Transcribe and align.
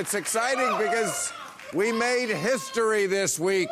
It's 0.00 0.14
exciting 0.14 0.78
because 0.78 1.30
we 1.74 1.92
made 1.92 2.30
history 2.30 3.04
this 3.04 3.38
week. 3.38 3.68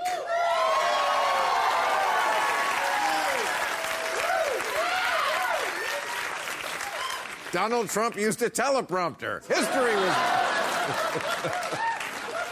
Donald 7.51 7.89
Trump 7.89 8.15
used 8.15 8.43
a 8.43 8.51
teleprompter. 8.51 9.43
History 9.47 9.97
was. 9.97 10.15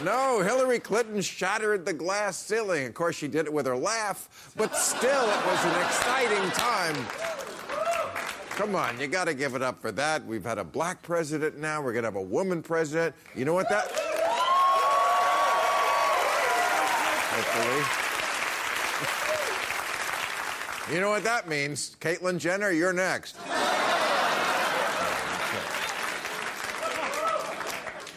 no, 0.07 0.41
Hillary 0.41 0.79
Clinton 0.79 1.21
shattered 1.21 1.85
the 1.85 1.93
glass 1.93 2.39
ceiling. 2.39 2.87
Of 2.87 2.95
course, 2.95 3.17
she 3.17 3.29
did 3.29 3.45
it 3.45 3.53
with 3.53 3.67
her 3.67 3.77
laugh, 3.77 4.55
but 4.57 4.75
still, 4.75 5.29
it 5.29 5.47
was 5.47 5.65
an 5.67 5.83
exciting 5.83 6.51
time. 6.53 6.97
Come 8.57 8.75
on, 8.75 8.99
you 8.99 9.07
got 9.07 9.27
to 9.27 9.35
give 9.35 9.55
it 9.55 9.61
up 9.61 9.83
for 9.83 9.93
that. 9.93 10.25
We've 10.25 10.43
had 10.43 10.57
a 10.57 10.65
black 10.65 11.03
president 11.03 11.59
now. 11.59 11.83
We're 11.83 11.93
going 11.93 12.05
to 12.05 12.09
have 12.09 12.17
a 12.17 12.23
woman 12.23 12.63
president. 12.63 13.15
You 13.35 13.45
know 13.45 13.53
what 13.53 13.69
that. 13.69 13.93
Hopefully. 17.37 18.15
You 20.95 21.03
know 21.03 21.11
what 21.11 21.23
that 21.25 21.49
means? 21.49 21.97
Caitlyn 22.01 22.39
Jenner, 22.39 22.71
you're 22.71 22.95
next. 22.95 23.37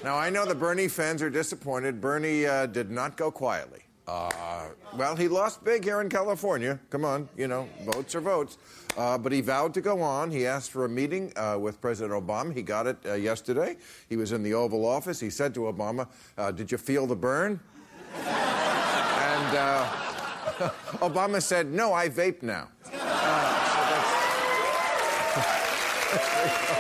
Now, 0.02 0.16
I 0.16 0.30
know 0.30 0.46
the 0.46 0.56
Bernie 0.56 0.88
fans 0.88 1.22
are 1.22 1.30
disappointed. 1.30 2.00
Bernie 2.00 2.46
uh, 2.46 2.68
did 2.68 2.90
not 2.90 3.18
go 3.18 3.30
quietly. 3.30 3.82
Uh, 4.10 4.70
well, 4.98 5.16
he 5.16 5.28
lost 5.28 5.64
big 5.64 5.84
here 5.84 6.02
in 6.02 6.10
California. 6.10 6.80
Come 6.90 7.06
on, 7.06 7.30
you 7.38 7.48
know, 7.48 7.70
votes 7.84 8.16
are 8.16 8.22
votes. 8.22 8.58
Uh, 8.98 9.20
but 9.20 9.32
he 9.32 9.40
vowed 9.40 9.72
to 9.76 9.82
go 9.82 10.02
on. 10.02 10.32
He 10.32 10.48
asked 10.48 10.72
for 10.72 10.86
a 10.86 10.90
meeting 10.90 11.32
uh, 11.36 11.58
with 11.60 11.80
President 11.80 12.26
Obama. 12.26 12.52
He 12.52 12.64
got 12.64 12.88
it 12.88 12.98
uh, 13.06 13.14
yesterday. 13.14 13.78
He 14.10 14.18
was 14.18 14.32
in 14.32 14.42
the 14.42 14.56
Oval 14.56 14.84
Office. 14.84 15.20
He 15.20 15.30
said 15.30 15.54
to 15.54 15.62
Obama, 15.62 16.08
uh, 16.40 16.50
Did 16.52 16.72
you 16.72 16.80
feel 16.80 17.06
the 17.06 17.16
burn? 17.16 17.60
and 18.16 19.56
uh, 19.56 19.86
Obama 21.04 21.40
said, 21.40 21.72
No, 21.72 21.94
I 21.94 22.10
vape 22.10 22.42
now. 22.42 22.68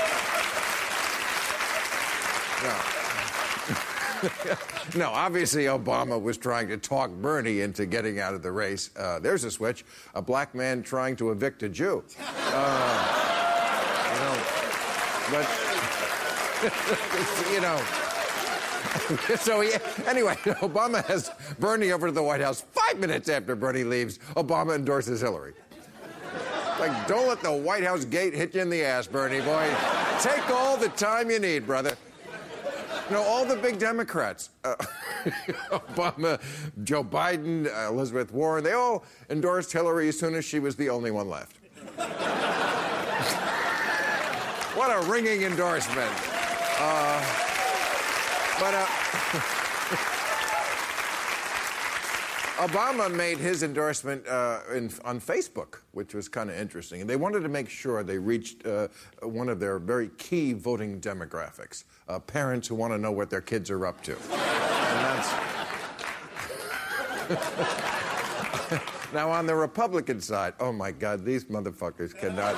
No, 4.95 5.09
obviously 5.11 5.65
Obama 5.65 6.19
was 6.19 6.37
trying 6.37 6.67
to 6.69 6.77
talk 6.77 7.11
Bernie 7.11 7.61
into 7.61 7.85
getting 7.85 8.19
out 8.19 8.33
of 8.33 8.41
the 8.41 8.51
race. 8.51 8.89
Uh, 8.97 9.19
there's 9.19 9.43
a 9.43 9.51
switch. 9.51 9.85
A 10.15 10.21
black 10.21 10.55
man 10.55 10.81
trying 10.81 11.15
to 11.17 11.29
evict 11.29 11.61
a 11.61 11.69
Jew. 11.69 12.03
Uh, 12.19 13.05
you 14.13 14.19
know, 14.19 14.37
but 15.31 15.47
you 17.53 17.61
know. 17.61 17.77
so 19.37 19.61
he, 19.61 19.73
anyway, 20.07 20.33
Obama 20.61 21.05
has 21.05 21.31
Bernie 21.59 21.91
over 21.91 22.07
to 22.07 22.11
the 22.11 22.23
White 22.23 22.41
House. 22.41 22.61
Five 22.71 22.97
minutes 22.97 23.29
after 23.29 23.55
Bernie 23.55 23.83
leaves, 23.83 24.17
Obama 24.35 24.75
endorses 24.75 25.21
Hillary. 25.21 25.53
Like, 26.79 27.07
don't 27.07 27.27
let 27.27 27.41
the 27.41 27.51
White 27.51 27.83
House 27.83 28.05
gate 28.05 28.33
hit 28.33 28.55
you 28.55 28.61
in 28.61 28.69
the 28.69 28.83
ass, 28.83 29.05
Bernie 29.05 29.41
boy. 29.41 29.69
Take 30.19 30.49
all 30.49 30.77
the 30.77 30.89
time 30.89 31.29
you 31.29 31.39
need, 31.39 31.67
brother. 31.67 31.95
No, 33.11 33.23
all 33.23 33.43
the 33.43 33.55
big 33.55 33.79
Democrats, 33.79 34.51
uh, 34.63 34.75
Obama, 35.71 36.39
Joe 36.83 37.03
Biden, 37.03 37.65
uh, 37.65 37.91
Elizabeth 37.91 38.31
Warren, 38.31 38.63
they 38.63 38.73
all 38.73 39.03
endorsed 39.31 39.71
Hillary 39.71 40.09
as 40.09 40.19
soon 40.19 40.35
as 40.35 40.45
she 40.45 40.59
was 40.59 40.75
the 40.75 40.89
only 40.89 41.09
one 41.09 41.27
left. 41.27 41.57
what 44.75 44.91
a 44.95 44.99
ringing 45.09 45.41
endorsement. 45.41 46.11
Uh, 46.79 47.25
but 48.59 48.73
uh, 48.75 48.85
Obama 52.59 53.09
made 53.09 53.37
his 53.37 53.63
endorsement 53.63 54.27
uh, 54.27 54.59
in, 54.73 54.91
on 55.05 55.21
Facebook, 55.21 55.79
which 55.93 56.13
was 56.13 56.27
kind 56.27 56.49
of 56.49 56.57
interesting. 56.57 56.99
And 56.99 57.09
they 57.09 57.15
wanted 57.15 57.39
to 57.39 57.47
make 57.47 57.69
sure 57.69 58.03
they 58.03 58.17
reached 58.17 58.67
uh, 58.67 58.89
one 59.21 59.47
of 59.47 59.61
their 59.61 59.79
very 59.79 60.09
key 60.17 60.51
voting 60.51 60.99
demographics 60.99 61.85
uh, 62.09 62.19
parents 62.19 62.67
who 62.67 62.75
want 62.75 62.91
to 62.91 62.97
know 62.97 63.13
what 63.13 63.29
their 63.29 63.39
kids 63.39 63.69
are 63.69 63.85
up 63.85 64.03
to. 64.03 64.11
and 64.11 65.05
that's. 65.05 65.31
now, 69.13 69.31
on 69.31 69.45
the 69.45 69.55
Republican 69.55 70.19
side, 70.19 70.53
oh 70.59 70.73
my 70.73 70.91
God, 70.91 71.23
these 71.23 71.45
motherfuckers 71.45 72.13
cannot. 72.13 72.55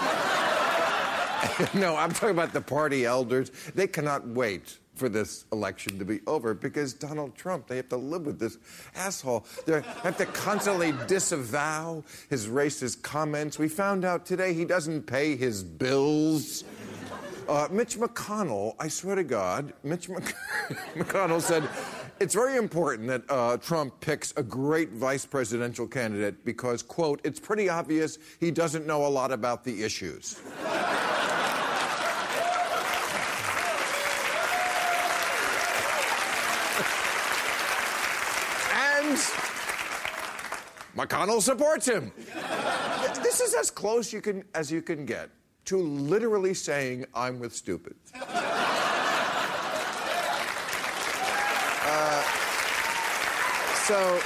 no, 1.74 1.96
I'm 1.96 2.12
talking 2.12 2.30
about 2.30 2.54
the 2.54 2.62
party 2.62 3.06
elders. 3.06 3.52
They 3.76 3.88
cannot 3.88 4.28
wait 4.28 4.78
for 4.96 5.10
this 5.10 5.46
election 5.52 5.98
to 6.00 6.06
be 6.06 6.20
over 6.28 6.54
because 6.54 6.94
Donald 6.94 7.36
Trump, 7.36 7.68
they 7.68 7.78
have 7.78 7.90
to 7.90 7.98
live 7.98 8.26
with 8.26 8.40
this 8.40 8.58
asshole. 8.96 9.46
They 9.66 9.82
have 10.04 10.18
to 10.18 10.26
constantly 10.28 10.94
disavow 11.08 12.04
his 12.30 12.48
racist 12.48 13.02
comments. 13.02 13.58
We 13.58 13.68
found 13.70 14.06
out 14.06 14.26
today 14.26 14.54
he 14.54 14.66
doesn't 14.66 15.04
pay 15.04 15.36
his 15.36 15.64
bills. 15.64 16.64
Uh, 17.48 17.68
Mitch 17.72 17.98
McConnell, 17.98 18.76
I 18.80 18.88
swear 18.88 19.16
to 19.16 19.24
God, 19.24 19.74
Mitch 19.84 20.08
Mc- 20.08 20.36
McConnell 20.96 21.42
said 21.42 21.68
it's 22.20 22.36
very 22.36 22.56
important 22.56 23.08
that 23.08 23.24
uh, 23.30 23.58
Trump 23.58 24.00
picks 24.00 24.32
a 24.38 24.44
great 24.44 24.92
vice 24.92 25.26
presidential 25.26 25.88
candidate 25.88 26.46
because, 26.46 26.84
quote, 26.84 27.20
it's 27.24 27.40
pretty 27.40 27.68
obvious 27.68 28.20
he 28.40 28.52
doesn't 28.52 28.86
know 28.86 29.08
a 29.08 29.10
lot 29.10 29.32
about 29.32 29.64
the 29.64 29.84
issues. 29.84 30.40
and 39.02 39.18
McConnell 40.96 41.42
supports 41.42 41.88
him. 41.88 42.12
This 43.24 43.40
is 43.40 43.54
as 43.54 43.72
close 43.72 44.12
you 44.12 44.22
can, 44.22 44.44
as 44.54 44.72
you 44.72 44.82
can 44.82 45.06
get 45.06 45.30
to 45.66 45.78
literally 45.78 46.54
saying, 46.54 47.06
I'm 47.14 47.40
with 47.40 47.56
stupid. 47.56 47.96
Uh, 51.84 52.24
so, 53.86 54.22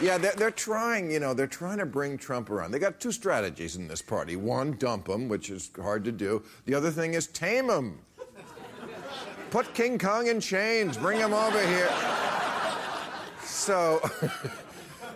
yeah, 0.00 0.16
they're, 0.16 0.32
they're 0.36 0.50
trying, 0.50 1.10
you 1.10 1.18
know, 1.18 1.34
they're 1.34 1.46
trying 1.46 1.78
to 1.78 1.86
bring 1.86 2.16
Trump 2.18 2.50
around. 2.50 2.70
They 2.70 2.78
got 2.78 3.00
two 3.00 3.10
strategies 3.10 3.74
in 3.74 3.88
this 3.88 4.00
party. 4.00 4.36
One, 4.36 4.72
dump 4.72 5.08
him, 5.08 5.28
which 5.28 5.50
is 5.50 5.70
hard 5.76 6.04
to 6.04 6.12
do. 6.12 6.42
The 6.66 6.74
other 6.74 6.90
thing 6.90 7.14
is 7.14 7.26
tame 7.26 7.68
him. 7.68 7.98
Put 9.50 9.74
King 9.74 9.98
Kong 9.98 10.28
in 10.28 10.40
chains, 10.40 10.96
bring 10.96 11.18
him 11.18 11.32
over 11.32 11.66
here. 11.66 11.90
So, 13.60 14.00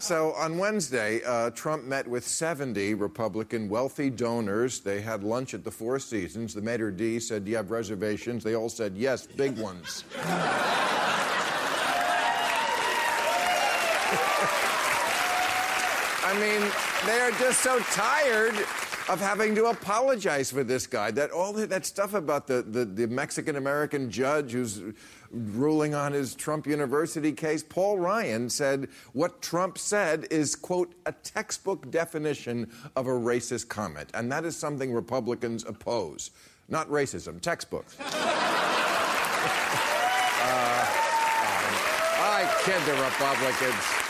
So 0.01 0.33
on 0.35 0.59
Wednesday, 0.59 1.23
uh, 1.25 1.49
Trump 1.51 1.85
met 1.85 2.07
with 2.07 2.27
70 2.27 2.93
Republican 2.93 3.71
wealthy 3.71 4.11
donors. 4.11 4.81
They 4.81 5.01
had 5.01 5.25
lunch 5.25 5.55
at 5.55 5.65
the 5.65 5.71
Four 5.71 5.99
Seasons. 5.99 6.53
The 6.53 6.61
maitre 6.61 6.93
d' 6.93 7.23
said, 7.23 7.47
Do 7.47 7.53
you 7.53 7.57
have 7.57 7.71
reservations? 7.71 8.45
They 8.45 8.55
all 8.55 8.69
said, 8.69 8.99
Yes, 8.99 9.27
big 9.27 9.57
ones. 9.57 10.05
I 16.27 16.35
mean, 16.39 16.61
they 17.07 17.21
are 17.21 17.31
just 17.39 17.61
so 17.61 17.79
tired 17.93 18.55
of 19.09 19.21
having 19.21 19.55
to 19.55 19.67
apologize 19.67 20.51
for 20.51 20.65
this 20.65 20.87
guy. 20.87 21.11
That 21.11 21.31
all 21.31 21.53
that, 21.53 21.85
stuff 21.85 22.15
about 22.15 22.47
the, 22.47 22.63
the, 22.63 22.85
the 22.85 23.07
Mexican 23.07 23.57
American 23.57 24.11
judge 24.11 24.53
who's 24.53 24.83
ruling 25.31 25.95
on 25.95 26.13
his 26.13 26.35
Trump 26.35 26.67
University 26.67 27.33
case, 27.33 27.63
Paul 27.63 27.99
Ryan 27.99 28.49
said 28.49 28.89
what 29.13 29.43
Trump 29.43 29.77
said 29.79 30.27
is, 30.31 30.57
quote, 30.57 30.95
a 31.07 31.13
textbook 31.13 31.91
definition 31.91 32.71
of 32.97 33.07
a 33.07 33.11
racist 33.11 33.69
comment. 33.69 34.09
And 34.15 34.33
that 34.33 34.45
is 34.45 34.57
something 34.57 34.93
Republicans 34.93 35.65
oppose. 35.65 36.31
Not 36.69 36.89
racism, 36.89 37.41
textbooks. 37.41 37.97
uh, 38.01 38.05
I 42.27 42.49
kid 42.65 42.81
the 42.87 42.95
Republicans. 43.03 44.04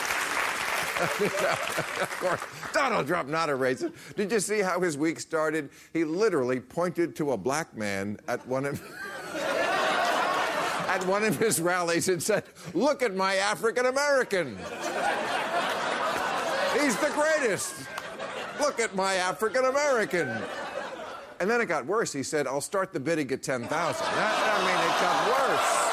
of 1.01 2.17
course, 2.21 2.41
Donald 2.71 3.05
Trump, 3.05 3.27
not 3.27 3.49
a 3.49 3.53
racist. 3.53 3.93
Did 4.15 4.31
you 4.31 4.39
see 4.39 4.59
how 4.59 4.79
his 4.79 4.97
week 4.97 5.19
started? 5.19 5.69
He 5.91 6.05
literally 6.05 6.61
pointed 6.61 7.15
to 7.17 7.33
a 7.33 7.37
black 7.37 7.75
man 7.75 8.17
at 8.29 8.45
one 8.47 8.65
of 8.65 8.81
at 9.35 11.05
one 11.05 11.25
of 11.25 11.37
his 11.37 11.59
rallies 11.59 12.07
and 12.07 12.23
said, 12.23 12.45
"Look 12.73 13.03
at 13.03 13.13
my 13.13 13.35
African 13.35 13.87
American. 13.87 14.57
He's 16.79 16.95
the 16.97 17.11
greatest. 17.13 17.75
Look 18.61 18.79
at 18.79 18.95
my 18.95 19.15
African 19.15 19.65
American." 19.65 20.29
And 21.41 21.49
then 21.49 21.59
it 21.59 21.65
got 21.65 21.85
worse. 21.85 22.13
He 22.13 22.23
said, 22.23 22.47
"I'll 22.47 22.61
start 22.61 22.93
the 22.93 23.01
bidding 23.01 23.29
at 23.31 23.43
10,000." 23.43 23.67
I 23.69 24.61
mean, 24.65 24.79
it 24.79 25.01
got 25.01 25.27
worse. 25.27 25.84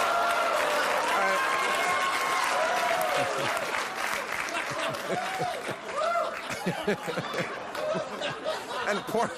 and 8.88 8.98
poor, 9.06 9.30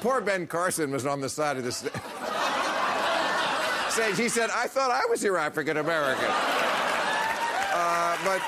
poor 0.00 0.20
Ben 0.20 0.46
Carson 0.46 0.90
was 0.90 1.06
on 1.06 1.20
the 1.20 1.28
side 1.28 1.56
of 1.56 1.64
the 1.64 1.72
sta- 1.72 1.90
stage. 3.90 4.18
He 4.18 4.28
said, 4.28 4.50
I 4.50 4.66
thought 4.66 4.90
I 4.90 5.02
was 5.10 5.22
your 5.22 5.38
African 5.38 5.76
American. 5.76 6.28
Uh, 6.28 8.16
but. 8.24 8.42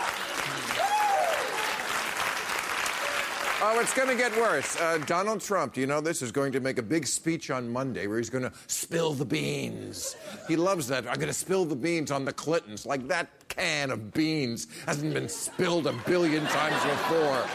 Oh, 3.67 3.81
it's 3.81 3.95
going 3.95 4.09
to 4.09 4.15
get 4.15 4.37
worse. 4.37 4.79
Uh, 4.79 4.99
Donald 5.07 5.41
Trump, 5.41 5.73
do 5.73 5.81
you 5.81 5.87
know 5.87 6.03
this, 6.03 6.21
is 6.21 6.31
going 6.31 6.53
to 6.53 6.61
make 6.61 6.77
a 6.77 6.83
big 6.83 7.07
speech 7.07 7.51
on 7.51 7.67
Monday 7.67 8.07
where 8.07 8.19
he's 8.19 8.29
going 8.29 8.45
to 8.45 8.53
spill 8.67 9.15
the 9.15 9.25
beans. 9.25 10.17
He 10.47 10.57
loves 10.57 10.87
that. 10.89 11.09
I'm 11.09 11.15
going 11.15 11.29
to 11.29 11.33
spill 11.33 11.65
the 11.65 11.77
beans 11.77 12.11
on 12.11 12.27
the 12.27 12.33
Clintons. 12.33 12.85
Like 12.85 13.09
that 13.09 13.44
can 13.57 13.91
of 13.91 14.13
beans 14.13 14.67
hasn't 14.87 15.15
been 15.15 15.29
spilled 15.29 15.87
a 15.87 15.93
billion 16.07 16.45
times 16.47 16.83
before. 16.85 17.47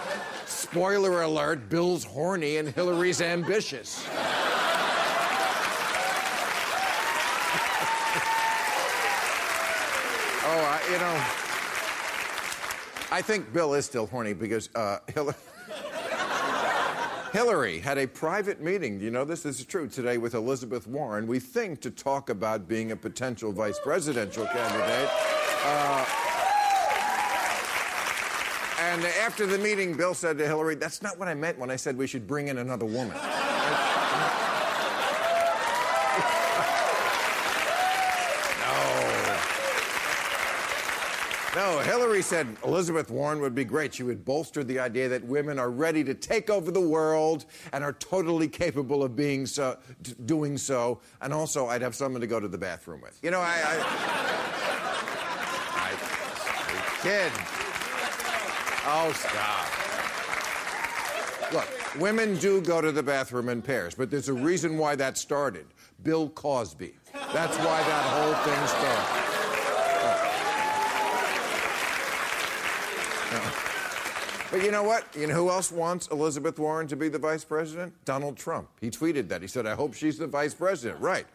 Spoiler 0.45 1.21
alert 1.23 1.69
Bill's 1.69 2.03
horny 2.03 2.57
and 2.57 2.69
Hillary's 2.69 3.21
ambitious. 3.21 4.05
oh, 10.45 10.61
I, 10.65 10.79
you 10.91 10.97
know, 10.97 11.23
I 13.11 13.21
think 13.21 13.51
Bill 13.53 13.73
is 13.73 13.85
still 13.85 14.07
horny 14.07 14.33
because 14.33 14.69
uh, 14.75 14.99
Hillary. 15.13 15.35
Hillary 17.31 17.77
had 17.79 17.99
a 17.99 18.07
private 18.07 18.59
meeting, 18.59 18.97
do 18.97 19.05
you 19.05 19.11
know? 19.11 19.23
This 19.23 19.45
is 19.45 19.63
true, 19.63 19.87
today 19.87 20.17
with 20.17 20.33
Elizabeth 20.33 20.87
Warren, 20.87 21.27
we 21.27 21.39
think 21.39 21.79
to 21.81 21.91
talk 21.91 22.31
about 22.31 22.67
being 22.67 22.91
a 22.91 22.95
potential 22.95 23.51
vice 23.51 23.79
presidential 23.83 24.47
candidate. 24.47 25.09
Uh, 25.63 26.05
and 28.79 29.05
after 29.05 29.45
the 29.45 29.57
meeting, 29.57 29.95
Bill 29.95 30.13
said 30.13 30.37
to 30.37 30.45
Hillary, 30.45 30.75
That's 30.75 31.01
not 31.01 31.19
what 31.19 31.27
I 31.27 31.33
meant 31.33 31.59
when 31.59 31.69
I 31.69 31.75
said 31.75 31.97
we 31.97 32.07
should 32.07 32.25
bring 32.25 32.47
in 32.47 32.57
another 32.57 32.85
woman. 32.85 33.17
No, 41.55 41.79
Hillary 41.79 42.21
said 42.21 42.47
Elizabeth 42.63 43.09
Warren 43.09 43.41
would 43.41 43.55
be 43.55 43.65
great. 43.65 43.93
She 43.95 44.03
would 44.03 44.23
bolster 44.23 44.63
the 44.63 44.79
idea 44.79 45.09
that 45.09 45.25
women 45.25 45.57
are 45.57 45.71
ready 45.71 46.03
to 46.03 46.13
take 46.13 46.49
over 46.49 46.69
the 46.69 46.79
world 46.79 47.45
and 47.73 47.83
are 47.83 47.93
totally 47.93 48.47
capable 48.47 49.03
of 49.03 49.15
being 49.15 49.45
so, 49.47 49.77
doing 50.25 50.57
so. 50.57 51.01
And 51.21 51.33
also, 51.33 51.67
I'd 51.67 51.81
have 51.81 51.95
someone 51.95 52.21
to 52.21 52.27
go 52.27 52.39
to 52.39 52.47
the 52.47 52.57
bathroom 52.57 53.01
with. 53.01 53.19
You 53.23 53.31
know, 53.31 53.41
I, 53.41 53.57
I, 53.65 54.28
kid. 57.01 57.31
Oh, 58.85 59.11
stop. 59.15 59.67
Look, 61.53 61.67
women 61.99 62.37
do 62.37 62.61
go 62.61 62.81
to 62.81 62.91
the 62.91 63.03
bathroom 63.03 63.49
in 63.49 63.61
pairs, 63.61 63.95
but 63.95 64.09
there's 64.11 64.29
a 64.29 64.33
reason 64.33 64.77
why 64.77 64.95
that 64.95 65.17
started. 65.17 65.65
Bill 66.03 66.29
Cosby. 66.29 66.93
That's 67.33 67.57
why 67.57 67.83
that 67.83 68.03
whole 68.05 68.33
thing 68.45 68.67
started. 68.67 69.25
But 74.51 74.63
you 74.63 74.71
know 74.71 74.81
what? 74.81 75.05
You 75.15 75.27
know 75.27 75.35
who 75.35 75.49
else 75.49 75.71
wants 75.71 76.07
Elizabeth 76.07 76.57
Warren 76.57 76.87
to 76.87 76.95
be 76.95 77.07
the 77.07 77.19
vice 77.19 77.43
president? 77.43 77.93
Donald 78.03 78.35
Trump. 78.35 78.67
He 78.81 78.89
tweeted 78.89 79.27
that. 79.27 79.43
He 79.43 79.47
said, 79.47 79.67
I 79.67 79.75
hope 79.75 79.93
she's 79.93 80.17
the 80.17 80.25
vice 80.25 80.55
president. 80.55 80.99
Right. 80.99 81.27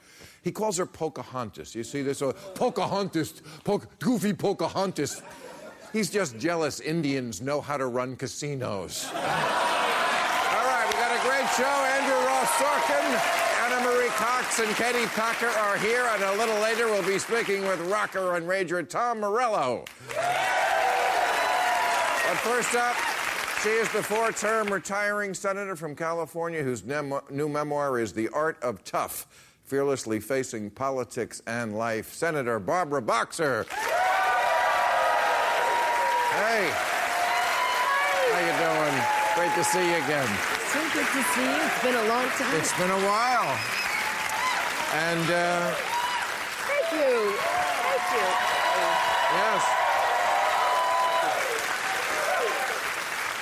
He 0.43 0.51
calls 0.51 0.77
her 0.79 0.87
Pocahontas. 0.87 1.77
You 1.77 1.85
see 1.85 2.03
this? 2.03 2.21
Oh, 2.23 2.33
Pocahontas, 2.33 3.41
po- 3.63 3.83
goofy 4.01 4.33
Pocahontas. 4.33 5.23
He's 5.94 6.11
just 6.11 6.37
jealous 6.38 6.81
Indians 6.81 7.41
know 7.41 7.61
how 7.61 7.76
to 7.76 7.87
run 7.87 8.17
casinos. 8.17 9.06
All 9.14 9.23
right, 9.23 10.87
we 10.88 10.94
got 10.99 11.14
a 11.14 11.23
great 11.23 11.49
show. 11.55 11.62
Andrew 11.62 12.19
Ross 12.26 12.50
Sorkin, 12.58 13.06
Ana 13.62 13.81
Marie 13.87 14.08
Cox, 14.08 14.58
and 14.58 14.75
Katie 14.75 15.06
Packer 15.14 15.46
are 15.46 15.76
here. 15.76 16.05
And 16.14 16.25
a 16.25 16.32
little 16.37 16.58
later, 16.61 16.87
we'll 16.87 17.06
be 17.06 17.20
speaking 17.20 17.62
with 17.62 17.79
rocker 17.82 18.35
and 18.35 18.44
rager 18.44 18.87
Tom 18.88 19.20
Morello. 19.20 19.85
But 22.26 22.38
first 22.38 22.75
up, 22.75 22.96
she 23.62 23.69
is 23.69 23.88
the 23.93 24.02
four 24.02 24.32
term 24.32 24.67
retiring 24.73 25.32
senator 25.32 25.77
from 25.77 25.94
California 25.94 26.65
whose 26.65 26.82
new 26.84 27.48
memoir 27.48 28.01
is 28.01 28.13
The 28.13 28.29
Art 28.31 28.60
of 28.65 28.82
Tough, 28.82 29.29
fearlessly 29.63 30.19
facing 30.19 30.70
politics 30.70 31.41
and 31.46 31.79
life. 31.79 32.13
Senator 32.13 32.58
Barbara 32.58 33.01
Boxer. 33.01 33.65
Hey. 36.34 36.67
How 38.32 38.41
you 38.43 38.55
doing? 38.58 38.96
Great 39.36 39.55
to 39.55 39.64
see 39.64 39.86
you 39.86 39.96
again. 40.03 40.26
So 40.72 40.81
good 40.93 41.06
to 41.06 41.22
see 41.34 41.43
you. 41.43 41.62
It's 41.62 41.82
been 41.82 41.94
a 41.94 42.08
long 42.08 42.26
time. 42.31 42.56
It's 42.56 42.76
been 42.76 42.91
a 42.91 43.03
while. 43.06 43.56
And, 44.94 45.31
uh, 45.31 45.74
Thank 46.67 46.93
you. 46.93 47.34
Thank 47.86 48.06
you. 48.14 48.29
yes. 49.38 49.62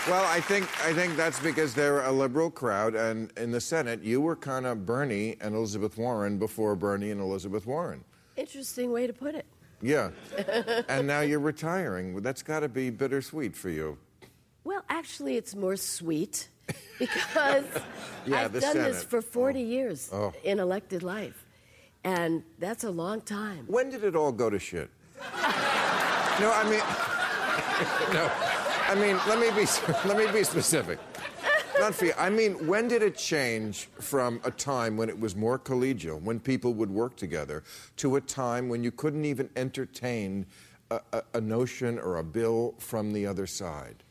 Well, 0.09 0.25
I 0.27 0.41
think 0.41 0.65
I 0.85 0.93
think 0.93 1.17
that's 1.17 1.39
because 1.39 1.75
they're 1.75 2.03
a 2.03 2.11
liberal 2.13 2.51
crowd, 2.51 2.95
and 2.97 3.31
in 3.37 3.53
the 3.53 3.61
Senate, 3.61 4.03
you 4.03 4.21
were 4.21 4.35
kind 4.35 4.67
of 4.67 4.85
Bernie 4.85 5.37
and 5.41 5.55
Elizabeth 5.55 5.97
Warren 5.97 6.39
before 6.39 6.75
Bernie 6.75 7.11
and 7.13 7.21
Elizabeth 7.21 7.67
Warren. 7.67 8.03
Interesting 8.37 8.91
way 8.91 9.07
to 9.07 9.13
put 9.13 9.35
it. 9.37 9.47
Yeah, 9.83 10.11
and 10.89 11.07
now 11.07 11.21
you're 11.21 11.41
retiring. 11.41 12.23
That's 12.23 12.43
got 12.43 12.61
to 12.61 12.69
be 12.69 12.91
bittersweet 12.91 13.57
for 13.57 13.69
you. 13.69 13.99
Well, 14.65 14.85
actually, 14.89 15.37
it's 15.37 15.55
more 15.57 15.77
sweet 15.77 16.49
because 16.99 17.65
Yeah, 18.27 18.43
I've 18.45 18.61
done 18.61 18.77
this 18.79 19.03
for 19.03 19.21
40 19.21 19.61
years 19.61 20.09
Oh. 20.13 20.33
in 20.45 20.61
elected 20.61 21.03
life. 21.03 21.45
And 22.05 22.43
that's 22.59 22.85
a 22.85 22.91
long 22.91 23.21
time. 23.21 23.65
When 23.67 23.91
did 23.91 24.05
it 24.05 24.15
all 24.17 24.33
go 24.33 24.49
to 24.51 24.59
shit? 24.59 24.89
no, 26.41 26.51
I 26.53 26.65
mean, 26.71 26.81
no, 28.15 28.31
I 28.89 28.95
mean, 28.95 29.19
let 29.29 29.39
me 29.39 29.51
be 29.61 29.67
let 30.09 30.17
me 30.17 30.27
be 30.33 30.45
specific. 30.45 30.99
For. 31.91 32.19
I 32.19 32.31
mean, 32.31 32.67
when 32.67 32.87
did 32.87 33.03
it 33.03 33.17
change 33.17 33.89
from 33.99 34.41
a 34.45 34.51
time 34.51 34.97
when 34.97 35.09
it 35.09 35.19
was 35.19 35.35
more 35.35 35.59
collegial, 35.59 36.21
when 36.23 36.39
people 36.39 36.75
would 36.75 36.91
work 36.91 37.17
together, 37.17 37.65
to 37.97 38.17
a 38.17 38.21
time 38.21 38.69
when 38.69 38.85
you 38.85 38.93
couldn't 38.93 39.25
even 39.25 39.51
entertain 39.57 40.47
a, 40.91 41.01
a, 41.13 41.23
a 41.35 41.41
notion 41.41 41.99
or 41.99 42.19
a 42.19 42.25
bill 42.25 42.75
from 42.79 43.13
the 43.13 43.27
other 43.27 43.47
side? 43.47 44.05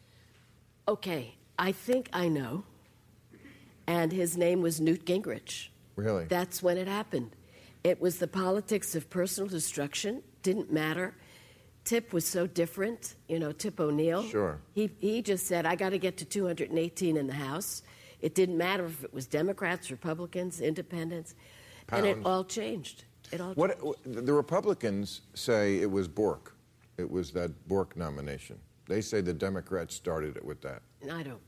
Okay, 0.88 1.36
I 1.58 1.72
think 1.72 2.10
I 2.12 2.28
know. 2.28 2.63
And 3.88 4.12
his 4.12 4.36
name 4.36 4.62
was 4.62 4.82
Newt 4.82 5.06
Gingrich. 5.06 5.70
Really? 5.96 6.25
That's 6.25 6.62
when 6.62 6.78
it 6.78 6.88
happened. 6.88 7.32
It 7.84 8.01
was 8.01 8.20
the 8.20 8.28
politics 8.28 8.96
of 8.96 9.10
personal 9.10 9.50
destruction, 9.50 10.24
didn't 10.44 10.72
matter. 10.72 11.16
Tip 11.83 12.13
was 12.13 12.25
so 12.25 12.45
different, 12.47 13.15
you 13.27 13.39
know, 13.39 13.51
Tip 13.51 13.79
O'Neill. 13.79 14.23
Sure. 14.23 14.59
He, 14.73 14.91
he 15.00 15.21
just 15.21 15.47
said, 15.47 15.65
I 15.65 15.75
got 15.75 15.89
to 15.89 15.97
get 15.97 16.17
to 16.17 16.25
218 16.25 17.17
in 17.17 17.27
the 17.27 17.33
House. 17.33 17.81
It 18.21 18.35
didn't 18.35 18.57
matter 18.57 18.85
if 18.85 19.03
it 19.03 19.13
was 19.13 19.25
Democrats, 19.25 19.89
Republicans, 19.89 20.61
Independents. 20.61 21.33
And 21.89 22.05
it 22.05 22.17
all 22.23 22.43
changed. 22.43 23.05
It 23.31 23.41
all 23.41 23.53
What 23.55 23.81
changed. 23.81 24.25
the 24.25 24.33
Republicans 24.33 25.21
say 25.33 25.77
it 25.79 25.89
was 25.89 26.07
Bork. 26.07 26.55
It 26.97 27.09
was 27.09 27.31
that 27.31 27.67
Bork 27.67 27.97
nomination. 27.97 28.59
They 28.88 29.01
say 29.01 29.21
the 29.21 29.33
Democrats 29.33 29.95
started 29.95 30.38
it 30.38 30.45
with 30.45 30.61
that. 30.61 30.83
I 31.11 31.23
don't. 31.23 31.41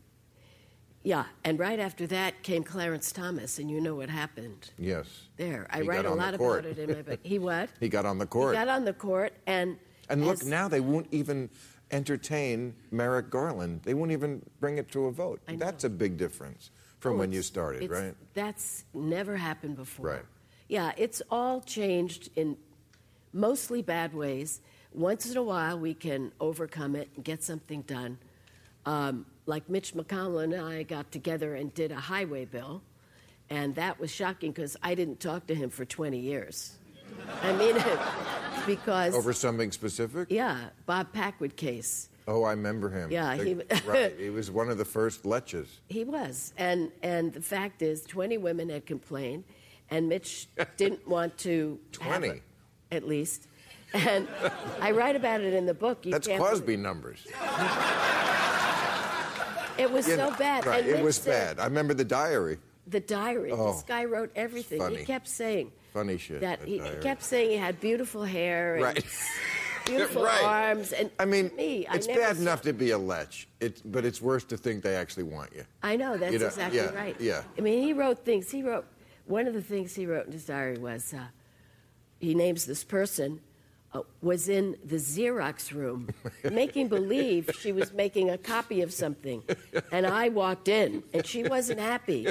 Yeah, 1.04 1.26
and 1.44 1.58
right 1.58 1.78
after 1.78 2.06
that 2.08 2.42
came 2.42 2.64
Clarence 2.64 3.12
Thomas, 3.12 3.58
and 3.58 3.70
you 3.70 3.78
know 3.80 3.94
what 3.94 4.08
happened 4.08 4.70
Yes. 4.78 5.06
there. 5.36 5.66
I 5.70 5.82
He 5.82 5.88
write 5.88 6.06
a 6.06 6.10
lot 6.14 6.32
about 6.32 6.64
it 6.64 6.78
in 6.78 6.90
my 6.92 7.02
book. 7.02 7.20
He 7.22 7.38
what? 7.38 7.68
He 7.78 7.90
got 7.90 8.06
on 8.06 8.16
the 8.18 8.26
court. 8.26 8.54
He 8.54 8.58
got 8.58 8.68
on 8.68 8.86
the 8.86 8.94
court, 8.94 9.34
and 9.46 9.76
and 10.08 10.24
look, 10.26 10.40
as- 10.42 10.46
now 10.46 10.68
they 10.68 10.80
won't 10.80 11.06
even 11.10 11.50
entertain 11.90 12.74
Merrick 12.90 13.30
Garland. 13.30 13.82
They 13.82 13.94
won't 13.94 14.10
even 14.10 14.42
bring 14.60 14.78
it 14.78 14.90
to 14.92 15.06
a 15.06 15.12
vote. 15.12 15.40
I 15.48 15.52
know. 15.52 15.58
That's 15.58 15.84
a 15.84 15.90
big 15.90 16.16
difference 16.16 16.70
from 16.98 17.14
Oh, 17.14 17.18
when 17.18 17.30
you 17.32 17.38
it's- 17.38 17.46
started, 17.46 17.82
it's- 17.82 18.02
right? 18.02 18.14
That's 18.34 18.84
never 18.94 19.36
happened 19.36 19.76
before. 19.76 20.06
Right. 20.06 20.24
Yeah, 20.68 20.92
it's 20.96 21.20
all 21.30 21.60
changed 21.60 22.30
in 22.36 22.56
mostly 23.32 23.82
bad 23.82 24.14
ways. 24.14 24.60
Once 24.92 25.30
in 25.30 25.36
a 25.36 25.42
while, 25.42 25.78
we 25.78 25.92
can 25.92 26.32
overcome 26.40 26.96
it 26.96 27.08
and 27.16 27.24
get 27.24 27.42
something 27.42 27.82
done. 27.82 28.16
Um, 28.86 29.26
like 29.46 29.68
Mitch 29.68 29.92
McConnell 29.94 30.42
and 30.42 30.54
I 30.54 30.82
got 30.84 31.10
together 31.12 31.54
and 31.54 31.72
did 31.74 31.90
a 31.92 31.96
highway 31.96 32.44
bill, 32.44 32.82
and 33.50 33.74
that 33.74 33.98
was 34.00 34.10
shocking 34.10 34.52
because 34.52 34.76
I 34.82 34.94
didn't 34.94 35.20
talk 35.20 35.46
to 35.48 35.54
him 35.54 35.68
for 35.70 35.84
20 35.84 36.18
years. 36.18 36.78
I 37.42 37.52
mean, 37.56 37.76
it 37.76 37.98
because 38.66 39.14
Over 39.14 39.32
something 39.32 39.70
specific? 39.72 40.28
yeah, 40.30 40.68
Bob 40.86 41.12
Packwood 41.12 41.56
case. 41.56 42.08
Oh, 42.26 42.42
I 42.44 42.52
remember 42.52 42.88
him. 42.88 43.10
Yeah, 43.10 43.36
They- 43.36 43.54
he- 43.54 43.62
right. 43.86 44.14
He 44.18 44.30
was 44.30 44.50
one 44.50 44.70
of 44.70 44.78
the 44.78 44.84
first 44.84 45.24
leches. 45.24 45.66
He 45.88 46.04
was, 46.04 46.54
and 46.56 46.90
and 47.02 47.32
the 47.34 47.42
fact 47.42 47.82
is, 47.82 48.02
twenty 48.02 48.38
women 48.38 48.70
had 48.70 48.86
complained, 48.86 49.44
and 49.90 50.08
Mitch 50.08 50.48
didn't 50.78 51.06
want 51.06 51.36
to. 51.38 51.78
have 52.00 52.20
20? 52.22 52.28
it, 52.28 52.42
at 52.92 53.06
least, 53.06 53.46
and 53.92 54.26
I 54.80 54.92
write 54.92 55.16
about 55.16 55.42
it 55.42 55.52
in 55.52 55.66
the 55.66 55.74
book. 55.74 56.06
You 56.06 56.12
That's 56.12 56.26
Cosby 56.28 56.76
numbers. 56.78 57.26
It 59.76 59.90
was 59.90 60.06
You 60.06 60.14
so 60.14 60.30
know, 60.30 60.36
bad. 60.38 60.64
Right. 60.64 60.86
It 60.86 60.92
Mitch 60.96 61.02
was 61.04 61.16
said- 61.16 61.56
bad. 61.56 61.62
I 61.62 61.66
remember 61.66 61.94
the 61.94 62.04
diary. 62.04 62.58
The 62.86 63.00
diary. 63.00 63.50
Oh, 63.50 63.72
this 63.72 63.82
guy 63.82 64.04
wrote 64.04 64.30
everything. 64.36 64.80
He 64.96 65.04
kept 65.04 65.26
saying 65.26 65.72
Funny 65.94 66.18
shit. 66.18 66.40
that 66.40 66.60
he, 66.64 66.80
kept 67.00 67.22
saying 67.22 67.50
he 67.50 67.56
had 67.56 67.80
beautiful 67.80 68.24
hair 68.24 68.74
and 68.74 68.82
Right. 68.84 69.04
beautiful 69.86 70.24
Right. 70.24 70.42
arms. 70.42 70.90
And 70.92 71.08
I 71.20 71.24
mean, 71.24 71.52
me, 71.56 71.86
I 71.86 71.94
it's 71.94 72.08
bad 72.08 72.34
saw- 72.34 72.42
enough 72.42 72.62
to 72.62 72.72
be 72.72 72.90
a 72.90 72.98
lech, 72.98 73.46
it's, 73.60 73.80
but 73.80 74.04
it's 74.04 74.20
worse 74.20 74.42
to 74.46 74.56
think 74.56 74.82
they 74.82 74.96
actually 74.96 75.22
want 75.22 75.54
you. 75.54 75.62
I 75.84 75.94
know 75.94 76.16
that's 76.16 76.32
You 76.32 76.40
know, 76.40 76.46
exactly 76.46 76.78
yeah, 76.80 76.92
right. 76.94 77.16
yeah. 77.20 77.42
I 77.56 77.60
mean, 77.60 77.80
he 77.80 77.92
wrote 77.92 78.24
things. 78.24 78.50
He 78.50 78.64
wrote 78.64 78.86
one 79.26 79.46
of 79.46 79.54
the 79.54 79.62
things 79.62 79.94
he 79.94 80.04
wrote 80.04 80.26
in 80.26 80.32
his 80.32 80.46
diary 80.46 80.78
was 80.78 81.14
uh, 81.14 81.26
he 82.18 82.34
names 82.34 82.66
this 82.66 82.82
person 82.82 83.38
uh, 83.92 84.00
was 84.20 84.48
in 84.48 84.76
the 84.84 84.96
Xerox 84.96 85.72
room 85.72 86.08
making 86.50 86.88
believe 86.88 87.48
she 87.60 87.70
was 87.70 87.92
making 87.92 88.30
a 88.30 88.36
copy 88.38 88.82
of 88.82 88.92
something, 88.92 89.44
and 89.92 90.08
I 90.08 90.28
walked 90.28 90.66
in 90.66 91.04
and 91.12 91.24
she 91.24 91.44
wasn't 91.44 91.78
happy. 91.78 92.26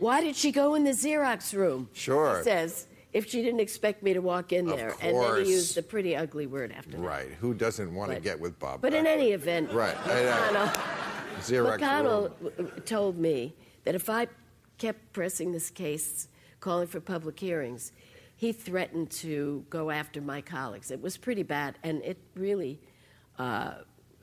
Why 0.00 0.20
did 0.22 0.34
she 0.34 0.50
go 0.50 0.74
in 0.74 0.82
the 0.82 0.90
Xerox 0.90 1.54
room? 1.56 1.88
Sure. 1.92 2.38
He 2.38 2.42
says. 2.42 2.88
If 3.16 3.30
she 3.30 3.40
didn't 3.42 3.60
expect 3.60 4.02
me 4.02 4.12
to 4.12 4.20
walk 4.20 4.52
in 4.52 4.68
Of 4.68 4.76
there, 4.76 4.90
and 4.90 5.00
then 5.00 5.12
course. 5.14 5.46
he 5.48 5.54
used 5.54 5.78
a 5.78 5.82
pretty 5.82 6.14
ugly 6.14 6.46
word 6.46 6.70
after 6.70 6.90
that. 6.98 6.98
Right. 7.00 7.28
Who 7.40 7.54
doesn't 7.54 7.94
want 7.94 8.10
to 8.10 8.16
But- 8.16 8.22
get 8.22 8.38
with 8.38 8.58
Bob? 8.58 8.82
But 8.82 8.92
in 8.92 9.06
any 9.06 9.32
event, 9.32 9.72
Right. 9.72 9.96
I 10.06 10.22
know. 10.22 10.66
McConnell, 10.66 11.40
Xerox 11.40 11.78
McConnell 11.78 12.22
room. 12.24 12.32
w- 12.52 12.56
w- 12.68 12.80
told 12.82 13.16
me 13.18 13.54
that 13.84 13.94
if 13.94 14.10
I 14.10 14.28
kept 14.76 15.14
pressing 15.14 15.52
this 15.52 15.70
case, 15.70 16.28
calling 16.60 16.88
for 16.88 17.00
public 17.00 17.40
hearings, 17.40 17.90
he 18.36 18.52
threatened 18.52 19.10
to 19.12 19.64
go 19.70 19.90
after 19.90 20.20
my 20.20 20.42
colleagues. 20.42 20.90
It 20.90 21.00
was 21.00 21.16
pretty 21.16 21.42
bad, 21.42 21.78
and 21.82 22.02
it 22.04 22.18
really 22.34 22.80
uh, 23.38 23.76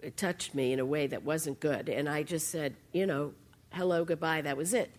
it 0.03 0.17
touched 0.17 0.53
me 0.53 0.71
in 0.71 0.79
a 0.79 0.85
way 0.85 1.07
that 1.07 1.23
wasn't 1.23 1.59
good. 1.59 1.89
And 1.89 2.07
I 2.07 2.21
just 2.21 2.49
said, 2.49 2.75
you 2.91 3.07
know, 3.07 3.33
hello, 3.71 4.05
goodbye, 4.05 4.41
that 4.41 4.55
was 4.57 4.73
it. 4.75 4.91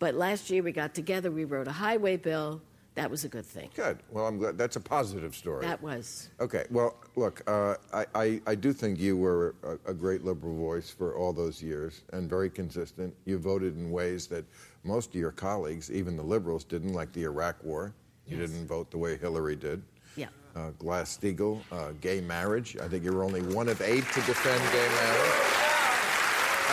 But 0.00 0.14
last 0.16 0.48
year 0.50 0.62
we 0.64 0.72
got 0.72 0.92
together, 0.94 1.30
we 1.30 1.44
wrote 1.44 1.68
a 1.68 1.72
highway 1.72 2.16
bill. 2.16 2.62
That 2.98 3.12
was 3.12 3.22
a 3.24 3.28
good 3.28 3.46
thing. 3.46 3.70
Good. 3.76 4.00
Well, 4.10 4.26
I'm 4.26 4.38
glad. 4.38 4.58
That's 4.58 4.74
a 4.74 4.80
positive 4.80 5.36
story. 5.36 5.64
That 5.64 5.80
was. 5.80 6.30
Okay. 6.40 6.64
Well, 6.68 6.96
look, 7.14 7.48
uh, 7.48 7.76
I, 7.94 8.06
I, 8.12 8.40
I 8.44 8.54
do 8.56 8.72
think 8.72 8.98
you 8.98 9.16
were 9.16 9.54
a, 9.62 9.90
a 9.92 9.94
great 9.94 10.24
liberal 10.24 10.56
voice 10.56 10.90
for 10.90 11.16
all 11.16 11.32
those 11.32 11.62
years 11.62 12.02
and 12.12 12.28
very 12.28 12.50
consistent. 12.50 13.14
You 13.24 13.38
voted 13.38 13.76
in 13.76 13.92
ways 13.92 14.26
that 14.26 14.44
most 14.82 15.10
of 15.10 15.14
your 15.14 15.30
colleagues, 15.30 15.92
even 15.92 16.16
the 16.16 16.24
liberals, 16.24 16.64
didn't, 16.64 16.92
like 16.92 17.12
the 17.12 17.22
Iraq 17.22 17.62
War. 17.62 17.94
You 18.26 18.36
Yes. 18.36 18.50
didn't 18.50 18.66
vote 18.66 18.90
the 18.90 18.98
way 18.98 19.16
Hillary 19.16 19.54
did. 19.54 19.80
Yeah. 20.16 20.26
Uh, 20.56 20.70
Glass-Steagall, 20.80 21.60
uh, 21.70 21.92
gay 22.00 22.20
marriage. 22.20 22.76
I 22.82 22.88
think 22.88 23.04
you 23.04 23.12
were 23.12 23.22
only 23.22 23.42
one 23.42 23.68
of 23.68 23.80
eight 23.80 24.06
to 24.06 24.20
defend 24.22 24.60
gay 24.72 24.88
marriage. 24.88 25.38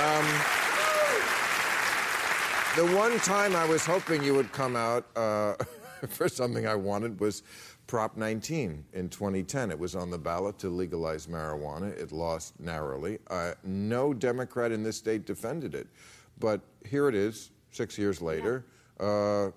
Um, 0.02 0.26
the 2.90 2.96
one 2.98 3.20
time 3.20 3.56
I 3.56 3.66
was 3.68 3.86
hoping 3.86 4.24
you 4.24 4.34
would 4.34 4.52
come 4.54 4.76
out 4.76 5.06
uh, 5.16 5.54
for 6.10 6.30
something 6.30 6.68
I 6.68 6.76
wanted 6.76 7.20
was 7.20 7.44
Prop 7.88 8.18
19 8.18 8.84
in 8.94 9.10
2010. 9.10 9.72
It 9.72 9.78
was 9.80 9.96
on 9.96 10.10
the 10.10 10.18
ballot 10.18 10.58
to 10.60 10.70
legalize 10.70 11.28
marijuana. 11.28 11.92
It 11.92 12.12
lost 12.12 12.60
narrowly. 12.60 13.20
Uh, 13.30 13.54
no 13.64 14.14
Democrat 14.14 14.72
in 14.72 14.84
this 14.84 14.98
state 14.98 15.26
defended 15.26 15.76
it. 15.76 15.88
But 16.40 16.62
here 16.86 17.08
it 17.08 17.16
is, 17.16 17.52
six 17.72 17.98
years 17.98 18.22
later. 18.22 18.66
Uh, 19.00 19.52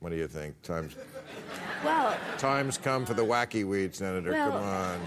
what 0.00 0.10
do 0.10 0.16
you 0.16 0.28
think? 0.28 0.60
Times, 0.62 0.96
Well, 1.84 2.16
times 2.38 2.78
come 2.78 3.04
for 3.06 3.14
the 3.14 3.24
wacky 3.24 3.64
weed, 3.66 3.94
Senator. 3.94 4.32
Well- 4.32 4.50
come 4.52 4.62
on. 4.62 5.00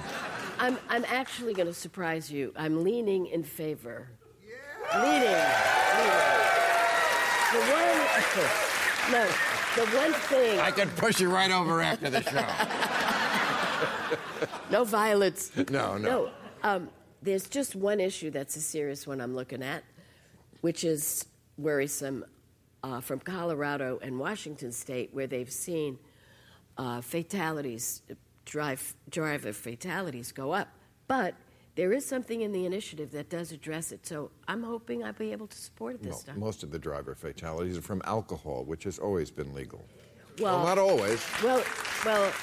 I'm, 0.59 0.77
I'm 0.89 1.05
actually 1.07 1.55
going 1.55 1.67
to 1.67 1.73
surprise 1.73 2.31
you. 2.31 2.53
I'm 2.55 2.83
leaning 2.83 3.25
in 3.25 3.41
favor. 3.41 4.09
Leaning. 4.93 5.21
Leaning. 5.21 6.41
The 7.51 7.59
one, 7.59 9.11
no, 9.11 9.27
the 9.75 9.85
one 9.97 10.13
thing, 10.13 10.59
I 10.59 10.71
could 10.71 10.95
push 10.97 11.19
you 11.19 11.29
right 11.29 11.51
over 11.51 11.81
after 11.81 12.09
the 12.09 12.21
show. 12.21 12.45
no 14.71 14.83
violence. 14.83 15.51
No, 15.69 15.97
no. 15.97 15.97
No, 15.97 16.29
um, 16.63 16.89
there's 17.21 17.47
just 17.47 17.75
one 17.75 17.99
issue 17.99 18.31
that's 18.31 18.55
a 18.55 18.61
serious 18.61 19.05
one 19.07 19.21
I'm 19.21 19.35
looking 19.35 19.63
at, 19.63 19.83
which 20.61 20.83
is 20.83 21.25
worrisome 21.57 22.25
uh, 22.83 22.99
from 22.99 23.19
Colorado 23.19 23.99
and 24.01 24.19
Washington 24.19 24.71
State, 24.71 25.13
where 25.13 25.27
they've 25.27 25.51
seen 25.51 25.99
uh, 26.77 27.01
fatalities, 27.01 28.01
drive, 28.45 28.95
driver 29.09 29.53
fatalities 29.53 30.31
go 30.31 30.51
up. 30.51 30.69
But 31.07 31.35
there 31.75 31.93
is 31.93 32.05
something 32.05 32.41
in 32.41 32.51
the 32.51 32.65
initiative 32.65 33.11
that 33.11 33.29
does 33.29 33.51
address 33.51 33.91
it, 33.91 34.05
so 34.05 34.31
I'm 34.47 34.63
hoping 34.63 35.03
I'll 35.03 35.13
be 35.13 35.31
able 35.31 35.47
to 35.47 35.57
support 35.57 35.95
it 35.95 36.03
this 36.03 36.13
Well, 36.13 36.21
time. 36.23 36.39
most 36.39 36.63
of 36.63 36.71
the 36.71 36.79
driver 36.79 37.15
fatalities 37.15 37.77
are 37.77 37.81
from 37.81 38.01
alcohol, 38.05 38.63
which 38.65 38.83
has 38.83 38.99
always 38.99 39.31
been 39.31 39.53
legal. 39.53 39.85
Well- 40.39 40.57
well 40.57 40.65
not 40.65 40.77
always. 40.77 41.23
Well, 41.43 41.63
well, 42.05 42.33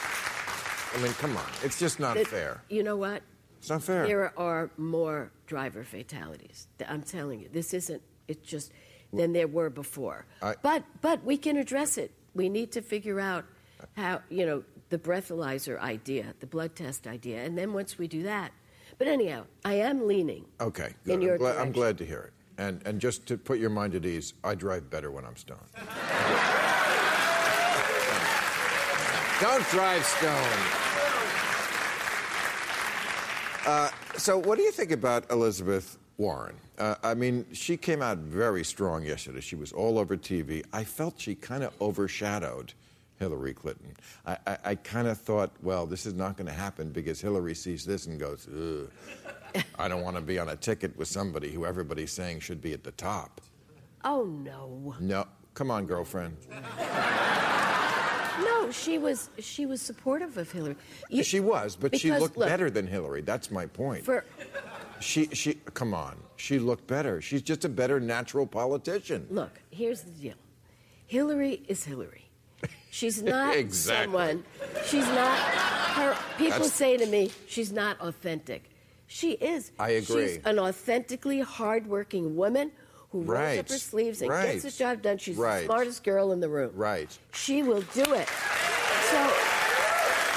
I 0.95 1.03
mean, 1.03 1.13
come 1.15 1.37
on. 1.37 1.47
It's 1.63 1.79
just 1.79 2.01
not 2.01 2.17
it- 2.17 2.29
fair. 2.29 2.63
You 2.69 2.83
know 2.83 2.97
what? 2.97 3.23
It's 3.59 3.69
not 3.69 3.83
fair. 3.83 4.07
There 4.07 4.39
are 4.39 4.71
more 4.77 5.31
driver 5.47 5.83
fatalities. 5.85 6.69
I'm 6.87 7.03
telling 7.03 7.41
you, 7.41 7.49
this 7.53 7.75
isn't. 7.75 8.03
It's 8.29 8.47
just 8.49 8.73
than 9.13 9.33
there 9.33 9.49
were 9.49 9.69
before. 9.71 10.27
I- 10.43 10.55
but 10.63 10.85
but 11.01 11.25
we 11.25 11.37
can 11.37 11.57
address 11.57 11.99
it. 11.99 12.13
We 12.35 12.49
need 12.49 12.73
to 12.73 12.83
figure 12.83 13.19
out 13.21 13.45
how 13.97 14.23
you 14.29 14.47
know 14.47 14.65
the 14.91 14.99
breathalyzer 14.99 15.79
idea, 15.81 16.35
the 16.41 16.47
blood 16.47 16.77
test 16.77 17.07
idea, 17.07 17.43
and 17.45 17.59
then 17.59 17.73
once 17.73 17.99
we 17.99 18.07
do 18.07 18.23
that. 18.23 18.53
But 18.99 19.07
anyhow, 19.07 19.45
I 19.65 19.75
am 19.75 20.07
leaning. 20.09 20.45
Okay, 20.61 20.93
In 21.07 21.23
your 21.23 21.35
I'm, 21.35 21.39
glad, 21.39 21.57
I'm 21.57 21.73
glad 21.73 21.99
to 21.99 22.07
hear 22.07 22.21
it. 22.21 22.33
And, 22.59 22.83
and 22.85 23.01
just 23.01 23.27
to 23.27 23.39
put 23.39 23.61
your 23.61 23.71
mind 23.71 23.95
at 23.95 24.05
ease, 24.05 24.35
I 24.43 24.57
drive 24.57 24.91
better 24.91 25.13
when 25.13 25.25
I'm 25.25 25.37
stoned. 25.37 25.61
Don't 29.41 29.65
drive 29.69 30.05
stoned. 30.05 30.89
Uh, 33.65 33.91
so, 34.17 34.37
what 34.37 34.59
do 34.59 34.65
you 34.65 34.73
think 34.73 34.91
about 34.91 35.31
Elizabeth 35.31 35.97
Warren? 36.17 36.57
Uh, 36.79 36.97
I 37.05 37.15
mean, 37.15 37.47
she 37.53 37.77
came 37.77 38.03
out 38.03 38.19
very 38.19 38.65
strong 38.65 39.05
yesterday. 39.05 39.41
She 39.41 39.55
was 39.55 39.71
all 39.71 39.99
over 39.99 40.17
TV. 40.17 40.65
I 40.73 40.83
felt 40.83 41.21
she 41.21 41.37
kind 41.37 41.63
of 41.63 41.73
overshadowed 41.81 42.73
Hillary 43.19 43.53
Clinton. 43.55 43.95
I, 44.27 44.39
I, 44.47 44.59
I 44.65 44.75
kind 44.77 45.09
of 45.09 45.19
thought, 45.19 45.51
well, 45.63 45.87
this 45.87 46.07
is 46.07 46.15
not 46.15 46.37
going 46.37 46.47
to 46.47 46.53
happen 46.53 46.91
because 46.91 47.21
Hillary 47.21 47.55
sees 47.55 47.85
this 47.85 48.07
and 48.07 48.19
goes, 48.19 48.49
I 49.79 49.89
don't 49.89 50.03
want 50.03 50.17
to 50.17 50.23
be 50.23 50.39
on 50.39 50.49
a 50.51 50.57
ticket 50.57 50.97
with 50.97 51.09
somebody 51.09 51.51
who 51.51 51.65
everybody's 51.67 52.13
saying 52.13 52.41
should 52.41 52.61
be 52.61 52.73
at 52.73 52.85
the 52.85 52.93
top. 52.93 53.41
Oh 54.05 54.25
no. 54.25 54.95
No, 55.01 55.27
come 55.55 55.71
on, 55.71 55.87
girlfriend. 55.87 56.37
No, 58.41 58.71
she 58.71 58.99
was 58.99 59.31
she 59.41 59.67
was 59.67 59.83
supportive 59.83 60.37
of 60.37 60.51
Hillary. 60.53 60.77
You- 61.11 61.25
She 61.25 61.41
was, 61.41 61.75
but 61.75 61.99
she 61.99 62.13
looked 62.13 62.37
look, 62.37 62.49
better 62.49 62.71
than 62.71 62.87
Hillary. 62.87 63.23
That's 63.23 63.51
my 63.51 63.67
point. 63.67 64.05
For 64.05 64.25
She, 65.01 65.27
she, 65.33 65.55
come 65.75 65.93
on. 65.95 66.17
She 66.37 66.59
looked 66.61 66.87
better. 66.87 67.21
She's 67.21 67.43
just 67.43 67.65
a 67.65 67.69
better 67.69 67.99
natural 67.99 68.47
politician. 68.47 69.27
look, 69.31 69.51
here's 69.71 70.03
the 70.03 70.11
deal. 70.13 70.35
Hillary 71.07 71.63
is 71.67 71.85
Hillary. 71.85 72.28
She's 72.99 73.23
not 73.23 73.55
Exactly. 73.65 74.05
someone. 74.07 74.45
She's 74.87 75.07
not. 75.07 75.39
Her 75.39 76.17
people 76.37 76.51
That's- 76.51 76.73
say 76.73 76.97
to 76.97 77.07
me, 77.07 77.31
she's 77.47 77.71
not 77.71 78.01
authentic. 78.01 78.65
She 79.07 79.33
is. 79.33 79.71
I 79.79 79.91
agree. 79.91 80.35
She's 80.35 80.39
an 80.45 80.59
authentically 80.59 81.39
hardworking 81.41 82.35
woman 82.35 82.73
who 83.11 83.23
rolls 83.23 83.59
up 83.59 83.69
her 83.69 83.79
sleeves 83.79 84.21
and 84.21 84.31
Right. 84.31 84.55
gets 84.61 84.65
the 84.65 84.71
job 84.85 85.01
done. 85.03 85.17
She's 85.19 85.37
Right. 85.37 85.61
the 85.61 85.67
smartest 85.67 86.03
girl 86.03 86.33
in 86.33 86.41
the 86.41 86.49
room. 86.49 86.73
Right. 86.75 87.09
She 87.33 87.63
will 87.63 87.83
do 87.95 88.03
it. 88.03 88.29
So, 88.29 89.33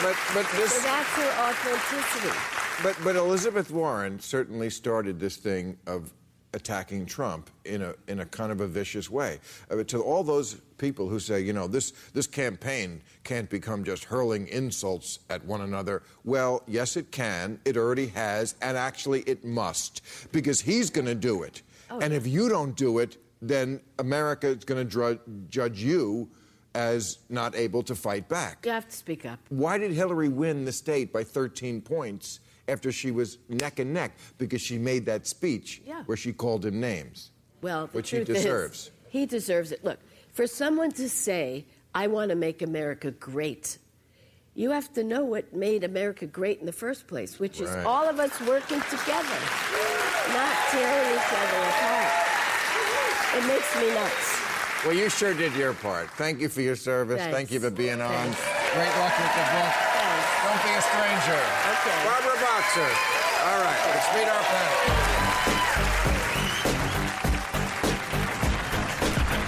But, 0.04 0.16
but 0.36 0.46
this, 0.56 0.72
so 0.72 0.82
that's 0.84 1.10
her 1.10 1.32
authenticity. 1.50 2.38
but, 2.84 2.96
but 3.04 3.16
Elizabeth 3.16 3.72
Warren 3.72 4.20
certainly 4.20 4.70
started 4.70 5.20
this 5.20 5.36
thing 5.36 5.78
of 5.88 6.14
attacking 6.54 7.06
Trump 7.06 7.50
in 7.66 7.82
a, 7.82 7.94
in 8.08 8.20
a 8.20 8.26
kind 8.26 8.52
of 8.52 8.62
a 8.62 8.68
vicious 8.68 9.10
way. 9.10 9.40
Uh, 9.70 9.84
to 9.84 10.02
all 10.02 10.24
those 10.24 10.56
people 10.78 11.08
who 11.08 11.20
say, 11.20 11.42
you 11.42 11.54
know, 11.54 11.68
this, 11.68 11.92
this 12.14 12.28
campaign 12.28 13.02
can't 13.24 13.50
become 13.50 13.84
just 13.84 14.04
hurling 14.04 14.48
insults 14.48 15.20
at 15.30 15.44
one 15.46 15.62
another. 15.62 16.04
Well, 16.24 16.64
yes, 16.68 16.98
it 16.98 17.12
can. 17.12 17.60
It 17.66 17.78
already 17.78 18.08
has, 18.08 18.56
and 18.62 18.78
actually 18.78 19.22
it 19.22 19.46
must, 19.46 20.02
because 20.32 20.62
he's 20.62 20.90
going 20.90 21.08
to 21.08 21.16
do 21.16 21.44
it. 21.44 21.62
and 21.90 22.14
if 22.14 22.28
you 22.28 22.50
don't 22.50 22.76
do 22.76 23.00
it, 23.00 23.18
then 23.42 23.80
America 24.00 24.48
is 24.48 24.64
going 24.64 24.88
to 24.88 25.20
judge 25.50 25.82
you 25.82 26.30
as 26.74 27.18
not 27.30 27.56
able 27.56 27.84
to 27.84 27.96
fight 27.96 28.30
back. 28.30 28.66
You 28.66 28.72
have 28.72 28.88
to 28.88 28.96
speak 28.96 29.26
up. 29.26 29.40
Why 29.50 29.78
did 29.78 29.92
Hillary 29.92 30.30
win 30.30 30.64
the 30.66 30.72
state 30.72 31.12
by 31.12 31.24
13 31.24 31.82
points 31.82 32.40
after 32.72 32.92
she 32.92 33.12
was 33.12 33.38
neck 33.50 33.80
and 33.80 33.94
neck? 33.94 34.12
Because 34.38 34.62
she 34.62 34.78
made 34.78 35.06
that 35.06 35.28
speech 35.28 35.82
Yeah. 35.86 36.04
where 36.06 36.18
she 36.18 36.32
called 36.34 36.66
him 36.66 36.80
names. 36.80 37.32
Well, 37.62 37.90
Which 37.92 38.10
he 38.10 38.18
truth 38.18 38.30
is, 38.30 38.36
deserves. 38.38 38.92
he 39.10 39.26
deserves 39.26 39.72
it. 39.72 39.84
Look, 39.84 40.00
for 40.32 40.48
someone 40.48 40.92
to 40.94 41.08
say, 41.10 41.66
I 41.94 42.08
want 42.08 42.30
to 42.30 42.36
make 42.36 42.62
America 42.62 43.12
great, 43.12 43.78
you 44.56 44.72
have 44.72 44.92
to 44.94 45.04
know 45.04 45.24
what 45.26 45.54
made 45.54 45.84
America 45.84 46.26
great 46.26 46.60
in 46.60 46.66
the 46.66 46.72
first 46.74 47.06
place, 47.08 47.40
which 47.40 47.62
is 47.62 47.70
all 47.86 48.08
of 48.10 48.20
us 48.20 48.32
working 48.42 48.80
together, 48.90 49.40
not 50.34 50.56
tearing 50.72 51.16
each 51.16 51.32
other 51.42 51.62
apart. 51.72 52.14
It 53.38 53.48
makes 53.48 53.76
me 53.76 53.94
nuts. 53.94 54.38
Well, 54.84 54.94
you 54.96 55.10
sure 55.10 55.34
did 55.34 55.54
your 55.56 55.74
part. 55.74 56.10
Thank 56.12 56.40
you 56.42 56.50
for 56.50 56.62
your 56.62 56.76
service. 56.76 57.20
Thanks. 57.20 57.36
Thank 57.36 57.52
you 57.52 57.60
for 57.60 57.70
being 57.70 58.02
on. 58.02 58.10
Thanks. 58.10 58.42
Great 58.74 58.90
luck 58.98 59.18
with 59.20 59.36
the 59.36 59.52
book. 59.54 59.91
Don't 60.42 60.64
be 60.64 60.74
a 60.74 60.82
stranger. 60.82 61.42
Okay. 61.70 61.98
Barbara 62.04 62.38
Boxer. 62.42 62.90
All 63.46 63.62
right, 63.62 63.82
let's 63.94 64.10
meet 64.16 64.28
our 64.28 64.44
panel. 64.50 64.78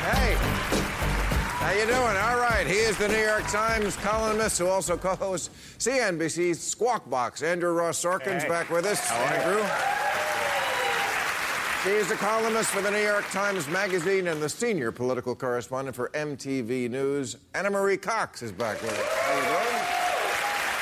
Hey, 0.06 0.36
how 1.58 1.72
you 1.72 1.86
doing? 1.88 1.98
All 1.98 2.38
right, 2.38 2.68
he 2.68 2.76
is 2.76 2.96
the 2.98 3.08
New 3.08 3.22
York 3.24 3.48
Times 3.48 3.96
columnist 3.98 4.60
who 4.60 4.68
also 4.68 4.96
co-hosts 4.96 5.50
CNBC's 5.80 6.60
Squawk 6.60 7.10
Box. 7.10 7.42
Andrew 7.42 7.72
Ross 7.72 8.00
Sorkin's 8.04 8.46
back 8.46 8.70
with 8.70 8.86
us. 8.86 9.00
How 9.10 9.20
are 9.20 9.34
Andrew. 9.34 9.66
She 11.84 11.90
is 11.90 12.12
a 12.12 12.16
columnist 12.16 12.70
for 12.70 12.82
the 12.82 12.92
New 12.92 13.02
York 13.02 13.26
Times 13.32 13.68
Magazine 13.68 14.28
and 14.28 14.42
the 14.42 14.48
senior 14.48 14.92
political 14.92 15.36
correspondent 15.36 15.96
for 15.96 16.10
MTV 16.10 16.90
News. 16.90 17.36
Ana 17.56 17.72
Marie 17.72 17.98
Cox 17.98 18.42
is 18.42 18.52
back 18.52 18.82
with 18.82 18.92
us. 18.92 19.08
How 19.08 19.36
you 19.36 19.44
doing? 19.44 19.73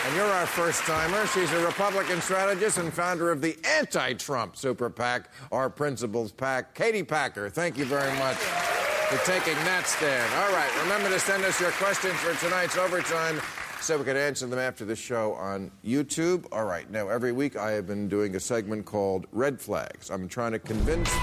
And 0.04 0.16
you're 0.16 0.26
our 0.26 0.48
first 0.48 0.82
timer. 0.82 1.28
She's 1.28 1.52
a 1.52 1.64
Republican 1.64 2.22
strategist 2.22 2.80
and 2.80 2.92
founder 2.92 3.32
of 3.32 3.40
the 3.40 3.56
anti 3.64 4.14
Trump 4.14 4.58
super 4.58 4.90
PAC, 4.90 5.30
our 5.52 5.70
Principles 5.70 6.32
PAC. 6.32 6.74
Katie 6.74 7.04
Packer, 7.04 7.52
thank 7.52 7.78
you 7.78 7.86
very 7.86 8.12
much 8.18 8.38
for 8.38 9.18
taking 9.32 9.54
that 9.66 9.86
stand. 9.86 10.34
All 10.34 10.56
right, 10.56 10.72
remember 10.82 11.10
to 11.10 11.20
send 11.20 11.46
us 11.46 11.62
your 11.62 11.70
questions 11.72 12.16
for 12.16 12.34
tonight's 12.44 12.78
overtime 12.78 13.40
so 13.80 13.98
we 13.98 14.04
can 14.04 14.18
answer 14.18 14.48
them 14.48 14.58
after 14.58 14.86
the 14.86 14.96
show 14.96 15.34
on 15.34 15.70
YouTube. 15.86 16.48
All 16.52 16.66
right, 16.66 16.90
now 16.90 17.08
every 17.08 17.32
week 17.32 17.56
I 17.56 17.72
have 17.72 17.86
been 17.86 18.08
doing 18.08 18.36
a 18.36 18.40
segment 18.40 18.86
called 18.86 19.28
Red 19.32 19.62
Flags. 19.62 20.10
I'm 20.10 20.28
trying 20.28 20.54
to 20.54 20.60
convince. 20.60 21.12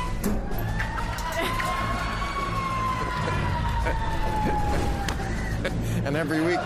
and 6.05 6.17
every 6.17 6.43
week, 6.43 6.61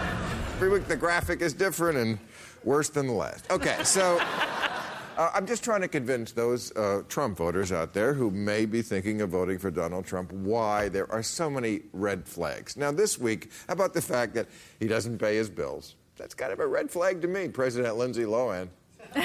every 0.62 0.78
week 0.78 0.86
the 0.86 0.96
graphic 0.96 1.40
is 1.40 1.52
different 1.52 1.98
and 1.98 2.16
worse 2.62 2.88
than 2.88 3.08
the 3.08 3.12
last. 3.12 3.50
Okay, 3.50 3.76
so 3.82 4.18
uh, 4.20 5.28
I'm 5.34 5.44
just 5.44 5.64
trying 5.64 5.80
to 5.80 5.88
convince 5.88 6.30
those 6.30 6.70
uh, 6.76 7.02
Trump 7.08 7.36
voters 7.36 7.72
out 7.72 7.92
there 7.92 8.14
who 8.14 8.30
may 8.30 8.64
be 8.64 8.80
thinking 8.80 9.22
of 9.22 9.30
voting 9.30 9.58
for 9.58 9.72
Donald 9.72 10.06
Trump 10.06 10.30
why 10.30 10.88
there 10.88 11.10
are 11.10 11.20
so 11.20 11.50
many 11.50 11.80
red 11.92 12.28
flags. 12.28 12.76
Now, 12.76 12.92
this 12.92 13.18
week, 13.18 13.50
how 13.66 13.72
about 13.72 13.92
the 13.92 14.00
fact 14.00 14.34
that 14.34 14.46
he 14.78 14.86
doesn't 14.86 15.18
pay 15.18 15.34
his 15.34 15.50
bills? 15.50 15.96
That's 16.16 16.32
kind 16.32 16.52
of 16.52 16.60
a 16.60 16.66
red 16.68 16.92
flag 16.92 17.22
to 17.22 17.26
me, 17.26 17.48
President 17.48 17.96
Lindsay 17.96 18.22
Lohan. 18.22 18.68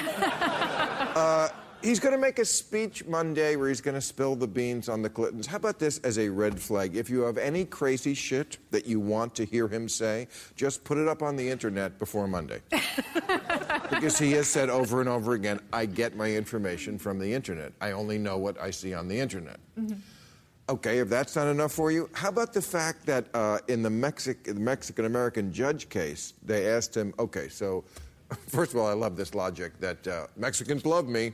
Uh, 1.18 1.50
He's 1.82 2.00
going 2.00 2.14
to 2.14 2.18
make 2.18 2.40
a 2.40 2.46
speech 2.46 3.06
Monday 3.06 3.56
where 3.56 3.70
he's 3.70 3.82
going 3.82 3.96
to 3.96 4.02
spill 4.02 4.36
the 4.36 4.48
beans 4.48 4.90
on 4.90 5.02
the 5.02 5.10
Clintons. 5.10 5.46
How 5.46 5.58
about 5.58 5.80
this 5.80 6.00
as 6.00 6.18
a 6.18 6.28
red 6.28 6.60
flag? 6.60 6.96
If 6.96 7.10
you 7.10 7.22
have 7.22 7.38
any 7.38 7.66
crazy 7.66 8.14
shit 8.14 8.58
that 8.72 8.86
you 8.88 9.00
want 9.00 9.36
to 9.36 9.46
hear 9.46 9.68
him 9.68 9.88
say, 9.88 10.28
just 10.56 10.84
put 10.84 10.98
it 10.98 11.08
up 11.08 11.22
on 11.22 11.36
the 11.36 11.48
internet 11.48 12.00
before 12.00 12.28
Monday. 12.28 12.62
because 13.90 14.18
he 14.18 14.32
has 14.32 14.48
said 14.48 14.70
over 14.70 15.02
and 15.02 15.10
over 15.10 15.34
again, 15.34 15.60
I 15.72 15.86
get 15.86 16.16
my 16.16 16.32
information 16.32 16.98
from 16.98 17.20
the 17.20 17.32
internet. 17.32 17.74
I 17.80 17.92
only 17.92 18.18
know 18.18 18.38
what 18.38 18.60
I 18.60 18.72
see 18.72 18.94
on 18.94 19.08
the 19.08 19.20
internet. 19.20 19.60
Okay, 20.70 21.00
if 21.00 21.08
that's 21.08 21.36
not 21.36 21.48
enough 21.48 21.72
for 21.72 21.92
you, 21.92 22.10
how 22.12 22.28
about 22.30 22.54
the 22.54 22.62
fact 22.62 23.06
that 23.06 23.28
uh, 23.34 23.60
in 23.70 23.84
the, 23.84 23.90
Mexic- 23.90 24.44
the 24.44 24.54
Mexican 24.56 25.06
American 25.06 25.54
judge 25.54 25.88
case, 25.88 26.34
they 26.44 26.68
asked 26.70 26.98
him, 26.98 27.14
okay, 27.20 27.48
so 27.48 27.86
first 28.48 28.74
of 28.74 28.80
all, 28.80 28.88
I 28.88 28.94
love 28.94 29.16
this 29.16 29.34
logic 29.34 29.80
that 29.80 30.08
uh, 30.08 30.28
Mexicans 30.36 30.86
love 30.86 31.08
me, 31.08 31.34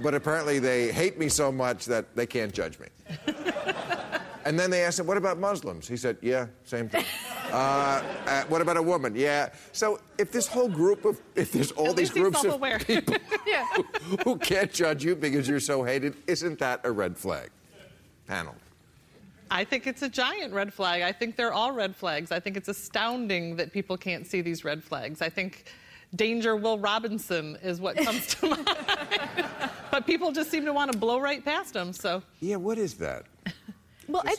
but 0.00 0.14
apparently 0.14 0.58
they 0.58 0.92
hate 0.92 1.18
me 1.18 1.28
so 1.28 1.52
much 1.52 1.84
that 1.86 2.14
they 2.16 2.26
can't 2.26 2.52
judge 2.52 2.78
me. 2.78 2.86
and 4.44 4.58
then 4.58 4.70
they 4.70 4.82
asked 4.82 4.98
him, 4.98 5.06
what 5.06 5.16
about 5.16 5.38
Muslims? 5.38 5.86
He 5.88 5.96
said, 5.96 6.16
yeah, 6.20 6.46
same 6.64 6.88
thing. 6.88 7.04
Uh, 7.54 8.02
uh, 8.26 8.42
what 8.48 8.60
about 8.60 8.76
a 8.76 8.82
woman? 8.82 9.14
Yeah. 9.14 9.50
So 9.70 10.00
if 10.18 10.32
this 10.32 10.48
whole 10.48 10.68
group 10.68 11.04
of, 11.04 11.20
if 11.36 11.52
there's 11.52 11.70
all 11.70 11.90
At 11.90 11.96
these 11.96 12.10
groups 12.10 12.42
of 12.42 12.60
people 12.84 13.14
Yeah. 13.46 13.64
who, 14.02 14.16
who 14.24 14.38
can't 14.38 14.72
judge 14.72 15.04
you 15.04 15.14
because 15.14 15.46
you're 15.46 15.60
so 15.60 15.84
hated, 15.84 16.16
isn't 16.26 16.58
that 16.58 16.80
a 16.82 16.90
red 16.90 17.16
flag? 17.16 17.50
Panel. 18.26 18.56
I 19.52 19.62
think 19.62 19.86
it's 19.86 20.02
a 20.02 20.08
giant 20.08 20.52
red 20.52 20.74
flag. 20.74 21.02
I 21.02 21.12
think 21.12 21.36
they're 21.36 21.52
all 21.52 21.70
red 21.70 21.94
flags. 21.94 22.32
I 22.32 22.40
think 22.40 22.56
it's 22.56 22.68
astounding 22.68 23.54
that 23.56 23.72
people 23.72 23.96
can't 23.96 24.26
see 24.26 24.40
these 24.40 24.64
red 24.64 24.82
flags. 24.82 25.22
I 25.22 25.28
think 25.28 25.66
Danger 26.14 26.56
Will 26.56 26.78
Robinson 26.78 27.56
is 27.62 27.80
what 27.80 27.96
comes 27.96 28.34
to 28.36 28.46
mind. 28.50 28.68
but 29.90 30.06
people 30.06 30.32
just 30.32 30.50
seem 30.50 30.64
to 30.64 30.72
want 30.72 30.92
to 30.92 30.98
blow 30.98 31.18
right 31.18 31.44
past 31.44 31.74
him. 31.74 31.92
So 31.92 32.22
Yeah, 32.40 32.56
what 32.56 32.78
is 32.78 32.94
that? 32.94 33.24
Well, 34.06 34.22
I, 34.26 34.34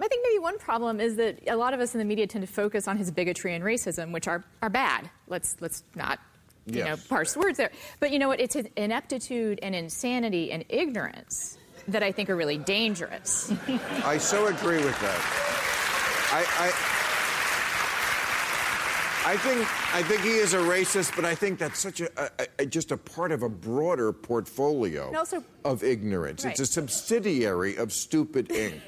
I 0.00 0.08
think 0.08 0.24
maybe 0.26 0.38
one 0.38 0.58
problem 0.58 0.98
is 0.98 1.16
that 1.16 1.40
a 1.46 1.54
lot 1.54 1.74
of 1.74 1.80
us 1.80 1.94
in 1.94 1.98
the 1.98 2.06
media 2.06 2.26
tend 2.26 2.46
to 2.46 2.50
focus 2.50 2.88
on 2.88 2.96
his 2.96 3.10
bigotry 3.10 3.54
and 3.54 3.62
racism, 3.62 4.12
which 4.12 4.26
are, 4.26 4.42
are 4.62 4.70
bad. 4.70 5.10
Let's 5.28 5.56
let's 5.60 5.84
not 5.94 6.20
you 6.64 6.84
know 6.84 6.96
parse 7.10 7.36
words 7.36 7.58
there. 7.58 7.70
But 8.00 8.12
you 8.12 8.18
know 8.18 8.28
what? 8.28 8.40
It's 8.40 8.54
his 8.54 8.66
ineptitude 8.76 9.58
and 9.62 9.74
insanity 9.74 10.52
and 10.52 10.64
ignorance 10.70 11.58
that 11.88 12.02
I 12.02 12.12
think 12.12 12.30
are 12.30 12.36
really 12.36 12.56
dangerous. 12.56 13.52
I 14.04 14.16
so 14.16 14.46
agree 14.46 14.82
with 14.82 14.98
that. 15.02 15.20
I, 16.32 16.46
I, 16.58 16.99
I 19.26 19.36
think 19.36 19.94
I 19.94 20.02
think 20.02 20.22
he 20.22 20.30
is 20.36 20.54
a 20.54 20.58
racist, 20.58 21.14
but 21.14 21.24
I 21.26 21.34
think 21.34 21.58
that's 21.58 21.78
such 21.78 22.00
a, 22.00 22.08
a, 22.40 22.46
a 22.60 22.66
just 22.66 22.90
a 22.90 22.96
part 22.96 23.32
of 23.32 23.42
a 23.42 23.48
broader 23.48 24.12
portfolio 24.12 25.14
also- 25.14 25.44
of 25.64 25.82
ignorance. 25.84 26.44
It's 26.44 26.60
a 26.60 26.66
subsidiary 26.66 27.76
of 27.76 27.92
stupid 27.92 28.48
Inc. 28.48 28.80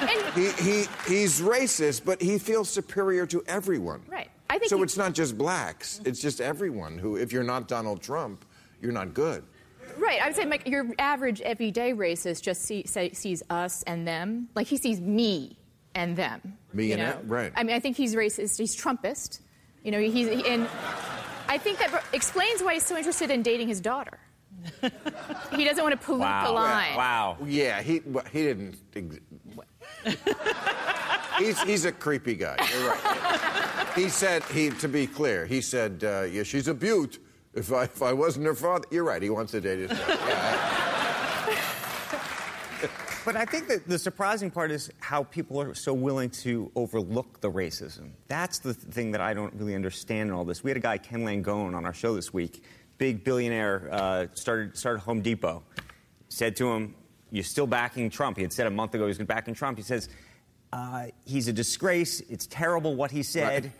and, 0.00 0.34
he, 0.34 0.50
he 0.62 0.84
he's 1.06 1.40
racist, 1.40 2.04
but 2.04 2.20
he 2.20 2.38
feels 2.38 2.68
superior 2.68 3.24
to 3.26 3.42
everyone. 3.46 4.02
Right. 4.08 4.30
I 4.50 4.58
think 4.58 4.68
so. 4.70 4.78
he- 4.78 4.82
it's 4.82 4.96
not 4.96 5.12
just 5.14 5.38
blacks; 5.38 6.00
it's 6.04 6.20
just 6.20 6.40
everyone. 6.40 6.98
Who, 6.98 7.16
if 7.16 7.32
you're 7.32 7.44
not 7.44 7.68
Donald 7.68 8.02
Trump, 8.02 8.44
you're 8.80 8.92
not 8.92 9.14
good. 9.14 9.44
right. 9.96 10.20
I 10.20 10.26
would 10.26 10.36
say 10.36 10.44
like 10.44 10.66
your 10.66 10.86
average 10.98 11.40
everyday 11.40 11.92
racist 11.92 12.42
just 12.42 12.62
see, 12.62 12.84
say, 12.86 13.12
sees 13.12 13.44
us 13.48 13.84
and 13.84 14.06
them. 14.08 14.48
Like 14.56 14.66
he 14.66 14.76
sees 14.76 15.00
me 15.00 15.56
and 15.94 16.16
them. 16.16 16.58
Me 16.72 16.90
and 16.92 17.00
them, 17.00 17.28
right. 17.28 17.52
I 17.54 17.62
mean, 17.62 17.76
I 17.76 17.80
think 17.80 17.96
he's 17.96 18.16
racist. 18.16 18.58
He's 18.58 18.76
Trumpist. 18.76 19.38
You 19.82 19.90
know, 19.90 20.00
he's 20.00 20.28
he, 20.28 20.46
and 20.48 20.68
I 21.48 21.58
think 21.58 21.78
that 21.78 22.04
explains 22.12 22.62
why 22.62 22.74
he's 22.74 22.84
so 22.84 22.96
interested 22.96 23.30
in 23.30 23.42
dating 23.42 23.68
his 23.68 23.80
daughter. 23.80 24.18
he 25.56 25.64
doesn't 25.64 25.82
want 25.82 25.98
to 25.98 26.04
pollute 26.04 26.44
the 26.44 26.50
line. 26.52 26.96
Wow. 26.96 27.36
Yeah, 27.44 27.82
he 27.82 28.00
well, 28.06 28.24
he 28.30 28.42
didn't. 28.42 28.76
ex- 28.94 29.18
he's, 31.38 31.60
he's 31.62 31.84
a 31.84 31.92
creepy 31.92 32.34
guy. 32.34 32.56
You're 32.72 32.90
right. 32.90 33.88
he 33.94 34.08
said, 34.08 34.42
he, 34.44 34.70
to 34.70 34.88
be 34.88 35.06
clear, 35.06 35.46
he 35.46 35.60
said, 35.60 36.02
uh, 36.04 36.22
yeah, 36.22 36.42
she's 36.42 36.68
a 36.68 36.74
beaut. 36.74 37.18
If 37.54 37.72
I, 37.72 37.84
if 37.84 38.02
I 38.02 38.12
wasn't 38.12 38.46
her 38.46 38.54
father, 38.54 38.86
you're 38.90 39.04
right. 39.04 39.22
He 39.22 39.30
wants 39.30 39.52
to 39.52 39.60
date 39.60 39.80
his 39.80 39.90
daughter. 39.90 40.18
Yeah, 40.26 40.91
But 43.24 43.36
I 43.36 43.44
think 43.44 43.68
that 43.68 43.86
the 43.86 43.98
surprising 43.98 44.50
part 44.50 44.72
is 44.72 44.90
how 44.98 45.22
people 45.22 45.60
are 45.60 45.74
so 45.74 45.94
willing 45.94 46.30
to 46.30 46.72
overlook 46.74 47.40
the 47.40 47.50
racism. 47.50 48.10
That's 48.26 48.58
the 48.58 48.74
thing 48.74 49.12
that 49.12 49.20
I 49.20 49.32
don't 49.32 49.54
really 49.54 49.76
understand 49.76 50.30
in 50.30 50.34
all 50.34 50.44
this. 50.44 50.64
We 50.64 50.70
had 50.70 50.76
a 50.76 50.80
guy, 50.80 50.98
Ken 50.98 51.20
Langone, 51.20 51.76
on 51.76 51.84
our 51.84 51.94
show 51.94 52.16
this 52.16 52.32
week, 52.32 52.64
big 52.98 53.22
billionaire, 53.22 53.88
uh, 53.92 54.26
started, 54.34 54.76
started 54.76 55.00
Home 55.00 55.20
Depot. 55.20 55.62
Said 56.30 56.56
to 56.56 56.72
him, 56.72 56.96
You're 57.30 57.44
still 57.44 57.66
backing 57.66 58.10
Trump. 58.10 58.38
He 58.38 58.42
had 58.42 58.52
said 58.52 58.66
a 58.66 58.70
month 58.70 58.94
ago 58.94 59.04
he 59.04 59.08
was 59.08 59.18
going 59.18 59.26
to 59.26 59.34
back 59.34 59.54
Trump. 59.54 59.78
He 59.78 59.84
says, 59.84 60.08
uh, 60.72 61.06
He's 61.24 61.46
a 61.46 61.52
disgrace. 61.52 62.20
It's 62.28 62.46
terrible 62.46 62.96
what 62.96 63.12
he 63.12 63.22
said. 63.22 63.64
Right. 63.64 63.72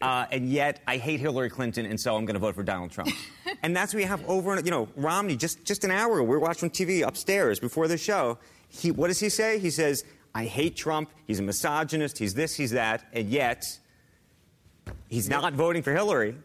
Uh, 0.00 0.26
and 0.30 0.50
yet, 0.50 0.80
I 0.86 0.98
hate 0.98 1.20
Hillary 1.20 1.48
Clinton, 1.48 1.86
and 1.86 1.98
so 1.98 2.16
I'm 2.16 2.26
going 2.26 2.34
to 2.34 2.40
vote 2.40 2.54
for 2.54 2.62
Donald 2.62 2.90
Trump. 2.90 3.10
and 3.62 3.74
that's 3.74 3.94
what 3.94 3.98
we 3.98 4.04
have 4.04 4.22
over 4.28 4.56
you 4.56 4.70
know 4.70 4.88
Romney. 4.94 5.36
Just 5.36 5.64
just 5.64 5.84
an 5.84 5.90
hour 5.90 6.16
ago, 6.16 6.22
we 6.22 6.28
were 6.28 6.38
watching 6.38 6.70
TV 6.70 7.06
upstairs 7.06 7.58
before 7.58 7.88
the 7.88 7.96
show. 7.96 8.38
He 8.68 8.90
what 8.90 9.08
does 9.08 9.20
he 9.20 9.28
say? 9.28 9.58
He 9.58 9.70
says, 9.70 10.04
"I 10.34 10.44
hate 10.44 10.76
Trump. 10.76 11.10
He's 11.26 11.38
a 11.38 11.42
misogynist. 11.42 12.18
He's 12.18 12.34
this. 12.34 12.54
He's 12.54 12.72
that." 12.72 13.06
And 13.12 13.28
yet, 13.30 13.64
he's 15.08 15.28
not 15.28 15.54
voting 15.54 15.82
for 15.82 15.92
Hillary. 15.92 16.36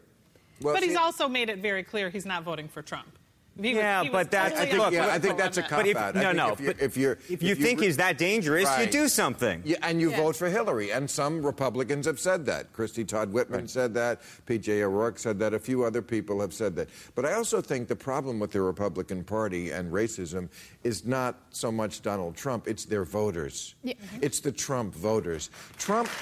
Well, 0.62 0.76
but 0.76 0.84
he's 0.84 0.92
see- 0.92 0.98
also 0.98 1.28
made 1.28 1.50
it 1.50 1.60
very 1.60 1.84
clear 1.84 2.10
he's 2.10 2.26
not 2.26 2.44
voting 2.44 2.68
for 2.68 2.82
Trump. 2.82 3.18
He 3.60 3.74
was- 3.76 3.84
Yeah, 3.84 4.02
he 4.04 4.10
was 4.10 4.14
but 4.14 4.32
that's- 4.32 4.52
totally 4.60 4.80
I 4.80 4.82
think- 4.82 4.94
yeah, 4.94 5.08
I 5.14 5.20
think 5.20 5.38
that's 5.38 5.58
a 5.58 5.64
on 5.64 5.70
cop 5.70 5.86
if, 5.86 5.98
out. 5.98 6.16
I 6.16 6.22
no, 6.22 6.28
think 6.30 6.38
no. 6.38 6.52
if 6.54 6.60
you're- 6.62 6.74
but 6.74 6.82
if 6.84 6.98
you're- 6.98 7.16
if 7.26 7.32
if 7.32 7.44
you 7.44 7.50
you 7.50 7.56
think 7.56 7.80
re- 7.82 7.86
he's 7.88 7.98
that 7.98 8.18
dangerous, 8.18 8.70
you 8.80 8.86
do 8.88 9.08
something. 9.10 9.62
Yeah, 9.66 9.76
and 9.84 10.00
you 10.00 10.10
Yeah. 10.12 10.18
vote 10.18 10.36
for 10.38 10.50
Hillary. 10.50 10.92
And 10.92 11.10
some 11.10 11.46
Republicans 11.46 12.06
have 12.06 12.20
said 12.20 12.46
that. 12.46 12.72
Christie 12.72 13.04
Todd 13.04 13.32
Whitman 13.34 13.68
said 13.68 13.94
that. 13.96 14.22
P.J. 14.46 14.84
O'Rourke 14.84 15.20
said 15.20 15.38
that. 15.40 15.54
A 15.54 15.60
few 15.60 15.84
other 15.84 16.02
people 16.02 16.40
have 16.40 16.54
said 16.54 16.76
that. 16.78 16.90
But 17.14 17.26
I 17.26 17.34
also 17.34 17.60
think 17.62 17.88
the 17.90 17.96
problem 17.96 18.40
with 18.40 18.52
the 18.52 18.62
Republican 18.62 19.24
Party 19.26 19.72
and 19.72 19.92
racism 19.92 20.48
is 20.84 21.06
not 21.06 21.36
so 21.50 21.72
much 21.72 22.02
Donald 22.02 22.36
Trump, 22.38 22.68
it's 22.68 22.86
their 22.86 23.04
voters. 23.04 23.76
Yeah. 23.84 23.94
It's 24.22 24.40
the 24.40 24.52
Trump 24.54 24.96
voters. 24.96 25.50
Trump. 25.78 26.08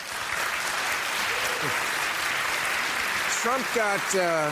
Trump 3.41 3.65
got 3.73 4.15
uh, 4.15 4.51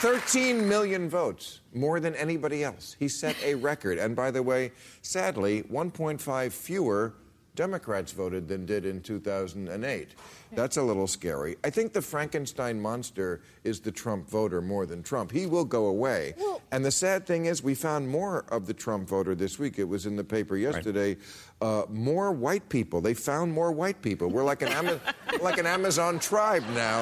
13 0.00 0.66
million 0.66 1.10
votes, 1.10 1.60
more 1.74 2.00
than 2.00 2.14
anybody 2.14 2.64
else. 2.64 2.96
He 2.98 3.06
set 3.06 3.36
a 3.44 3.54
record. 3.54 3.98
And 3.98 4.16
by 4.16 4.30
the 4.30 4.42
way, 4.42 4.72
sadly, 5.02 5.62
1.5 5.64 6.52
fewer 6.52 7.12
Democrats 7.54 8.12
voted 8.12 8.48
than 8.48 8.64
did 8.64 8.86
in 8.86 9.02
2008. 9.02 10.08
That's 10.52 10.78
a 10.78 10.82
little 10.82 11.06
scary. 11.06 11.56
I 11.62 11.68
think 11.68 11.92
the 11.92 12.00
Frankenstein 12.00 12.80
monster 12.80 13.42
is 13.62 13.80
the 13.80 13.92
Trump 13.92 14.26
voter 14.30 14.62
more 14.62 14.86
than 14.86 15.02
Trump. 15.02 15.30
He 15.32 15.44
will 15.44 15.66
go 15.66 15.86
away. 15.88 16.34
and 16.72 16.82
the 16.82 16.90
sad 16.90 17.26
thing 17.26 17.44
is, 17.44 17.62
we 17.62 17.74
found 17.74 18.08
more 18.08 18.46
of 18.48 18.66
the 18.66 18.72
Trump 18.72 19.06
voter 19.06 19.34
this 19.34 19.58
week. 19.58 19.78
It 19.78 19.84
was 19.84 20.06
in 20.06 20.16
the 20.16 20.24
paper 20.24 20.56
yesterday. 20.56 21.18
Uh, 21.60 21.82
more 21.90 22.32
white 22.32 22.66
people. 22.70 23.02
They 23.02 23.12
found 23.12 23.52
more 23.52 23.70
white 23.70 24.00
people. 24.00 24.28
We're 24.28 24.44
like 24.44 24.62
an, 24.62 24.68
Ama- 24.68 25.00
like 25.42 25.58
an 25.58 25.66
Amazon 25.66 26.18
tribe 26.18 26.64
now. 26.74 27.00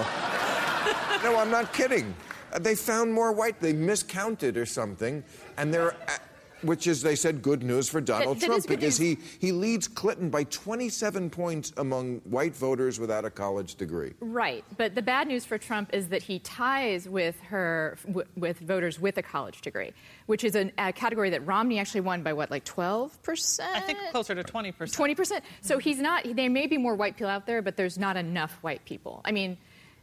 No, 1.23 1.37
I'm 1.39 1.51
not 1.53 1.73
kidding. 1.73 2.13
They 2.61 2.75
found 2.75 3.13
more 3.13 3.33
white. 3.33 3.61
They 3.61 3.73
miscounted 3.73 4.57
or 4.57 4.67
something, 4.67 5.25
and 5.57 5.73
they're, 5.73 5.93
uh, 5.93 6.19
which 6.63 6.87
is 6.87 7.03
they 7.03 7.15
said 7.15 7.41
good 7.41 7.63
news 7.63 7.89
for 7.89 8.01
Donald 8.01 8.41
that 8.41 8.47
Trump 8.47 8.59
is 8.59 8.67
because 8.67 8.99
news. 8.99 9.19
he 9.39 9.47
he 9.47 9.53
leads 9.53 9.87
Clinton 9.87 10.29
by 10.29 10.45
27 10.45 11.31
points 11.31 11.73
among 11.77 12.17
white 12.21 12.57
voters 12.57 12.99
without 12.99 13.25
a 13.25 13.31
college 13.31 13.77
degree. 13.77 14.13
Right, 14.21 14.65
but 14.77 14.95
the 14.95 15.03
bad 15.03 15.29
news 15.29 15.45
for 15.45 15.59
Trump 15.59 15.91
is 15.93 16.09
that 16.09 16.23
he 16.23 16.41
ties 16.41 17.09
with 17.09 17.39
her 17.43 17.97
with 18.37 18.59
voters 18.59 18.99
with 18.99 19.19
a 19.19 19.23
college 19.23 19.61
degree, 19.61 19.93
which 20.27 20.43
is 20.43 20.55
an, 20.55 20.73
a 20.79 20.93
category 20.93 21.31
that 21.31 21.47
Romney 21.47 21.79
actually 21.79 22.01
won 22.01 22.23
by 22.23 22.33
what, 22.33 22.51
like 22.51 22.65
twelve 22.65 23.23
percent? 23.23 23.77
I 23.77 23.81
think 23.81 23.99
closer 24.11 24.35
to 24.35 24.43
20%. 24.43 24.93
Twenty 24.93 25.15
percent. 25.15 25.45
So 25.61 25.79
he's 25.79 25.99
not. 25.99 26.25
There 26.25 26.51
may 26.51 26.67
be 26.67 26.79
more 26.79 26.95
white 26.95 27.17
people 27.17 27.31
out 27.31 27.47
there, 27.47 27.63
but 27.63 27.77
there's 27.77 27.99
not 27.99 28.17
enough 28.17 28.59
white 28.63 28.85
people. 28.85 29.21
I 29.25 29.33
mean, 29.33 29.59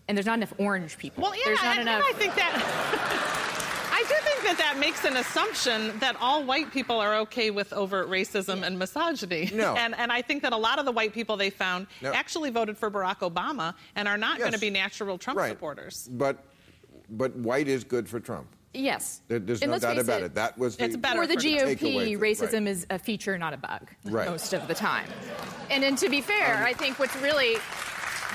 and 0.08 0.18
there's 0.18 0.26
not 0.26 0.38
enough 0.38 0.54
orange 0.58 0.98
people. 0.98 1.24
Well, 1.24 1.36
yeah, 1.36 1.42
there's 1.46 1.62
not 1.64 1.78
and, 1.78 1.82
enough. 1.90 2.04
I 2.06 2.14
think 2.14 2.36
that. 2.36 3.32
I 3.98 4.00
do 4.10 4.14
think 4.30 4.44
that 4.44 4.58
that 4.58 4.78
makes 4.78 5.06
an 5.06 5.16
assumption 5.16 5.98
that 6.00 6.18
all 6.20 6.44
white 6.44 6.70
people 6.72 7.00
are 7.00 7.16
okay 7.20 7.50
with 7.50 7.72
overt 7.72 8.10
racism 8.10 8.64
and 8.64 8.78
misogyny. 8.78 9.50
No. 9.54 9.74
And, 9.78 9.96
and 9.96 10.12
I 10.12 10.22
think 10.22 10.42
that 10.44 10.52
a 10.52 10.58
lot 10.58 10.80
of 10.80 10.86
the 10.86 10.92
white 10.92 11.14
people 11.14 11.38
they 11.38 11.50
found 11.50 11.88
No. 12.02 12.12
actually 12.14 12.50
voted 12.50 12.78
for 12.78 12.92
Barack 12.92 13.20
Obama 13.20 13.74
and 13.96 14.08
are 14.08 14.18
not 14.18 14.38
going 14.38 14.52
to 14.52 14.60
be 14.60 14.70
natural 14.70 15.18
Trump 15.18 15.40
right. 15.40 15.50
supporters. 15.50 16.10
But 16.12 16.44
but 17.10 17.36
white 17.38 17.68
is 17.68 17.84
good 17.84 18.10
for 18.10 18.20
Trump. 18.20 18.48
yes. 18.74 19.22
There- 19.30 19.40
There's 19.40 19.62
And 19.62 19.72
no 19.72 19.80
doubt 19.80 19.98
about 20.00 20.24
it. 20.24 20.34
That 20.36 20.58
was 20.58 20.76
the, 20.76 20.84
It's 20.86 20.98
better 20.98 21.22
For 21.22 21.28
the 21.28 21.36
for 21.36 21.42
the 21.42 21.76
GOP, 21.76 22.18
racism 22.20 22.54
right. 22.66 22.68
is 22.68 22.86
a 22.90 22.98
feature, 23.00 23.38
not 23.38 23.54
a 23.54 23.58
bug, 23.58 23.90
Right. 24.04 24.28
most 24.30 24.54
of 24.54 24.68
the 24.68 24.74
time. 24.74 25.08
And 25.72 25.82
then 25.84 25.96
to 25.98 26.10
be 26.10 26.20
fair, 26.20 26.58
Um, 26.58 26.64
I 26.66 26.74
think 26.74 26.98
what's 27.00 27.16
really 27.18 27.58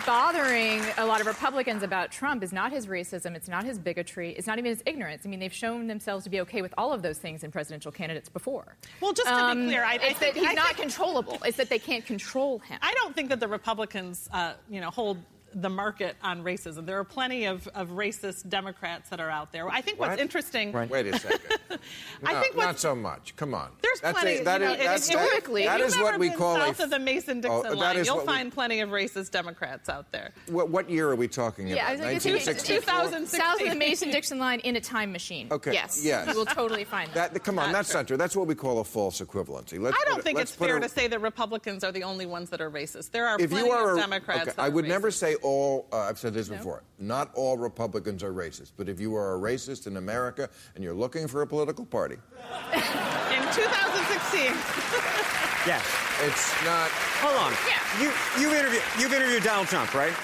bothering 0.07 0.83
a 0.99 1.05
lot 1.05 1.21
of 1.21 1.27
Republicans 1.27 1.83
about 1.83 2.11
Trump 2.11 2.43
is 2.43 2.53
not 2.53 2.73
his 2.73 2.87
racism, 2.87 3.35
it's 3.35 3.49
not 3.49 3.65
his 3.65 3.79
bigotry, 3.79 4.31
it's 4.33 4.47
not 4.47 4.59
even 4.59 4.71
his 4.71 4.83
ignorance. 4.87 5.23
I 5.25 5.29
mean, 5.29 5.41
they've 5.41 5.53
shown 5.53 5.87
themselves 5.87 6.25
to 6.25 6.31
be 6.31 6.41
okay 6.43 6.63
with 6.63 6.73
all 6.79 6.93
of 6.93 7.03
those 7.03 7.19
things 7.19 7.45
in 7.45 7.51
presidential 7.51 7.93
candidates 7.93 8.29
before. 8.29 8.77
Well, 9.01 9.13
just 9.13 9.29
to 9.29 9.35
Um, 9.35 9.61
be 9.63 9.67
clear, 9.69 9.85
I, 9.85 9.93
I 9.93 9.95
it's 9.97 10.19
think 10.19 10.35
that 10.35 10.41
he's 10.41 10.49
I 10.51 10.55
not 10.55 10.67
think- 10.69 10.79
controllable. 10.79 11.39
It's 11.45 11.57
that 11.57 11.69
they 11.69 11.79
can't 11.79 12.05
control 12.05 12.59
him. 12.61 12.79
I 12.83 12.93
don't 12.95 13.15
think 13.15 13.29
that 13.31 13.41
the 13.41 13.49
Republicans, 13.49 14.29
uh, 14.33 14.55
you 14.69 14.81
know, 14.81 14.91
hold 14.91 15.19
the 15.55 15.69
market 15.71 16.17
on 16.23 16.43
racism. 16.45 16.87
There 16.87 16.99
are 16.99 17.05
plenty 17.05 17.45
of, 17.47 17.67
of 17.75 17.89
racist 17.91 18.49
Democrats 18.49 19.09
that 19.11 19.21
are 19.21 19.31
out 19.31 19.53
there. 19.53 19.69
I 19.69 19.81
think 19.81 19.99
what's 19.99 20.11
What? 20.11 20.21
interesting. 20.21 20.73
Wait 20.73 21.07
a 21.07 21.19
second. 21.19 21.41
I 22.25 22.33
No, 22.35 22.41
think 22.41 22.57
not 22.57 22.79
so 22.79 22.95
much. 22.95 23.35
Come 23.37 23.55
on. 23.55 23.71
There's 23.83 24.01
That's 24.01 24.19
plenty. 24.21 24.39
A, 24.39 24.45
that 24.45 24.61
you 24.61 24.67
know, 24.67 24.73
is- 24.73 24.79
if- 24.79 24.85
that's- 24.85 25.09
if- 25.09 25.15
that- 25.15 25.21
Historically, 25.23 25.65
that 25.65 25.81
if 25.81 25.87
is 25.89 25.95
you've 25.97 26.03
what 26.05 26.15
ever 26.15 26.21
we 26.21 26.29
been 26.29 26.39
call 26.39 26.57
south 26.57 26.81
a. 26.81 26.85
of 26.85 26.91
the 26.91 26.99
Mason-Dixon 26.99 27.51
Oh, 27.59 27.63
that 27.63 27.77
line, 27.77 27.97
is 27.97 28.07
you'll 28.07 28.17
what 28.17 28.27
we- 28.27 28.33
find 28.33 28.53
plenty 28.53 28.81
of 28.81 28.91
racist 28.91 29.31
Democrats 29.31 29.89
out 29.89 30.11
there. 30.13 30.33
What, 30.49 30.69
what 30.71 30.89
year 30.91 31.09
are 31.11 31.17
we 31.17 31.29
talking 31.29 31.67
Yeah, 31.67 31.87
I 31.87 31.93
about? 31.93 31.93
was 31.93 32.01
gonna 32.01 32.21
say, 32.41 32.53
2016. 32.55 33.27
South 33.27 33.61
of 33.61 33.69
the 33.69 33.75
Mason-Dixon 33.75 34.39
line 34.39 34.61
in 34.61 34.77
a 34.77 34.81
time 34.81 35.13
machine. 35.13 35.49
Okay, 35.51 35.73
Yes. 35.73 36.01
yes. 36.05 36.29
You 36.29 36.35
will 36.35 36.47
totally 36.47 36.85
find 36.85 37.11
that. 37.15 37.33
That, 37.33 37.45
come 37.45 37.59
on, 37.59 37.73
that's 37.73 37.91
true. 37.91 37.99
not 38.01 38.07
true. 38.09 38.17
That's 38.17 38.37
what 38.37 38.47
we 38.47 38.55
call 38.55 38.79
a 38.81 38.85
false 38.85 39.21
equivalency. 39.21 39.81
Let's 39.81 39.97
I 40.01 40.05
don't 40.09 40.23
think 40.23 40.39
it's 40.39 40.55
fair 40.55 40.79
to 40.81 40.89
say 40.89 41.07
that 41.09 41.21
Republicans 41.21 41.85
are 41.85 41.93
the 41.93 42.03
only 42.03 42.27
ones 42.27 42.51
that 42.51 42.61
are 42.61 42.71
racist. 42.71 43.11
There 43.11 43.27
are 43.27 43.37
plenty 43.39 43.57
you 43.57 43.71
are 43.71 43.93
of 43.93 43.99
a, 43.99 44.01
Democrats. 44.01 44.55
I 44.59 44.69
would 44.69 44.87
never 44.87 45.11
say 45.11 45.37
all. 45.43 45.87
Uh, 45.93 45.99
I've 45.99 46.19
said 46.19 46.35
this 46.35 46.49
before. 46.49 46.83
Not 46.99 47.31
all 47.35 47.57
Republicans 47.57 48.23
are 48.23 48.33
racist, 48.33 48.73
but 48.77 48.89
if 48.89 49.01
you 49.01 49.15
are 49.17 49.37
a 49.37 49.39
racist 49.39 49.87
in 49.87 49.97
America 49.97 50.49
and 50.75 50.85
you're 50.85 50.95
looking 50.95 51.27
for 51.29 51.43
a 51.43 51.47
political 51.47 51.85
party, 51.85 52.17
In 52.73 53.43
2016, 53.53 54.43
Yes. 55.67 55.85
it's 56.25 56.65
not. 56.65 56.89
Hold 57.21 57.37
on. 57.37 57.53
Yeah. 57.69 58.03
You 58.03 58.13
you 58.43 58.57
interview 58.57 58.81
you've 58.99 59.13
interviewed 59.13 59.43
Donald 59.43 59.69
Trump, 59.69 59.93
right? 59.95 60.15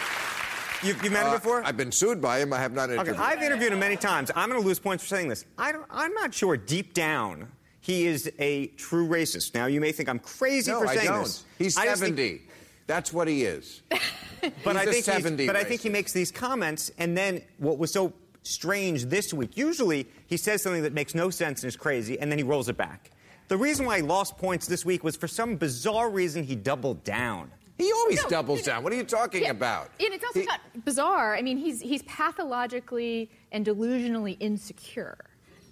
You've, 0.82 1.02
you've 1.02 1.12
met 1.12 1.22
him 1.26 1.32
uh, 1.32 1.34
before. 1.38 1.62
I've 1.64 1.76
been 1.76 1.90
sued 1.92 2.20
by 2.20 2.38
him. 2.38 2.52
I 2.52 2.58
have 2.58 2.72
not 2.72 2.84
Okay, 2.90 2.94
interviewed. 2.94 3.16
I've 3.18 3.42
interviewed 3.42 3.72
him 3.72 3.78
many 3.78 3.96
times. 3.96 4.30
I'm 4.36 4.48
going 4.50 4.60
to 4.60 4.66
lose 4.66 4.78
points 4.78 5.02
for 5.04 5.08
saying 5.08 5.28
this. 5.28 5.44
I 5.58 5.72
don't, 5.72 5.86
I'm 5.90 6.12
not 6.14 6.34
sure 6.34 6.56
deep 6.56 6.92
down 6.94 7.48
he 7.86 8.06
is 8.06 8.30
a 8.40 8.66
true 8.76 9.06
racist. 9.08 9.54
Now, 9.54 9.66
you 9.66 9.80
may 9.80 9.92
think 9.92 10.08
I'm 10.08 10.18
crazy 10.18 10.72
no, 10.72 10.80
for 10.80 10.88
I 10.88 10.96
saying 10.96 11.06
don't. 11.08 11.22
this. 11.22 11.44
He's 11.56 11.76
I 11.76 11.86
just 11.86 12.02
think- 12.02 12.16
70. 12.18 12.42
That's 12.86 13.12
what 13.12 13.26
he 13.28 13.44
is. 13.44 13.82
but 13.90 14.00
He's 14.42 14.66
I 14.76 14.82
a 14.82 14.84
think 14.84 14.94
he's- 14.94 15.04
70 15.04 15.46
but 15.46 15.56
I 15.56 15.64
think 15.64 15.80
he 15.80 15.88
makes 15.88 16.12
these 16.12 16.30
comments, 16.30 16.90
and 16.98 17.16
then 17.16 17.42
what 17.58 17.78
was 17.78 17.92
so 17.92 18.12
strange 18.42 19.06
this 19.06 19.34
week? 19.34 19.56
Usually, 19.56 20.06
he 20.28 20.36
says 20.36 20.62
something 20.62 20.82
that 20.82 20.92
makes 20.92 21.14
no 21.14 21.30
sense 21.30 21.62
and 21.62 21.68
is 21.68 21.76
crazy, 21.76 22.18
and 22.20 22.30
then 22.30 22.38
he 22.38 22.44
rolls 22.44 22.68
it 22.68 22.76
back. 22.76 23.10
The 23.48 23.56
reason 23.56 23.86
why 23.86 23.96
he 23.96 24.02
lost 24.02 24.36
points 24.38 24.66
this 24.66 24.84
week 24.84 25.02
was 25.04 25.16
for 25.16 25.28
some 25.28 25.56
bizarre 25.56 26.10
reason 26.10 26.42
he 26.44 26.54
doubled 26.56 27.02
down. 27.04 27.50
He 27.78 27.92
always 27.92 28.22
No, 28.22 28.28
doubles 28.30 28.60
you 28.60 28.66
know- 28.66 28.72
down. 28.74 28.84
What 28.84 28.92
are 28.92 28.96
you 28.96 29.04
talking 29.04 29.42
Yeah, 29.42 29.50
about? 29.50 29.90
And 30.00 30.14
it's 30.14 30.24
also 30.24 30.40
He- 30.40 30.46
not 30.46 30.60
bizarre. 30.84 31.36
I 31.36 31.42
mean, 31.42 31.56
he's 31.58 31.80
he's 31.80 32.02
pathologically 32.04 33.30
and 33.52 33.66
delusionally 33.66 34.36
insecure, 34.40 35.18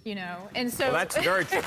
you 0.03 0.15
know, 0.15 0.49
and 0.53 0.71
so 0.71 0.85
Well, 0.85 0.93
that's 0.93 1.17
very 1.17 1.45
true. 1.51 1.61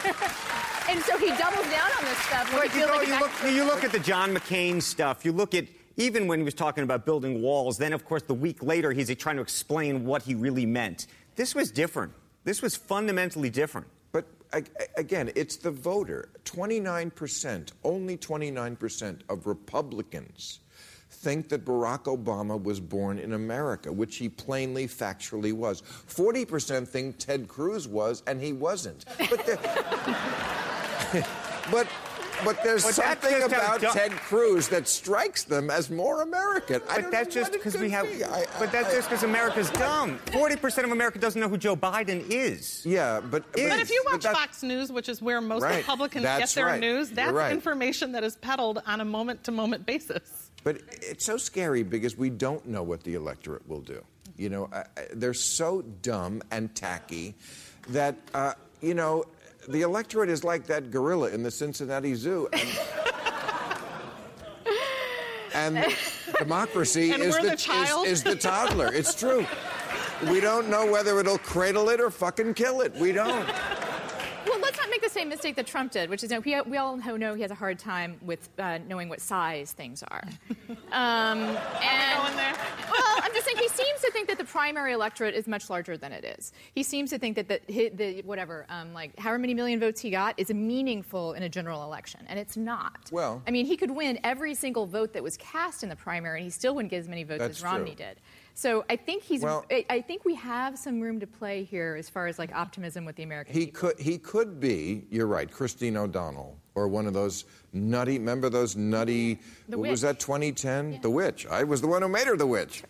And 0.89 1.01
so 1.03 1.17
he 1.19 1.29
doubles 1.29 1.67
down 1.71 1.91
on 1.99 2.05
this 2.05 2.19
stuff 2.19 2.53
when 2.53 2.63
But 2.67 2.75
you, 2.75 2.81
know, 2.87 2.95
like 2.97 3.09
you, 3.09 3.19
look, 3.21 3.55
you 3.55 3.65
look 3.65 3.85
at 3.85 3.93
the 3.93 3.99
John 3.99 4.35
McCain 4.35 4.81
stuff. 4.83 5.25
You 5.25 5.33
look 5.33 5.55
at 5.55 5.67
even 5.97 6.27
when 6.29 6.39
he 6.39 6.45
was 6.45 6.55
talking 6.55 6.85
about 6.85 7.05
building 7.05 7.43
walls. 7.43 7.77
Then, 7.77 7.93
of 7.93 8.05
course, 8.05 8.23
the 8.23 8.35
week 8.35 8.63
later, 8.63 8.93
he's 8.93 9.15
trying 9.17 9.37
to 9.37 9.43
explain 9.43 10.05
what 10.05 10.23
he 10.23 10.35
really 10.35 10.65
meant. 10.65 11.07
This 11.37 11.55
was 11.55 11.71
different. 11.71 12.13
This 12.45 12.63
was 12.63 12.77
fundamentally 12.77 13.51
different. 13.51 13.87
But 14.13 14.27
a- 14.53 14.59
a- 14.59 15.01
again, 15.01 15.31
it's 15.35 15.57
the 15.57 15.71
voter. 15.73 16.31
29%, 16.45 17.73
only 17.85 18.17
29% 18.17 19.21
of 19.29 19.47
Republicans 19.47 20.61
think 21.11 21.49
that 21.49 21.65
Barack 21.65 22.05
Obama 22.05 22.63
was 22.63 22.79
born 22.79 23.19
in 23.19 23.33
America, 23.33 23.91
which 23.91 24.17
he 24.17 24.29
plainly, 24.29 24.87
factually 24.87 25.53
was. 25.53 25.83
40% 26.07 26.87
think 26.87 27.19
Ted 27.19 27.49
Cruz 27.49 27.89
was, 27.89 28.23
and 28.27 28.41
he 28.41 28.53
wasn't. 28.53 29.05
But, 29.19 29.45
the, 29.47 29.59
but 31.71 31.87
but 32.45 32.63
there's 32.63 32.85
But 32.85 32.95
something 32.95 33.43
about 33.43 33.81
dumb- 33.81 33.93
Ted 33.93 34.13
Cruz 34.13 34.69
that 34.69 34.87
strikes 34.87 35.43
them 35.43 35.71
as 35.71 35.91
more 35.91 36.23
American. 36.23 36.81
I 36.89 36.95
But 36.97 37.01
don't 37.03 37.11
that's 37.11 37.35
know 37.35 37.41
just 37.43 37.53
because 37.53 37.77
we 37.77 37.91
have. 37.91 38.07
be. 38.07 38.23
I- 38.25 38.47
but 38.61 38.71
that's 38.71 38.91
I- 38.91 38.95
just 38.95 39.09
because 39.09 39.25
America's 39.25 39.71
dumb. 39.71 40.19
Forty 40.33 40.55
percent 40.55 40.87
of 40.87 40.93
America 40.93 41.19
doesn't 41.19 41.41
know 41.41 41.49
who 41.49 41.59
Joe 41.59 41.75
Biden 41.75 42.25
is. 42.31 42.87
Yeah, 42.87 43.19
but 43.21 43.51
But 43.53 43.81
if 43.81 43.91
you 43.91 44.05
watch 44.11 44.23
Fox 44.25 44.63
News, 44.63 44.93
which 44.93 45.09
is 45.09 45.21
where 45.21 45.41
most 45.41 45.63
Right. 45.65 45.79
Republicans 45.79 46.23
That's 46.23 46.55
get 46.55 46.61
their 46.61 46.67
right. 46.67 46.81
news, 46.81 47.09
You're 47.09 47.17
that's 47.17 47.33
right. 47.33 47.53
information 47.53 48.13
that 48.13 48.23
is 48.23 48.37
peddled 48.37 48.83
on 48.87 49.01
a 49.01 49.05
moment 49.05 49.43
to 49.45 49.51
moment 49.53 49.85
basis. 49.85 50.51
But 50.63 50.79
it's 51.03 51.25
so 51.25 51.39
scary 51.39 51.83
because 51.83 52.17
we 52.17 52.31
don't 52.31 52.65
know 52.67 52.83
what 52.85 53.03
the 53.03 53.15
electorate 53.15 53.67
will 53.69 53.81
do. 53.81 54.01
You 54.37 54.51
know, 54.51 54.69
I- 54.73 54.79
I- 54.97 55.07
they're 55.13 55.35
so 55.35 55.83
dumb 56.03 56.43
and 56.53 56.73
tacky 56.75 57.35
that, 57.89 58.15
uh, 58.33 58.55
you 58.81 58.95
know, 58.95 59.25
the 59.69 59.83
electorate 59.83 60.31
is 60.31 60.45
like 60.45 60.67
that 60.67 60.91
gorilla 60.91 61.29
in 61.31 61.43
the 61.43 61.51
Cincinnati 61.51 62.15
Zoo. 62.15 62.49
And, 65.55 65.79
and 65.79 65.95
democracy 66.39 67.11
And 67.13 67.23
is, 67.23 67.37
the, 67.37 67.43
the 67.43 68.03
is- 68.05 68.13
is 68.19 68.23
the 68.23 68.37
toddler. 68.37 68.93
It's 68.93 69.15
true. 69.15 69.47
We 70.31 70.41
don't 70.41 70.69
know 70.69 70.91
whether 70.91 71.19
it'll 71.21 71.39
cradle 71.39 71.89
it 71.91 72.01
or 72.01 72.11
fucking 72.11 72.55
kill 72.55 72.81
it. 72.81 72.95
We 72.95 73.13
don't. 73.13 73.49
Well, 74.49 74.61
let's 74.61 74.79
not 74.79 74.89
make 74.91 75.03
the 75.03 75.09
same 75.09 75.29
mistake 75.29 75.57
that 75.57 75.67
Trump 75.67 75.93
did, 75.93 76.09
which 76.09 76.25
is 76.25 76.31
you 76.31 76.37
know, 76.37 76.63
we, 76.65 76.71
we 76.71 76.77
all 76.79 76.97
know 76.97 77.35
he 77.35 77.43
has 77.43 77.51
a 77.51 77.55
hard 77.55 77.79
time 77.79 78.17
with 78.23 78.49
uh, 78.59 78.79
knowing 78.89 79.09
what 79.09 79.21
size 79.21 79.73
things 79.73 80.03
are. 80.03 80.25
Um, 80.91 81.41
and, 81.41 82.19
going 82.19 82.37
there? 82.37 82.55
Well, 82.91 83.19
I'm 83.23 83.31
just 83.35 83.45
saying 83.45 83.59
he 83.59 83.69
seems 83.69 84.01
to 84.01 84.11
think 84.11 84.27
that 84.29 84.39
the 84.39 84.45
primary 84.45 84.93
electorate 84.95 85.35
is 85.35 85.47
much 85.47 85.69
larger 85.69 85.99
than 85.99 86.13
it 86.13 86.25
is. 86.25 86.53
He 86.75 86.83
seems 86.83 87.11
to 87.11 87.19
think 87.19 87.37
that 87.37 87.47
the, 87.49 87.61
hi- 87.71 87.91
the 87.95 88.23
whatever, 88.23 88.65
um, 88.71 88.95
like 88.95 89.19
however 89.19 89.39
many 89.39 89.53
million 89.53 89.81
votes 89.81 90.01
he 90.01 90.09
got 90.11 90.35
is 90.39 90.49
meaningful 90.49 91.35
in 91.35 91.43
a 91.43 91.49
general 91.49 91.83
election, 91.85 92.21
and 92.27 92.39
it's 92.39 92.57
not. 92.57 93.11
Well- 93.13 93.43
I 93.47 93.51
mean, 93.51 93.67
he 93.67 93.77
could 93.77 93.91
win 93.91 94.19
every 94.25 94.55
single 94.55 94.87
vote 94.87 95.13
that 95.13 95.23
was 95.23 95.37
cast 95.37 95.83
in 95.83 95.91
the 95.91 95.97
primary, 95.97 96.39
and 96.39 96.45
he 96.45 96.51
still 96.51 96.75
wouldn't 96.75 96.91
get 96.91 97.01
as 97.01 97.09
many 97.09 97.23
votes 97.23 97.43
as 97.43 97.63
Romney 97.63 97.95
true. 97.95 98.07
did. 98.07 98.17
So 98.59 98.85
I 98.91 98.97
think 98.97 99.23
he's. 99.23 99.43
Well- 99.43 99.65
I, 99.71 100.01
think 100.01 100.25
we 100.25 100.35
have 100.35 100.77
some 100.77 101.01
room 101.01 101.21
to 101.21 101.29
play 101.29 101.63
here 101.63 101.95
as 101.97 102.09
far 102.09 102.27
as 102.27 102.41
like 102.41 102.53
optimism 102.53 103.05
with 103.05 103.15
the 103.15 103.23
American 103.23 103.55
He 103.55 103.67
people. 103.67 103.91
could 103.91 104.01
he 104.01 104.19
could 104.19 104.59
be, 104.59 105.05
you're 105.11 105.29
right, 105.29 105.49
Christine 105.49 105.97
O'Donnell 105.97 106.59
or 106.75 106.89
one 106.89 107.07
of 107.07 107.15
those 107.15 107.45
nutty 107.73 108.19
remember 108.19 108.51
those 108.51 108.75
nutty 108.75 109.39
The 109.69 109.79
what 109.79 109.91
was 109.91 110.01
that 110.01 110.19
2010? 110.19 110.99
The 111.03 111.09
witch. 111.09 111.47
I 111.47 111.63
was 111.63 111.81
the 111.81 111.87
one 111.87 112.03
who 112.03 112.09
made 112.09 112.27
her 112.27 112.37
the 112.37 112.49
witch. 112.49 112.83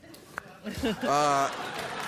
uh, 1.03 1.51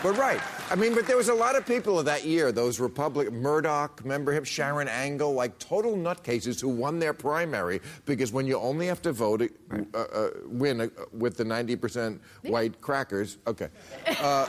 but 0.03 0.16
right. 0.16 0.40
I 0.70 0.76
mean, 0.76 0.94
but 0.94 1.04
there 1.09 1.16
was 1.16 1.28
a 1.28 1.35
lot 1.35 1.56
of 1.56 1.66
people 1.66 1.98
of 1.98 2.04
that 2.04 2.24
year, 2.24 2.52
those 2.52 2.78
Republic 2.78 3.33
Mourdock, 3.33 4.00
remember 4.04 4.33
him, 4.33 4.44
Sharron 4.44 4.87
Angle, 4.87 5.35
like 5.35 5.59
total 5.59 5.96
nutcases 5.96 6.61
who 6.61 6.68
won 6.68 7.00
their 7.00 7.12
primary 7.12 7.80
because 8.06 8.30
when 8.30 8.46
you 8.46 8.56
only 8.56 8.87
have 8.87 9.02
to 9.02 9.12
vote, 9.12 9.42
uh, 9.42 9.98
uh, 9.98 10.30
win 10.44 10.83
uh, 10.83 10.88
with 11.12 11.37
the 11.37 11.42
90% 11.42 12.20
white 12.44 12.80
crackers. 12.80 13.38
Okay. 13.48 13.68
Uh, 14.20 14.46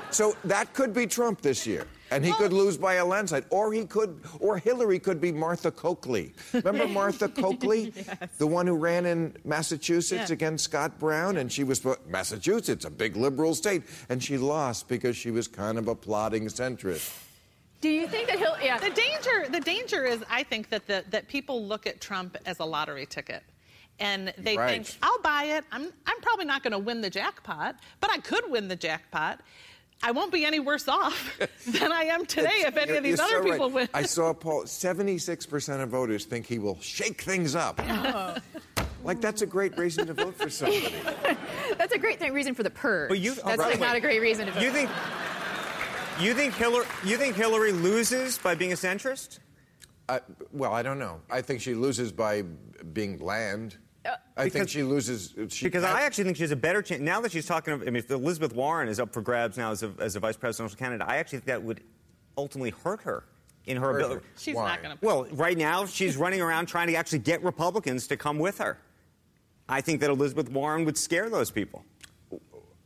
so 0.10 0.34
that 0.44 0.72
could 0.72 0.94
be 0.94 1.06
Trump 1.06 1.42
this 1.42 1.66
year. 1.66 1.86
And 2.10 2.24
he 2.24 2.32
could 2.32 2.52
lose 2.52 2.76
by 2.76 2.94
a 2.94 3.04
landslide. 3.04 3.44
Or 3.50 3.72
he 3.72 3.84
could, 3.84 4.20
or 4.40 4.58
Hillary 4.58 4.98
could 4.98 5.20
be 5.20 5.32
Martha 5.32 5.70
Coakley. 5.70 6.32
Remember 6.52 6.88
Martha 7.02 7.28
Coakley? 7.28 7.92
The 8.38 8.46
one 8.46 8.66
who 8.66 8.76
ran 8.76 9.06
in 9.06 9.36
Massachusetts 9.44 10.30
Yeah. 10.30 10.34
against 10.34 10.64
Scott 10.64 10.98
Brown? 10.98 11.36
And 11.36 11.50
she 11.52 11.64
was, 11.64 11.84
Massachusetts, 12.06 12.84
a 12.84 12.90
big 12.90 13.16
liberal 13.16 13.54
state. 13.54 13.82
And 14.08 14.22
she 14.22 14.38
lost 14.38 14.88
because 14.88 15.16
she 15.16 15.30
was 15.30 15.48
kind 15.48 15.78
of 15.78 15.88
a 15.88 15.94
plodding 15.94 16.46
centrist. 16.46 17.14
Do 17.80 17.88
you 17.88 18.08
think 18.08 18.28
that 18.28 18.38
he'll? 18.38 18.56
Yeah. 18.60 18.78
The 18.78 18.90
danger, 18.90 19.46
the 19.50 19.60
danger 19.60 20.04
is, 20.04 20.24
I 20.28 20.42
think 20.42 20.68
that 20.70 20.86
the, 20.86 21.04
that 21.10 21.28
people 21.28 21.64
look 21.64 21.86
at 21.86 22.00
Trump 22.00 22.36
as 22.44 22.58
a 22.58 22.64
lottery 22.64 23.06
ticket, 23.06 23.44
and 24.00 24.34
they 24.36 24.56
Right. 24.56 24.84
think, 24.84 24.98
"I'll 25.00 25.20
buy 25.20 25.44
it. 25.44 25.64
I'm 25.70 25.92
I'm 26.06 26.20
probably 26.20 26.44
not 26.44 26.64
going 26.64 26.72
to 26.72 26.78
win 26.80 27.00
the 27.00 27.10
jackpot, 27.10 27.76
but 28.00 28.10
I 28.10 28.18
could 28.18 28.50
win 28.50 28.66
the 28.66 28.74
jackpot. 28.74 29.42
I 30.02 30.12
won't 30.12 30.32
be 30.32 30.44
any 30.44 30.60
worse 30.60 30.86
off 30.88 31.38
than 31.66 31.92
I 31.92 32.04
am 32.04 32.24
today 32.24 32.62
if 32.66 32.76
any 32.76 32.96
of 32.96 33.02
these 33.02 33.18
other 33.18 33.38
so 33.38 33.42
people 33.42 33.66
right. 33.66 33.74
win." 33.74 33.88
I 33.94 34.02
saw 34.02 34.30
a 34.30 34.34
poll 34.34 34.62
76% 34.64 35.82
of 35.82 35.88
voters 35.88 36.24
think 36.24 36.46
he 36.46 36.58
will 36.58 36.78
shake 36.80 37.22
things 37.22 37.54
up. 37.54 37.80
Like, 39.04 39.20
that's 39.20 39.42
a 39.42 39.46
great 39.46 39.78
reason 39.78 40.06
to 40.08 40.12
vote 40.12 40.34
for 40.34 40.50
somebody. 40.50 40.92
That's 41.78 41.92
a 41.94 41.98
great 41.98 42.18
thing, 42.18 42.32
reason 42.32 42.54
for 42.54 42.64
the 42.64 42.70
purge. 42.70 43.08
But 43.08 43.20
you- 43.20 43.32
oh, 43.32 43.48
That's 43.48 43.60
oh, 43.60 43.62
like 43.62 43.74
right. 43.74 43.80
not 43.80 43.96
a 43.96 44.00
great 44.00 44.20
reason 44.20 44.46
to 44.46 44.52
vote. 44.52 44.60
You 44.62 44.70
think? 44.70 44.90
You 46.20 46.34
think 46.34 46.54
Hillary? 46.54 46.84
You 47.04 47.16
think 47.16 47.36
Hillary 47.36 47.72
loses 47.72 48.38
by 48.38 48.56
being 48.56 48.72
a 48.72 48.76
centrist? 48.76 49.38
I, 50.08 50.20
well, 50.52 50.74
I 50.74 50.82
don't 50.82 50.98
know. 50.98 51.20
I 51.30 51.42
think 51.42 51.60
she 51.60 51.74
loses 51.74 52.10
by 52.10 52.42
being 52.92 53.16
bland. 53.16 53.76
I 54.36 54.42
think 54.44 54.52
because- 54.54 54.70
she 54.70 54.82
loses. 54.82 55.34
She, 55.50 55.66
Because 55.66 55.84
I 55.84 56.02
actually 56.02 56.24
think 56.24 56.36
she 56.36 56.42
has 56.44 56.50
a 56.52 56.56
better 56.56 56.82
chance 56.82 57.00
now 57.02 57.20
that 57.20 57.32
she's 57.32 57.46
talking. 57.46 57.74
I 57.74 57.76
mean, 57.76 57.96
if 57.96 58.10
Elizabeth 58.10 58.54
Warren 58.54 58.88
is 58.88 59.00
up 59.00 59.12
for 59.12 59.20
grabs 59.22 59.56
now 59.56 59.70
as 59.72 59.82
a, 59.82 59.92
as 59.98 60.16
a 60.16 60.20
vice 60.20 60.36
presidential 60.36 60.76
candidate, 60.78 61.06
I 61.08 61.16
actually 61.16 61.38
think 61.38 61.46
that 61.46 61.62
would 61.62 61.80
ultimately 62.36 62.70
hurt 62.70 63.00
her 63.02 63.24
in 63.66 63.76
her 63.76 63.92
Hurt 63.92 63.96
ability. 64.00 64.14
her. 64.26 64.32
She's 64.38 64.54
Why? 64.54 64.68
not 64.68 64.82
going 64.82 64.96
to. 64.98 65.04
Well, 65.04 65.26
right 65.32 65.56
now 65.58 65.84
she's 65.86 66.16
running 66.16 66.40
around 66.40 66.66
trying 66.66 66.86
to 66.88 66.94
actually 66.94 67.18
get 67.20 67.42
Republicans 67.42 68.06
to 68.08 68.16
come 68.16 68.38
with 68.38 68.58
her. 68.58 68.78
I 69.68 69.80
think 69.82 70.00
that 70.00 70.08
Elizabeth 70.10 70.50
Warren 70.50 70.84
would 70.86 70.96
scare 70.96 71.28
those 71.28 71.50
people. 71.50 71.84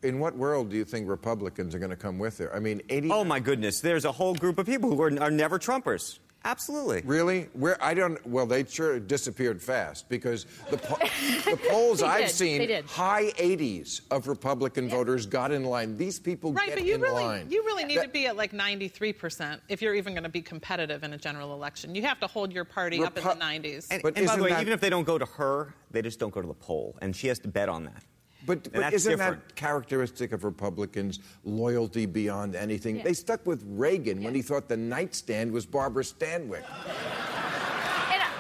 In 0.03 0.19
what 0.19 0.37
world 0.37 0.69
do 0.71 0.77
you 0.77 0.85
think 0.85 1.09
Republicans 1.09 1.77
are 1.77 1.79
going 1.79 1.91
to 1.91 1.97
come 1.97 2.19
with 2.19 2.39
her? 2.39 2.53
I 2.53 2.59
mean, 2.59 2.83
80. 2.89 3.11
Oh 3.13 3.23
my 3.23 3.39
goodness, 3.39 3.81
there's 3.81 4.05
a 4.05 4.11
whole 4.11 4.35
group 4.35 4.59
of 4.59 4.67
people 4.67 4.91
who 4.91 5.01
are, 5.01 5.23
are 5.23 5.31
never 5.31 5.61
Trumpers. 5.61 6.19
Absolutely. 6.45 7.03
Really? 7.05 7.49
Where 7.53 7.83
I 7.83 7.95
don't. 7.95 8.25
Well, 8.27 8.47
they 8.47 8.65
sure 8.65 8.99
disappeared 8.99 9.63
fast 9.63 10.09
because 10.09 10.47
the 10.71 10.77
po- 10.79 10.97
the 11.51 11.59
polls 11.71 12.03
I've 12.03 12.27
did. 12.27 12.31
Seen, 12.31 12.85
high 12.87 13.31
80s 13.37 14.01
of 14.11 14.27
Republican 14.27 14.89
voters 14.89 15.27
got 15.27 15.53
in 15.53 15.65
line. 15.65 15.97
These 15.97 16.19
people 16.19 16.53
Right, 16.53 16.69
get 16.69 16.79
but 16.79 16.85
you 16.87 16.97
in 16.97 17.01
really, 17.01 17.23
line. 17.23 17.47
you 17.51 17.63
really 17.65 17.85
need 17.85 17.99
That- 17.99 18.03
to 18.07 18.09
be 18.11 18.27
at 18.27 18.37
like 18.37 18.53
93% 18.53 19.61
if 19.69 19.81
you're 19.81 19.95
even 19.95 20.15
going 20.15 20.25
to 20.25 20.29
be 20.29 20.43
competitive 20.43 21.05
in 21.05 21.13
a 21.13 21.19
general 21.19 21.53
election. 21.55 21.95
You 21.95 22.03
have 22.03 22.19
to 22.21 22.27
hold 22.27 22.53
your 22.53 22.65
party 22.65 23.03
up 23.05 23.17
in 23.17 23.23
the 23.25 23.31
90s. 23.31 23.87
And, 23.91 24.03
But 24.03 24.17
and 24.17 24.27
by 24.27 24.37
the 24.37 24.43
way, 24.43 24.51
that- 24.51 24.61
even 24.63 24.73
if 24.73 24.81
they 24.81 24.91
don't 24.91 25.05
go 25.05 25.19
to 25.19 25.27
her, 25.27 25.75
they 25.91 26.03
just 26.03 26.19
don't 26.19 26.33
go 26.33 26.41
to 26.43 26.49
the 26.49 26.55
poll, 26.55 26.97
and 27.03 27.15
she 27.15 27.29
has 27.29 27.39
to 27.41 27.49
bet 27.49 27.69
on 27.69 27.85
that. 27.85 28.03
But, 28.47 28.73
but 28.73 28.93
isn't 28.93 29.13
different. 29.13 29.47
that 29.49 29.55
characteristic 29.57 30.33
of 30.33 30.45
Republicans? 30.45 31.21
Loyalty 31.45 32.07
beyond 32.07 32.55
anything. 32.57 32.97
Yeah. 32.97 33.05
They 33.05 33.13
stuck 33.13 33.47
with 33.47 33.63
Reagan 33.69 34.23
when 34.23 34.35
he 34.35 34.43
thought 34.43 34.69
the 34.69 34.77
nightstand 34.77 35.53
was 35.53 35.65
Barbara 35.67 36.03
Stanwyck. 36.03 36.65
And, 36.65 38.23
I- 38.23 38.31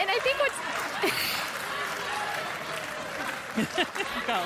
and 0.00 0.10
I 0.10 0.18
think 0.22 0.38
what's 0.40 0.56
Go. 4.26 4.34
um, 4.34 4.42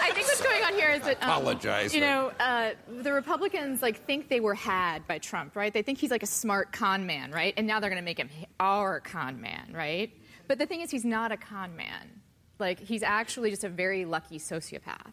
I 0.00 0.12
think 0.14 0.26
what's 0.28 0.40
going 0.42 0.62
on 0.62 0.74
here 0.74 0.90
is 0.90 1.00
that 1.02 1.20
um, 1.22 1.30
Apologize, 1.30 1.92
You 1.94 2.00
know, 2.02 2.30
uh, 2.38 2.70
the 3.02 3.12
Republicans 3.12 3.82
like 3.82 4.04
think 4.06 4.28
they 4.28 4.38
were 4.40 4.54
had 4.54 5.04
by 5.08 5.18
Trump, 5.18 5.56
right? 5.56 5.72
They 5.72 5.82
think 5.82 5.98
he's 5.98 6.10
like 6.12 6.22
a 6.22 6.26
smart 6.28 6.70
con 6.72 7.06
man, 7.06 7.32
right? 7.32 7.54
And 7.56 7.66
now 7.66 7.80
they're 7.80 7.90
going 7.90 8.00
to 8.00 8.04
make 8.04 8.18
him 8.18 8.28
our 8.60 9.00
con 9.00 9.40
man, 9.40 9.72
right? 9.74 10.12
But 10.46 10.58
the 10.58 10.66
thing 10.66 10.80
is, 10.80 10.90
he's 10.92 11.04
not 11.04 11.32
a 11.32 11.36
con 11.36 11.74
man. 11.74 12.15
Like 12.58 12.80
he's 12.80 13.02
actually 13.02 13.50
just 13.50 13.64
a 13.64 13.68
very 13.68 14.04
lucky 14.04 14.38
sociopath 14.38 15.12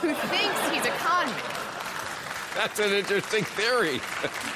who 0.00 0.12
thinks 0.14 0.68
he's 0.70 0.84
a 0.84 0.96
con 0.98 1.26
man. 1.26 1.36
That's 2.56 2.80
an 2.80 2.92
interesting 2.92 3.44
theory. 3.44 4.00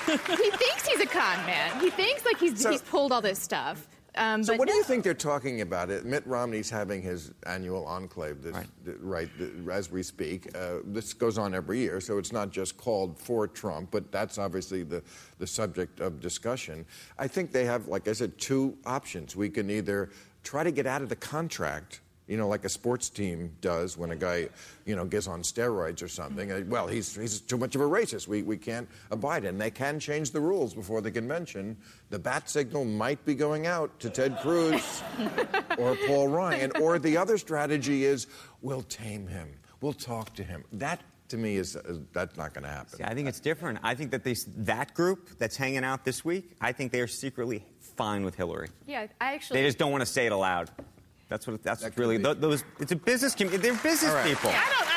He 0.07 0.51
thinks 0.51 0.87
he's 0.87 1.01
a 1.01 1.07
con 1.07 1.45
man. 1.47 1.81
He 1.81 1.91
thinks 1.91 2.25
like 2.25 2.39
he's 2.39 2.61
So- 2.61 2.71
he's 2.71 2.83
pulled 2.83 3.13
all 3.13 3.21
this 3.23 3.39
stuff. 3.39 3.87
Um, 4.17 4.45
So 4.45 4.53
but 4.53 4.61
what 4.61 4.69
do 4.69 4.75
you 4.75 4.85
think 4.85 5.03
they're 5.03 5.15
talking 5.15 5.61
about? 5.61 5.91
It 5.91 6.05
Mitt 6.05 6.25
Romney's 6.27 6.71
having 6.71 7.03
his 7.03 7.33
annual 7.47 7.85
enclave 7.87 8.43
this, 8.43 8.55
Right. 8.55 8.67
th- 8.85 8.97
right 9.01 9.29
th- 9.39 9.51
as 9.73 9.91
we 9.91 10.03
speak. 10.05 10.57
Uh, 10.57 10.79
this 10.85 11.15
goes 11.15 11.37
on 11.39 11.53
every 11.55 11.79
year, 11.81 12.01
so 12.01 12.19
it's 12.19 12.31
not 12.33 12.51
just 12.51 12.77
called 12.77 13.19
for 13.19 13.49
Trump, 13.49 13.91
but 13.91 14.13
that's 14.13 14.39
obviously 14.39 14.83
the, 14.85 15.03
the 15.39 15.47
subject 15.47 15.99
of 16.01 16.21
discussion. 16.21 16.85
I 17.19 17.27
think 17.27 17.51
they 17.51 17.65
have, 17.65 17.89
like 17.89 18.07
I 18.07 18.13
said, 18.13 18.39
two 18.39 18.77
options. 18.87 19.35
We 19.35 19.51
can 19.51 19.69
either 19.71 20.11
try 20.45 20.63
to 20.63 20.71
get 20.71 20.87
out 20.87 21.03
of 21.03 21.09
the 21.09 21.17
contract. 21.17 22.01
You 22.27 22.39
know, 22.39 22.49
like 22.49 22.65
a 22.65 22.71
sports 22.71 23.11
team 23.11 23.53
does 23.61 23.99
when 23.99 24.11
a 24.11 24.17
guy, 24.17 24.49
you 24.87 24.97
know, 24.97 25.05
gets 25.05 25.27
on 25.29 25.43
steroids 25.43 26.03
or 26.03 26.09
something. 26.09 26.51
Uh, 26.51 26.63
Well, 26.67 26.87
he's, 26.87 27.15
he's 27.15 27.41
too 27.41 27.59
much 27.59 27.75
of 27.75 27.83
a 27.83 27.85
racist. 27.85 28.27
We, 28.29 28.43
we 28.43 28.57
can't 28.57 28.89
abide 29.11 29.45
it. 29.45 29.49
And 29.49 29.61
they 29.61 29.71
can 29.71 30.01
change 30.01 30.31
the 30.31 30.41
rules 30.41 30.73
before 30.73 31.03
the 31.03 31.11
convention. 31.11 31.77
The 32.09 32.19
bat 32.19 32.49
signal 32.49 32.87
might 32.87 33.23
be 33.27 33.35
going 33.35 33.67
out 33.67 34.01
to 34.01 34.09
Ted 34.09 34.39
Cruz 34.41 35.03
or 35.79 35.97
Paul 36.07 36.29
Ryan. 36.29 36.73
Or 36.81 36.99
the 36.99 37.17
other 37.19 37.37
strategy 37.37 38.05
is 38.07 38.27
we'll 38.63 38.83
tame 38.83 39.27
him. 39.27 39.49
We'll 39.83 39.93
talk 39.93 40.35
to 40.37 40.43
him. 40.43 40.65
That, 40.73 41.03
to 41.29 41.37
me, 41.37 41.57
is 41.57 41.77
uh, 41.77 41.99
that's 42.15 42.39
not 42.39 42.55
going 42.55 42.65
to 42.65 42.71
happen. 42.71 42.97
See, 42.97 43.05
I 43.05 43.13
think 43.13 43.29
it's 43.29 43.41
different. 43.41 43.81
I 43.83 43.95
think 43.95 44.13
that 44.13 44.25
they, 44.25 44.35
that 44.57 44.95
group 44.95 45.29
that's 45.39 45.59
hanging 45.59 45.85
out 45.85 46.07
this 46.07 46.25
week, 46.25 46.53
I 46.59 46.73
think 46.73 46.91
they 46.91 47.01
are 47.01 47.07
secretly 47.07 47.67
fine 47.99 48.25
with 48.25 48.35
Hillary. 48.35 48.69
Yeah, 48.87 49.09
I 49.21 49.35
actually. 49.35 49.61
They 49.61 49.67
just 49.69 49.77
don't 49.77 49.93
want 49.93 50.01
to 50.01 50.07
say 50.07 50.25
it 50.25 50.33
aloud. 50.33 50.71
That's 51.29 51.47
what. 51.47 51.63
That's 51.63 51.83
That 51.83 51.97
really 51.97 52.19
be. 52.19 52.23
those. 52.35 52.65
It's 52.81 52.93
a 52.93 52.97
business. 52.97 53.35
Com- 53.35 53.49
they're 53.49 53.75
business 53.75 54.05
All 54.05 54.15
right. 54.15 54.27
people. 54.27 54.51
I 54.51 54.94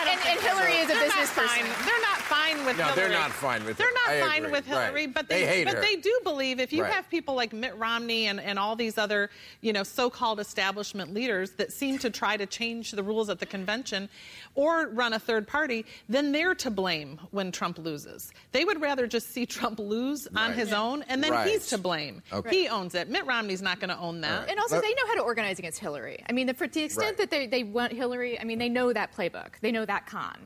Hillary 0.48 0.74
is 0.78 0.86
a 0.86 0.88
They're 0.94 1.04
business 1.04 1.36
not 1.36 1.46
person. 1.48 1.66
fine. 1.66 1.86
They're 1.86 2.02
not 2.02 2.18
fine 2.18 2.66
with 2.66 2.78
No, 2.78 2.84
Hillary. 2.86 2.96
they're 3.10 3.20
not 3.20 3.32
fine 3.32 3.66
with 3.66 3.78
They're 3.78 3.88
her. 3.88 4.20
not 4.22 4.30
fine 4.30 4.52
with 4.52 4.66
Hillary, 4.66 5.06
Right. 5.06 5.14
but 5.14 5.28
They 5.30 5.42
they, 5.42 5.46
hate 5.48 5.64
but 5.66 5.76
her. 5.76 5.82
they 5.82 5.96
do 5.98 6.20
believe 6.24 6.60
if 6.60 6.72
you 6.74 6.84
Right. 6.84 6.94
have 6.94 7.10
people 7.10 7.36
like 7.36 7.54
Mitt 7.54 7.76
Romney 7.78 8.28
and, 8.28 8.40
and 8.40 8.58
all 8.60 8.76
these 8.76 8.98
other, 8.98 9.30
you 9.62 9.74
know, 9.74 9.84
so-called 9.84 10.40
establishment 10.40 11.14
leaders 11.14 11.52
that 11.52 11.72
seem 11.74 11.98
to 12.00 12.10
try 12.10 12.38
to 12.38 12.46
change 12.46 12.92
the 12.92 13.04
rules 13.04 13.30
at 13.30 13.40
the 13.40 13.46
convention 13.46 14.10
or 14.56 14.88
run 14.88 15.14
a 15.14 15.20
third 15.20 15.48
party, 15.48 15.86
then 16.10 16.32
they're 16.32 16.56
to 16.56 16.72
blame 16.72 17.20
when 17.32 17.52
Trump 17.52 17.78
loses. 17.78 18.32
They 18.52 18.66
would 18.66 18.82
rather 18.82 19.08
just 19.08 19.32
see 19.34 19.46
Trump 19.46 19.80
lose 19.80 20.28
on 20.28 20.50
Right. 20.50 20.56
his 20.56 20.74
own, 20.74 21.04
and 21.10 21.24
then 21.24 21.32
Right. 21.32 21.48
he's 21.50 21.68
to 21.68 21.78
blame. 21.78 22.22
Okay. 22.34 22.50
He 22.64 22.68
owns 22.68 22.96
it. 22.96 23.10
Mitt 23.10 23.26
Romney's 23.26 23.62
not 23.62 23.80
going 23.80 23.90
to 23.90 23.98
own 23.98 24.22
that. 24.22 24.50
And 24.50 24.60
also, 24.60 24.76
But- 24.78 24.84
they 24.84 24.94
know 24.94 25.08
how 25.08 25.16
to 25.16 25.22
organize 25.22 25.60
against 25.60 25.80
Hillary. 25.80 26.24
I 26.28 26.32
mean, 26.34 26.48
the, 26.48 26.54
for, 26.54 26.68
to 26.68 26.74
the 26.74 26.84
extent 26.84 27.06
Right. 27.08 27.18
that 27.18 27.30
they, 27.30 27.48
they 27.48 27.64
want 27.64 27.94
Hillary, 27.94 28.40
I 28.40 28.44
mean, 28.44 28.60
they 28.60 28.70
know 28.70 28.92
that 28.94 29.16
playbook. 29.16 29.60
They 29.62 29.72
know 29.72 29.86
that 29.86 30.06
con. 30.08 30.37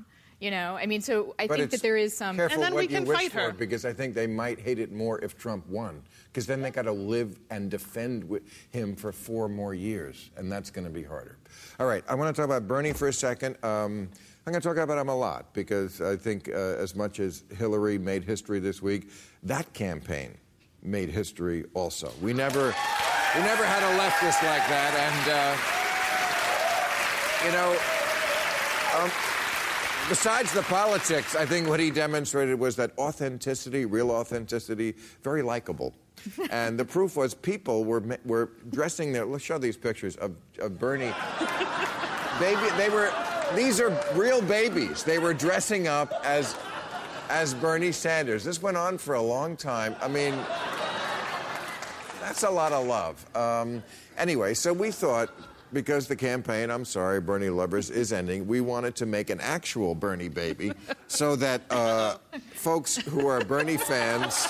You 0.41 0.49
know, 0.49 0.75
I 0.75 0.87
mean, 0.87 1.01
so 1.01 1.35
I 1.37 1.45
But 1.45 1.59
think 1.59 1.69
that 1.69 1.83
there 1.83 1.97
is 1.97 2.17
some. 2.17 2.35
Careful 2.35 2.55
And 2.55 2.63
then 2.63 2.73
what 2.73 2.79
we 2.79 2.83
you 2.87 2.97
can 2.97 3.05
wish 3.05 3.15
fight 3.15 3.31
for, 3.31 3.39
her. 3.41 3.51
because 3.53 3.85
I 3.85 3.93
think 3.93 4.15
they 4.15 4.25
might 4.25 4.59
hate 4.59 4.79
it 4.79 4.91
more 4.91 5.19
if 5.23 5.37
Trump 5.37 5.67
won, 5.67 6.01
because 6.33 6.47
then 6.47 6.63
they 6.63 6.71
got 6.71 6.85
to 6.85 6.91
live 6.91 7.37
and 7.51 7.69
defend 7.69 8.23
with 8.27 8.41
him 8.71 8.95
for 8.95 9.11
four 9.11 9.47
more 9.47 9.75
years, 9.75 10.31
and 10.35 10.51
that's 10.51 10.71
going 10.71 10.85
to 10.85 10.91
be 10.91 11.03
harder. 11.03 11.37
All 11.79 11.85
right, 11.85 12.03
I 12.09 12.15
want 12.15 12.35
to 12.35 12.41
talk 12.41 12.45
about 12.49 12.67
Bernie 12.67 12.91
for 12.91 13.07
a 13.07 13.13
second. 13.13 13.55
Um, 13.63 14.09
I'm 14.47 14.51
going 14.51 14.59
to 14.63 14.67
talk 14.67 14.77
about 14.77 14.97
him 14.97 15.09
a 15.09 15.15
lot 15.15 15.53
because 15.53 16.01
I 16.01 16.15
think 16.15 16.49
uh, 16.49 16.53
as 16.57 16.95
much 16.95 17.19
as 17.19 17.43
Hillary 17.55 17.99
made 17.99 18.23
history 18.23 18.59
this 18.59 18.81
week, 18.81 19.11
that 19.43 19.71
campaign 19.73 20.35
made 20.81 21.09
history 21.09 21.65
also. 21.75 22.11
We 22.19 22.33
never, 22.33 22.73
we 23.35 23.41
never 23.41 23.63
had 23.63 23.83
a 23.83 23.93
leftist 23.95 24.41
like 24.41 24.67
that, 24.73 24.95
and 25.05 25.29
uh, 25.29 25.53
you 27.45 27.51
know. 27.53 27.77
Um, 29.05 29.11
Besides 30.11 30.51
the 30.51 30.63
politics, 30.63 31.37
I 31.37 31.45
think 31.45 31.69
what 31.69 31.79
he 31.79 31.89
demonstrated 31.89 32.59
was 32.59 32.75
that 32.75 32.91
authenticity, 32.97 33.85
real 33.85 34.11
authenticity, 34.11 34.93
very 35.23 35.41
likable. 35.41 35.93
and 36.51 36.77
the 36.77 36.83
proof 36.83 37.15
was 37.15 37.33
people 37.33 37.85
were 37.85 38.03
were 38.25 38.49
dressing 38.71 39.13
their. 39.13 39.25
Let's 39.25 39.45
show 39.45 39.57
these 39.57 39.77
pictures 39.77 40.17
of, 40.17 40.35
of 40.59 40.77
Bernie. 40.77 41.13
Baby, 42.41 42.67
they 42.75 42.89
were. 42.89 43.09
These 43.55 43.79
are 43.79 43.97
real 44.13 44.41
babies. 44.41 45.05
They 45.05 45.17
were 45.17 45.33
dressing 45.33 45.87
up 45.87 46.11
as 46.25 46.57
as 47.29 47.53
Bernie 47.53 47.93
Sanders. 47.93 48.43
This 48.43 48.61
went 48.61 48.75
on 48.75 48.97
for 48.97 49.15
a 49.15 49.21
long 49.21 49.55
time. 49.55 49.95
I 50.01 50.09
mean, 50.09 50.33
that's 52.19 52.43
a 52.43 52.49
lot 52.49 52.73
of 52.73 52.85
love. 52.85 53.25
Um, 53.33 53.81
anyway, 54.17 54.55
so 54.55 54.73
we 54.73 54.91
thought, 54.91 55.29
because 55.73 56.07
the 56.07 56.15
campaign, 56.15 56.69
I'm 56.69 56.85
sorry, 56.85 57.21
Bernie 57.21 57.49
Lovers, 57.49 57.89
is 57.89 58.13
ending, 58.13 58.47
we 58.47 58.61
wanted 58.61 58.95
to 58.97 59.05
make 59.05 59.29
an 59.29 59.39
actual 59.41 59.95
Bernie 59.95 60.29
baby 60.29 60.73
so 61.07 61.35
that 61.37 61.61
uh, 61.69 62.17
folks 62.53 62.97
who 62.97 63.27
are 63.27 63.43
Bernie 63.43 63.77
fans. 63.77 64.47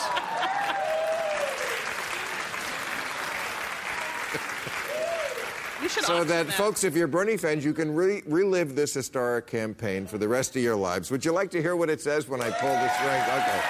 So 5.90 6.24
that, 6.24 6.48
folks, 6.54 6.84
if 6.84 6.96
you're 6.96 7.08
Bernie 7.08 7.38
fans, 7.38 7.66
you 7.66 7.74
can 7.74 7.94
re- 7.94 8.24
relive 8.26 8.76
this 8.76 8.94
historic 8.94 9.48
campaign 9.48 10.08
for 10.08 10.18
the 10.18 10.28
rest 10.28 10.56
of 10.56 10.62
your 10.62 10.76
lives. 10.76 11.12
Would 11.12 11.26
you 11.26 11.32
like 11.32 11.52
to 11.52 11.62
hear 11.62 11.76
what 11.76 11.90
it 11.90 12.02
says 12.02 12.28
when 12.28 12.42
I 12.42 12.50
pull 12.50 12.70
the 12.70 12.90
string? 12.96 13.22
Okay, 13.22 13.62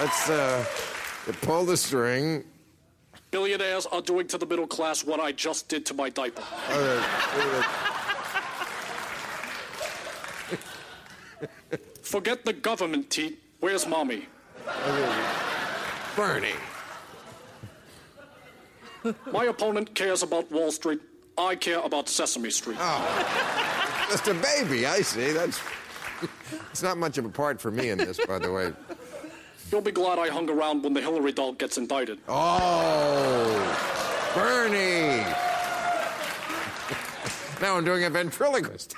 let's 0.00 0.28
uh, 0.28 0.64
pull 1.42 1.64
the 1.64 1.76
string. 1.76 2.44
Billionaires 3.30 3.86
are 3.86 4.02
doing 4.02 4.26
to 4.28 4.38
the 4.38 4.46
middle 4.46 4.66
class 4.66 5.04
what 5.04 5.20
I 5.20 5.32
just 5.32 5.68
did 5.68 5.86
to 5.86 5.94
my 5.94 6.08
diaper. 6.10 6.42
Forget 12.02 12.44
the 12.44 12.52
government, 12.52 13.08
Teat. 13.08 13.40
Where's 13.60 13.86
mommy? 13.86 14.26
Bernie. 16.16 16.54
My 19.32 19.44
opponent 19.44 19.94
cares 19.94 20.22
about 20.22 20.50
Wall 20.50 20.72
Street. 20.72 21.00
I 21.38 21.54
care 21.54 21.78
about 21.80 22.08
Sesame 22.08 22.50
Street. 22.50 22.78
Oh. 22.80 24.08
Just 24.10 24.26
a 24.26 24.34
baby, 24.34 24.86
I 24.86 25.02
see. 25.02 25.32
That's. 25.32 25.60
It's 26.70 26.82
not 26.82 26.98
much 26.98 27.16
of 27.16 27.24
a 27.24 27.28
part 27.30 27.60
for 27.60 27.70
me 27.70 27.90
in 27.90 27.98
this, 27.98 28.18
by 28.26 28.38
the 28.38 28.52
way. 28.52 28.72
You'll 29.70 29.80
be 29.80 29.92
glad 29.92 30.18
I 30.18 30.28
hung 30.28 30.50
around 30.50 30.82
when 30.82 30.94
the 30.94 31.00
Hillary 31.00 31.30
doll 31.32 31.52
gets 31.52 31.78
indicted. 31.78 32.18
Oh, 32.28 33.46
Bernie. 34.34 35.24
now 37.60 37.76
I'm 37.76 37.84
doing 37.84 38.02
a 38.04 38.10
ventriloquist. 38.10 38.96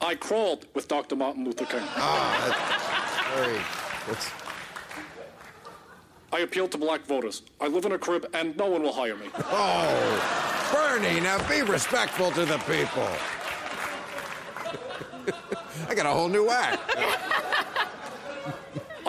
I 0.00 0.14
crawled 0.16 0.66
with 0.74 0.88
Dr. 0.88 1.14
Martin 1.16 1.44
Luther 1.44 1.64
King. 1.66 1.82
Ah, 1.96 3.32
Very. 3.36 3.58
That's, 4.08 4.30
I 6.32 6.40
appeal 6.40 6.66
to 6.68 6.76
black 6.76 7.06
voters. 7.06 7.42
I 7.60 7.68
live 7.68 7.84
in 7.84 7.92
a 7.92 7.98
crib 7.98 8.26
and 8.34 8.56
no 8.56 8.66
one 8.66 8.82
will 8.82 8.92
hire 8.92 9.16
me. 9.16 9.26
oh, 9.38 10.70
Bernie, 10.74 11.20
now 11.20 11.38
be 11.48 11.62
respectful 11.62 12.32
to 12.32 12.44
the 12.44 12.58
people. 12.58 13.08
I 15.88 15.94
got 15.94 16.06
a 16.06 16.10
whole 16.10 16.28
new 16.28 16.50
act. 16.50 16.80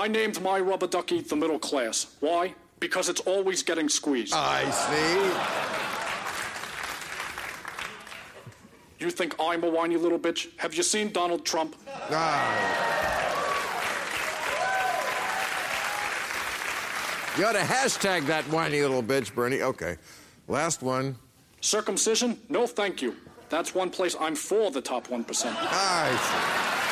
I 0.06 0.08
named 0.08 0.40
my 0.40 0.60
rubber 0.60 0.86
ducky 0.86 1.22
the 1.22 1.36
middle 1.36 1.58
class. 1.58 2.06
Why? 2.20 2.54
Because 2.80 3.10
it's 3.10 3.22
always 3.22 3.64
getting 3.64 3.90
squeezed. 3.90 4.36
I 4.36 4.70
see. 4.70 5.16
You 9.04 9.10
think 9.10 9.34
I'm 9.40 9.64
a 9.64 9.68
whiny 9.68 9.98
little 9.98 10.20
bitch? 10.20 10.50
Have 10.58 10.76
you 10.76 10.84
seen 10.84 11.12
Donald 11.12 11.44
Trump? 11.44 11.76
Ah. 12.12 12.54
You 17.40 17.46
ought 17.48 17.54
to 17.54 17.58
hashtag 17.58 18.28
that 18.28 18.44
whiny 18.52 18.84
little 18.84 19.02
bitch, 19.02 19.34
Bernie. 19.34 19.64
Okay. 19.64 19.98
Last 20.48 20.84
one. 20.84 21.16
Circumcision? 21.62 22.40
No, 22.48 22.68
thank 22.68 23.02
you. 23.02 23.16
That's 23.50 23.74
one 23.74 23.90
place 23.90 24.16
I'm 24.20 24.36
for 24.36 24.70
the 24.70 24.82
top 24.82 25.08
1%. 25.08 25.46
I 25.58 26.82
see. 26.82 26.85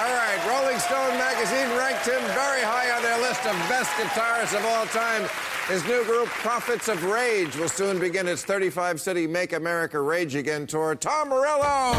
All 0.00 0.06
right, 0.06 0.40
Rolling 0.48 0.78
Stone 0.78 1.18
magazine 1.18 1.68
ranked 1.76 2.06
him 2.06 2.22
very 2.32 2.62
high 2.62 2.90
on 2.96 3.02
their 3.02 3.20
list 3.20 3.44
of 3.44 3.52
best 3.68 3.90
guitarists 4.00 4.56
of 4.56 4.64
all 4.64 4.86
time. 4.86 5.28
His 5.68 5.84
new 5.84 6.02
group, 6.06 6.28
Prophets 6.28 6.88
of 6.88 7.04
Rage, 7.04 7.54
will 7.56 7.68
soon 7.68 7.98
begin 7.98 8.26
its 8.26 8.42
35 8.42 8.98
city 8.98 9.26
Make 9.26 9.52
America 9.52 10.00
Rage 10.00 10.36
Again 10.36 10.66
tour. 10.66 10.94
Tom 10.94 11.28
Morello! 11.28 11.92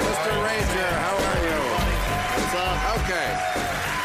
Mr. 0.00 0.32
Ranger, 0.46 0.90
how 1.04 1.16
are 1.28 1.40
you? 1.44 1.60
What's 2.40 2.54
up? 2.56 3.04
Okay. 3.04 3.28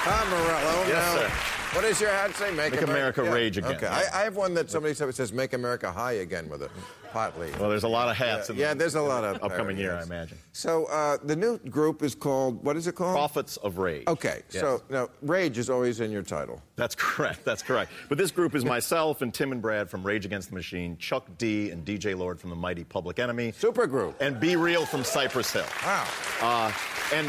Tom 0.03 0.29
Morello. 0.29 0.87
Yes, 0.89 1.15
now, 1.15 1.15
sir. 1.15 1.46
What 1.73 1.81
does 1.81 1.99
your 2.01 2.09
hat 2.09 2.33
say? 2.35 2.51
Make, 2.51 2.71
Make 2.73 2.81
America 2.81 3.23
Rage 3.23 3.57
Again. 3.57 3.75
Okay. 3.75 3.87
I, 3.87 4.05
I 4.13 4.23
have 4.23 4.35
one 4.35 4.53
that 4.55 4.71
somebody 4.71 4.93
said 4.93 5.09
it 5.09 5.15
says 5.15 5.31
Make 5.33 5.53
America 5.53 5.91
High 5.91 6.13
Again 6.13 6.49
with 6.49 6.63
a 6.63 6.69
pot 7.11 7.39
leaf. 7.39 7.57
Well, 7.59 7.69
there's 7.69 7.83
a 7.83 7.87
lot 7.87 8.09
of 8.09 8.15
hats. 8.15 8.49
in 8.49 8.55
yeah, 8.57 8.73
the 8.73 8.79
there's 8.79 8.95
a 8.95 9.01
lot 9.01 9.23
of 9.23 9.43
upcoming 9.43 9.77
year, 9.77 9.93
I 9.95 10.03
imagine. 10.03 10.37
So 10.53 10.85
uh, 10.85 11.17
the 11.23 11.35
new 11.35 11.57
group 11.57 12.03
is 12.03 12.15
called, 12.15 12.63
what 12.63 12.77
is 12.77 12.87
it 12.87 12.95
called? 12.95 13.13
Prophets 13.15 13.57
of 13.57 13.77
Rage. 13.77 14.05
Okay, 14.07 14.41
Yes. 14.51 14.61
so 14.61 14.81
now 14.89 15.09
Rage 15.21 15.57
is 15.57 15.69
always 15.69 15.99
in 15.99 16.09
your 16.11 16.23
title. 16.23 16.61
That's 16.77 16.95
correct. 16.95 17.43
That's 17.45 17.61
correct. 17.63 17.91
But 18.09 18.17
this 18.17 18.31
group 18.31 18.55
is 18.55 18.63
myself 18.65 19.21
and 19.21 19.33
Tim 19.33 19.51
and 19.51 19.61
Brad 19.61 19.89
from 19.89 20.03
Rage 20.03 20.25
Against 20.25 20.49
the 20.49 20.55
Machine, 20.55 20.97
Chuck 20.97 21.25
D 21.37 21.69
and 21.71 21.85
DJ 21.85 22.17
Lord 22.17 22.39
from 22.39 22.49
the 22.49 22.55
Mighty 22.55 22.83
Public 22.85 23.19
Enemy, 23.19 23.51
Supergroup. 23.51 24.15
and 24.19 24.39
B-Real 24.39 24.85
from 24.85 25.03
Cypress 25.03 25.51
Hill. 25.51 25.65
Wow. 25.85 26.07
Uh, 26.41 26.71
and 27.13 27.27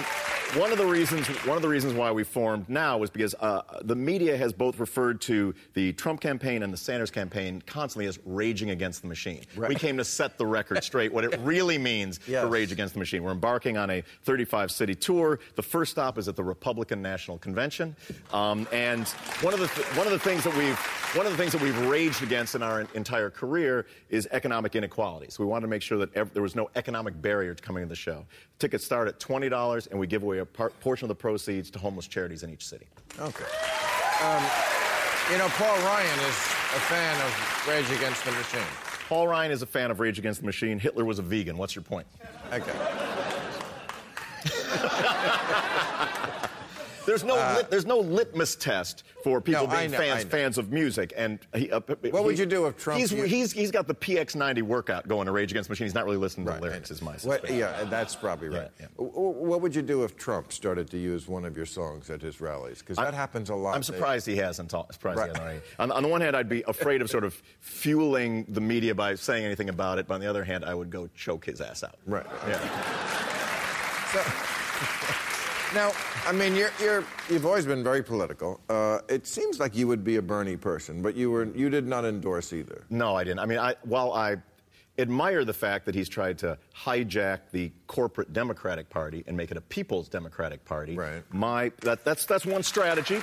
one 0.54 0.72
of 0.72 0.78
the 0.78 0.87
reasons 0.87 1.26
one 1.46 1.56
of 1.56 1.62
the 1.62 1.68
reasons 1.68 1.92
why 1.92 2.11
we 2.11 2.24
formed 2.24 2.68
now 2.70 2.96
was 2.96 3.11
because 3.11 3.34
uh, 3.40 3.61
the 3.82 3.94
media 3.94 4.37
has 4.37 4.52
both 4.52 4.78
referred 4.80 5.20
to 5.20 5.54
the 5.74 5.92
Trump 5.92 6.20
campaign 6.22 6.62
and 6.62 6.72
the 6.72 6.76
Sanders 6.76 7.11
campaign 7.11 7.62
constantly 7.66 8.06
as 8.06 8.18
raging 8.24 8.70
against 8.70 9.02
the 9.02 9.08
machine. 9.08 9.42
Right. 9.56 9.68
We 9.68 9.74
came 9.74 9.98
to 9.98 10.04
set 10.04 10.38
the 10.38 10.46
record 10.46 10.82
straight 10.82 11.12
what 11.12 11.24
it 11.24 11.38
really 11.42 11.76
means 11.76 12.18
Yes. 12.26 12.42
to 12.42 12.48
rage 12.48 12.72
against 12.72 12.94
the 12.94 12.98
machine. 12.98 13.22
We're 13.22 13.32
embarking 13.32 13.76
on 13.76 13.90
a 13.90 14.02
35 14.22 14.70
city 14.70 14.94
tour. 14.94 15.38
The 15.56 15.62
first 15.62 15.92
stop 15.92 16.16
is 16.16 16.28
at 16.28 16.37
the 16.37 16.44
Republican 16.44 17.02
National 17.02 17.37
Convention, 17.38 17.94
um, 18.32 18.66
and 18.72 19.06
one 19.42 19.52
of 19.52 19.61
the 19.61 19.68
th- 19.68 19.87
one 19.96 20.06
of 20.06 20.12
the 20.12 20.18
things 20.18 20.44
that 20.44 20.56
we've 20.56 20.78
one 21.14 21.26
of 21.26 21.32
the 21.32 21.38
things 21.38 21.52
that 21.52 21.61
we've 21.62 21.78
raged 21.87 22.22
against 22.22 22.54
in 22.54 22.62
our 22.62 22.87
entire 22.94 23.28
career 23.30 23.87
is 24.08 24.26
economic 24.32 24.74
inequality. 24.76 25.26
So 25.30 25.42
we 25.44 25.48
wanted 25.50 25.62
to 25.62 25.68
make 25.68 25.82
sure 25.82 25.98
that 25.98 26.14
ev- 26.14 26.32
there 26.32 26.42
was 26.42 26.55
no 26.55 26.70
economic 26.74 27.20
barrier 27.20 27.55
to 27.55 27.62
coming 27.62 27.82
to 27.82 27.88
the 27.88 27.94
show. 27.96 28.24
Tickets 28.59 28.84
start 28.84 29.09
at 29.09 29.20
twenty 29.20 29.49
dollars, 29.49 29.86
and 29.88 29.99
we 30.01 30.07
give 30.07 30.22
away 30.22 30.38
a 30.39 30.47
portion 30.47 31.05
of 31.05 31.09
the 31.09 31.14
proceeds 31.14 31.70
to 31.70 31.78
homeless 31.78 32.07
charities 32.07 32.43
in 32.43 32.51
each 32.51 32.66
city. 32.66 32.86
Okay. 33.18 33.45
Um, 34.22 34.43
you 35.30 35.39
know, 35.39 35.49
Paul 35.51 35.76
Ryan 35.84 36.18
is 36.20 36.36
a 36.74 36.80
fan 36.80 37.20
of 37.20 37.68
Rage 37.68 37.91
Against 37.97 38.24
the 38.24 38.32
Machine. 38.32 38.61
Paul 39.09 39.28
Ryan 39.28 39.53
is 39.53 39.62
a 39.62 39.66
fan 39.66 39.91
of 39.91 40.01
Rage 40.01 40.18
Against 40.18 40.41
the 40.41 40.47
Machine. 40.47 40.78
Hitler 40.78 41.05
was 41.05 41.18
a 41.18 41.22
vegan. 41.22 41.57
What's 41.57 41.74
your 41.74 41.82
point? 41.82 42.07
Okay. 42.53 42.72
there's 47.09 47.24
no 47.24 47.34
lit, 47.56 47.70
there's 47.70 47.86
no 47.86 47.98
litmus 47.98 48.54
test 48.56 49.02
for 49.24 49.40
people 49.40 49.66
No, 49.66 49.76
being 49.76 49.90
know, 49.90 49.98
fans 49.98 50.24
fans 50.24 50.59
of 50.59 50.70
music. 50.70 51.12
And 51.16 51.38
he, 51.54 51.70
uh, 51.70 51.80
What 52.11 52.24
would 52.24 52.38
you 52.38 52.46
do 52.46 52.66
if 52.66 52.76
Trump- 52.76 53.00
He's, 53.00 53.11
he's 53.11 53.52
he's 53.52 53.70
got 53.70 53.86
the 53.86 53.94
PX90 53.94 54.62
workout 54.62 55.09
going 55.09 55.26
to 55.26 55.32
Rage 55.32 55.50
Against 55.50 55.68
the 55.68 55.72
Machine. 55.72 55.86
He's 55.86 55.94
not 55.94 56.04
really 56.04 56.16
listening 56.18 56.46
to 56.46 56.52
Right, 56.52 56.61
the 56.61 56.66
lyrics. 56.68 56.90
Is 56.90 57.02
my 57.02 57.16
suspicion. 57.16 57.56
yeah, 57.56 57.84
that's 57.84 58.14
probably 58.14 58.48
right. 58.48 58.68
Yeah, 58.78 58.86
yeah. 58.98 59.04
What 59.04 59.61
would 59.62 59.74
you 59.74 59.82
do 59.82 60.04
if 60.04 60.16
Trump 60.16 60.52
started 60.52 60.90
to 60.90 60.98
use 60.98 61.26
one 61.26 61.44
of 61.44 61.56
your 61.56 61.66
songs 61.66 62.11
at 62.11 62.20
his 62.22 62.40
rallies? 62.40 62.78
Because 62.80 62.96
that 62.98 63.14
happens 63.14 63.50
a 63.50 63.54
lot. 63.54 63.74
I'm 63.74 63.82
surprised 63.82 64.26
he 64.26 64.36
hasn't. 64.36 64.70
Talk, 64.70 64.92
surprised 64.92 65.18
Right. 65.18 65.30
he 65.34 65.40
hasn't. 65.42 65.62
On, 65.78 65.90
on 65.92 66.02
the 66.02 66.09
one 66.09 66.20
hand, 66.20 66.36
I'd 66.36 66.48
be 66.48 66.62
afraid 66.68 67.00
of 67.02 67.09
sort 67.11 67.24
of 67.24 67.40
fueling 67.61 68.44
the 68.48 68.61
media 68.61 68.94
by 68.94 69.14
saying 69.14 69.44
anything 69.44 69.68
about 69.70 69.98
it. 69.98 70.06
But 70.06 70.14
on 70.14 70.20
the 70.20 70.26
other 70.26 70.44
hand, 70.44 70.64
I 70.64 70.74
would 70.74 70.90
go 70.90 71.09
choke 71.16 71.46
his 71.46 71.61
ass 71.61 71.82
out. 71.82 71.96
Right. 72.06 72.26
Yeah. 72.46 72.59
So, 74.12 74.20
now, 75.74 75.92
I 76.26 76.32
mean, 76.32 76.54
you're, 76.54 76.70
you're, 76.80 77.04
you've 77.28 77.46
always 77.46 77.66
been 77.66 77.82
very 77.84 78.02
political. 78.02 78.60
Uh, 78.68 79.00
it 79.08 79.26
seems 79.26 79.58
like 79.60 79.74
you 79.76 79.86
would 79.88 80.04
be 80.04 80.16
a 80.16 80.22
Bernie 80.22 80.56
person, 80.56 81.02
but 81.02 81.14
you, 81.14 81.30
were, 81.30 81.44
you 81.54 81.68
did 81.70 81.86
not 81.86 82.04
endorse 82.04 82.52
either. 82.52 82.84
No, 82.90 83.14
I 83.14 83.24
didn't. 83.24 83.40
I 83.40 83.46
mean, 83.46 83.58
I, 83.58 83.74
while 83.82 84.12
I 84.12 84.36
admire 84.98 85.44
the 85.44 85.52
fact 85.52 85.86
that 85.86 85.94
he's 85.94 86.08
tried 86.08 86.38
to 86.38 86.58
hijack 86.76 87.40
the 87.52 87.70
corporate 87.86 88.32
Democratic 88.32 88.88
Party 88.90 89.22
and 89.26 89.36
make 89.36 89.50
it 89.50 89.56
a 89.56 89.60
People's 89.60 90.08
Democratic 90.08 90.64
Party, 90.64 90.96
Right. 90.96 91.22
my 91.32 91.70
that, 91.82 92.04
that's 92.04 92.26
that's 92.26 92.44
one 92.44 92.64
strategy. 92.64 93.16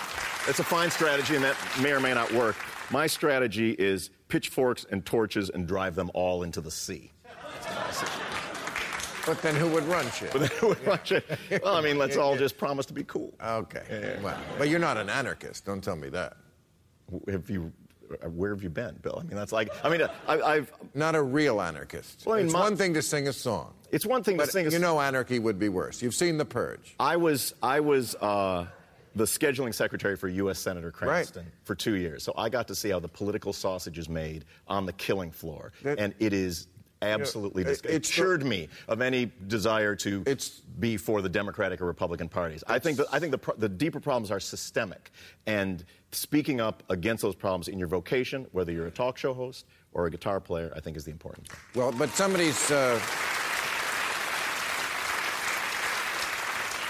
It's 0.48 0.60
a 0.60 0.64
fine 0.64 0.90
strategy, 0.90 1.36
and 1.36 1.44
that 1.44 1.58
may 1.82 1.92
or 1.92 2.00
may 2.00 2.14
not 2.14 2.32
work. 2.32 2.56
My 2.92 3.08
strategy 3.08 3.72
is 3.72 4.10
pitchforks 4.30 4.86
and 4.90 5.06
torches 5.06 5.50
and 5.50 5.68
drive 5.68 5.96
them 5.96 6.10
all 6.14 6.44
into 6.44 6.62
the 6.62 6.72
sea. 6.72 7.12
But 9.26 9.42
then 9.42 9.56
who 9.56 9.68
would 9.70 9.84
run 9.86 10.10
shit? 10.12 10.32
But 10.32 10.42
then 10.42 10.52
who 10.60 10.68
would 10.70 10.86
watch 10.86 11.12
it? 11.12 11.26
Well, 11.64 11.76
I 11.76 11.82
mean, 11.82 11.98
let's 11.98 12.18
all 12.18 12.38
just 12.38 12.58
promise 12.58 12.86
to 12.88 12.94
be 12.94 13.04
cool. 13.04 13.34
Okay. 13.44 14.20
Well, 14.24 14.38
but 14.58 14.70
you're 14.70 14.80
not 14.80 14.98
an 14.98 15.10
anarchist. 15.10 15.66
Don't 15.66 15.84
tell 15.84 15.96
me 15.96 16.10
that. 16.10 16.38
Have 17.30 17.50
you? 17.50 17.72
uh, 18.24 18.30
Where 18.30 18.54
have 18.54 18.64
you 18.64 18.70
been, 18.70 18.96
Bill? 19.02 19.18
I 19.20 19.24
mean, 19.24 19.36
that's 19.36 19.52
like. 19.52 19.70
I 19.84 19.90
mean, 19.90 20.02
uh, 20.02 20.10
I, 20.28 20.42
I've. 20.42 20.72
Not 20.94 21.16
a 21.16 21.22
real 21.22 21.62
anarchist. 21.62 22.24
Well, 22.26 22.36
I 22.36 22.38
mean, 22.40 22.46
it's 22.48 22.54
my- 22.54 22.62
one 22.62 22.78
thing 22.78 22.94
to 22.96 23.02
sing 23.02 23.28
a 23.28 23.34
song. 23.34 23.74
It's 23.92 24.06
one 24.06 24.24
thing 24.24 24.38
to 24.38 24.48
sing. 24.48 24.68
a 24.68 24.70
you 24.70 24.80
know 24.80 25.00
anarchy 25.00 25.40
would 25.40 25.58
be 25.60 25.70
worse. 25.70 26.02
You've 26.02 26.16
seen 26.16 26.38
The 26.38 26.46
Purge. 26.46 26.96
I 27.00 27.16
was 27.18 27.54
I 27.64 27.80
was 27.80 28.16
uh, 28.16 28.66
the 29.16 29.24
scheduling 29.26 29.74
secretary 29.74 30.18
for 30.18 30.28
U.S. 30.28 30.60
Senator 30.60 30.92
Cranston 30.92 31.46
for 31.64 31.76
two 31.76 31.96
years, 31.96 32.24
so 32.24 32.34
I 32.38 32.50
got 32.50 32.68
to 32.68 32.76
see 32.76 32.90
how 32.90 33.00
the 33.00 33.08
political 33.08 33.54
sausage 33.54 33.98
is 33.98 34.10
made 34.10 34.44
on 34.68 34.86
the 34.86 34.94
killing 34.94 35.32
floor, 35.32 35.72
That- 35.84 36.00
and 36.00 36.14
it 36.20 36.34
is 36.34 36.68
absolutely 37.02 37.62
it- 37.64 37.66
disgusting. 37.68 37.92
It 37.92 37.96
it's 37.96 38.10
the- 38.10 38.14
cured 38.16 38.46
me 38.46 38.70
of 38.88 39.02
any 39.02 39.32
desire 39.48 39.96
to 39.98 40.22
It's- 40.26 40.62
be 40.80 40.98
for 40.98 41.22
the 41.22 41.30
Democratic 41.30 41.82
or 41.82 41.86
Republican 41.86 42.28
parties. 42.30 42.64
I 42.68 42.80
think 42.80 42.98
that, 42.98 43.08
I 43.12 43.20
think 43.20 43.32
the, 43.32 43.54
the 43.58 43.70
deeper 43.70 44.00
problems 44.00 44.32
are 44.32 44.40
systemic, 44.40 45.12
and 45.46 45.84
speaking 46.12 46.60
up 46.60 46.84
against 46.90 47.22
those 47.22 47.36
problems 47.36 47.68
in 47.68 47.78
your 47.80 47.88
vocation, 47.88 48.46
whether 48.52 48.72
you're 48.72 48.88
a 48.88 48.92
talk 48.92 49.18
show 49.18 49.34
host 49.34 49.66
or 49.94 50.06
a 50.08 50.12
guitar 50.12 50.40
player, 50.42 50.72
I 50.76 50.80
think 50.82 50.98
is 50.98 51.06
the 51.06 51.12
important 51.12 51.48
thing. 51.48 51.60
Well, 51.76 51.92
but 51.92 52.10
somebody's. 52.10 52.70
Uh, 52.72 53.00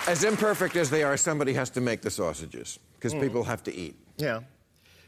as 0.08 0.24
imperfect 0.24 0.76
as 0.76 0.90
they 0.90 1.04
are, 1.04 1.18
somebody 1.18 1.54
has 1.54 1.70
to 1.72 1.82
make 1.82 2.02
the 2.02 2.12
sausages 2.12 2.80
because 2.96 3.14
Mm. 3.14 3.22
people 3.22 3.44
have 3.44 3.64
to 3.64 3.74
eat. 3.74 3.96
Yeah. 4.18 4.42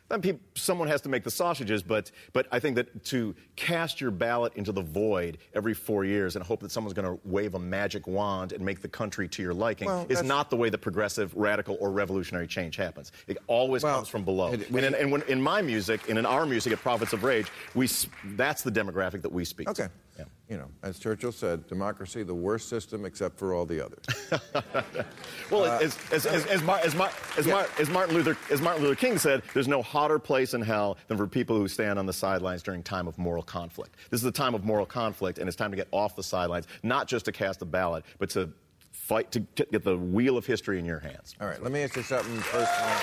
Then 0.10 0.40
someone 0.56 0.88
has 0.88 1.02
to 1.02 1.10
make 1.10 1.24
the 1.24 1.32
sausages, 1.32 1.84
but, 1.84 2.12
but 2.32 2.48
I 2.52 2.60
think 2.60 2.76
that 2.78 3.04
to 3.06 3.36
cast 3.58 4.00
your 4.00 4.10
ballot 4.12 4.54
into 4.56 4.72
the 4.72 4.82
void 4.82 5.38
every 5.54 5.74
four 5.74 6.06
years 6.06 6.36
and 6.38 6.46
hope 6.46 6.62
that 6.62 6.72
someone's 6.72 6.94
going 6.94 7.08
to 7.14 7.20
wave 7.28 7.56
a 7.56 7.60
magic 7.60 8.08
wand 8.08 8.54
and 8.54 8.64
make 8.64 8.82
the 8.82 8.88
country 8.88 9.28
to 9.28 9.42
your 9.44 9.54
liking 9.54 9.88
Well, 9.88 10.06
is 10.08 10.24
not 10.24 10.50
the 10.50 10.56
way 10.56 10.70
that 10.70 10.78
progressive, 10.78 11.34
radical, 11.36 11.78
or 11.82 11.92
revolutionary 11.92 12.48
change 12.48 12.78
happens. 12.78 13.12
It 13.28 13.38
always 13.48 13.84
Well, 13.84 13.96
comes 13.98 14.08
from 14.08 14.24
below. 14.24 14.54
it- 14.54 14.72
we- 14.72 14.78
and 14.80 14.96
in, 14.96 15.02
and 15.02 15.12
when, 15.12 15.24
in 15.24 15.42
my 15.42 15.62
music, 15.62 16.08
and 16.10 16.18
in 16.18 16.26
our 16.26 16.46
music 16.46 16.72
at 16.72 16.80
Prophets 16.80 17.12
of 17.12 17.24
Rage, 17.24 17.48
we, 17.76 17.90
that's 18.36 18.62
the 18.62 18.72
demographic 18.72 19.22
that 19.24 19.32
we 19.32 19.44
speak 19.44 19.70
Okay. 19.70 19.84
to. 19.84 19.92
Yeah. 20.20 20.26
You 20.50 20.58
know, 20.58 20.70
as 20.82 20.98
Churchill 20.98 21.34
said, 21.34 21.68
democracy, 21.68 22.24
the 22.24 22.34
worst 22.34 22.70
system 22.70 23.04
except 23.04 23.38
for 23.38 23.54
all 23.54 23.66
the 23.66 23.84
others. 23.86 24.06
Well, 25.52 25.64
as, 25.66 25.98
as, 26.12 26.26
as, 26.26 26.46
as, 26.48 26.62
Mar- 26.62 26.80
as, 26.84 26.94
Mar- 26.94 27.12
as, 27.38 27.46
Yeah. 27.46 27.54
Mar- 27.54 27.68
as 27.80 27.90
Martin 27.90 28.16
Luther, 28.16 28.36
as 28.52 28.62
Martin 28.62 28.84
Luther 28.84 28.96
King 28.96 29.18
said, 29.18 29.44
there's 29.54 29.68
no 29.68 29.82
hotter 29.82 30.20
place 30.20 30.54
in 30.54 30.62
hell 30.62 30.98
than 31.08 31.18
for 31.18 31.26
people 31.26 31.56
who 31.58 31.70
stand 31.70 31.98
on 31.98 32.06
the 32.06 32.12
sidelines 32.12 32.62
during 32.62 32.84
time 32.84 33.08
of 33.08 33.18
moral 33.18 33.44
conflict. 33.44 33.96
This 34.10 34.20
is 34.20 34.26
a 34.26 34.32
time 34.32 34.54
of 34.56 34.66
moral 34.66 34.86
conflict, 34.86 35.40
and 35.40 35.48
it's 35.48 35.56
time 35.56 35.72
to 35.72 35.78
get 35.78 35.88
off 35.92 36.18
the 36.18 36.24
sidelines, 36.24 36.68
not 36.84 37.08
just 37.08 37.24
to 37.26 37.32
cast 37.32 37.62
a 37.62 37.66
ballot, 37.66 38.04
but 38.20 38.30
to 38.32 38.50
fight 38.92 39.32
to 39.32 39.40
get 39.56 39.72
get 39.72 39.84
the 39.86 39.98
wheel 39.98 40.38
of 40.38 40.46
history 40.46 40.80
in 40.80 40.86
your 40.86 41.00
hands. 41.00 41.34
All 41.40 41.48
right, 41.48 41.64
let 41.64 41.72
me 41.72 41.82
ask 41.82 41.96
you 41.96 42.04
something 42.04 42.38
personal. 42.40 42.98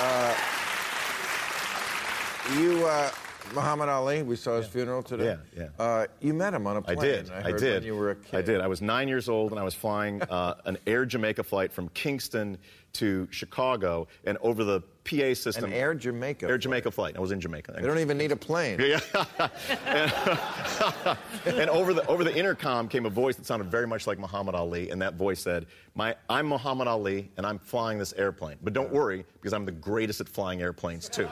Uh, 0.00 0.34
you, 2.58 2.86
uh, 2.86 3.10
Muhammad 3.54 3.88
Ali, 3.88 4.22
we 4.22 4.36
saw 4.36 4.56
his 4.56 4.66
funeral 4.66 5.02
today. 5.02 5.36
Yeah, 5.56 5.68
yeah. 5.78 5.84
Uh, 5.84 6.06
you 6.20 6.34
met 6.34 6.54
him 6.54 6.66
on 6.66 6.76
a 6.76 6.82
plane. 6.82 6.98
I 6.98 7.02
did. 7.02 7.30
I, 7.30 7.48
I, 7.48 7.52
did. 7.52 7.74
When 7.74 7.82
you 7.84 7.96
were 7.96 8.10
a 8.10 8.16
kid. 8.16 8.34
I 8.34 8.42
did. 8.42 8.60
I 8.60 8.66
was 8.66 8.82
nine 8.82 9.08
years 9.08 9.28
old, 9.28 9.50
and 9.52 9.60
I 9.60 9.62
was 9.62 9.74
flying 9.74 10.22
uh, 10.22 10.54
an 10.64 10.76
Air 10.86 11.06
Jamaica 11.06 11.42
flight 11.42 11.72
from 11.72 11.88
Kingston 11.90 12.58
to 12.96 13.28
Chicago, 13.30 14.08
and 14.24 14.38
over 14.38 14.64
the 14.64 14.82
PA 15.04 15.34
system. 15.34 15.64
An 15.64 15.72
Air 15.72 15.94
Jamaica. 15.94 16.46
Air 16.46 16.50
flight. 16.50 16.60
Jamaica 16.60 16.90
flight. 16.90 17.16
I 17.16 17.20
was 17.20 17.30
in 17.30 17.40
Jamaica. 17.40 17.74
They 17.76 17.86
don't 17.86 17.98
even 17.98 18.18
need 18.18 18.32
a 18.32 18.36
plane. 18.36 18.80
Yeah. 18.80 19.00
and, 19.86 20.12
and 21.60 21.70
over 21.70 21.94
the 21.94 22.04
over 22.06 22.24
the 22.24 22.36
intercom 22.36 22.88
came 22.88 23.06
a 23.06 23.10
voice 23.10 23.36
that 23.36 23.46
sounded 23.46 23.70
very 23.70 23.86
much 23.86 24.06
like 24.06 24.18
Muhammad 24.18 24.54
Ali, 24.54 24.90
and 24.90 25.00
that 25.02 25.14
voice 25.14 25.40
said, 25.40 25.66
"My, 25.94 26.16
I'm 26.28 26.46
Muhammad 26.46 26.88
Ali, 26.88 27.30
and 27.36 27.46
I'm 27.46 27.58
flying 27.58 27.98
this 27.98 28.12
airplane. 28.14 28.56
But 28.62 28.72
don't 28.72 28.92
worry, 28.92 29.24
because 29.34 29.52
I'm 29.52 29.64
the 29.64 29.72
greatest 29.72 30.20
at 30.20 30.28
flying 30.28 30.60
airplanes 30.60 31.08
too." 31.08 31.28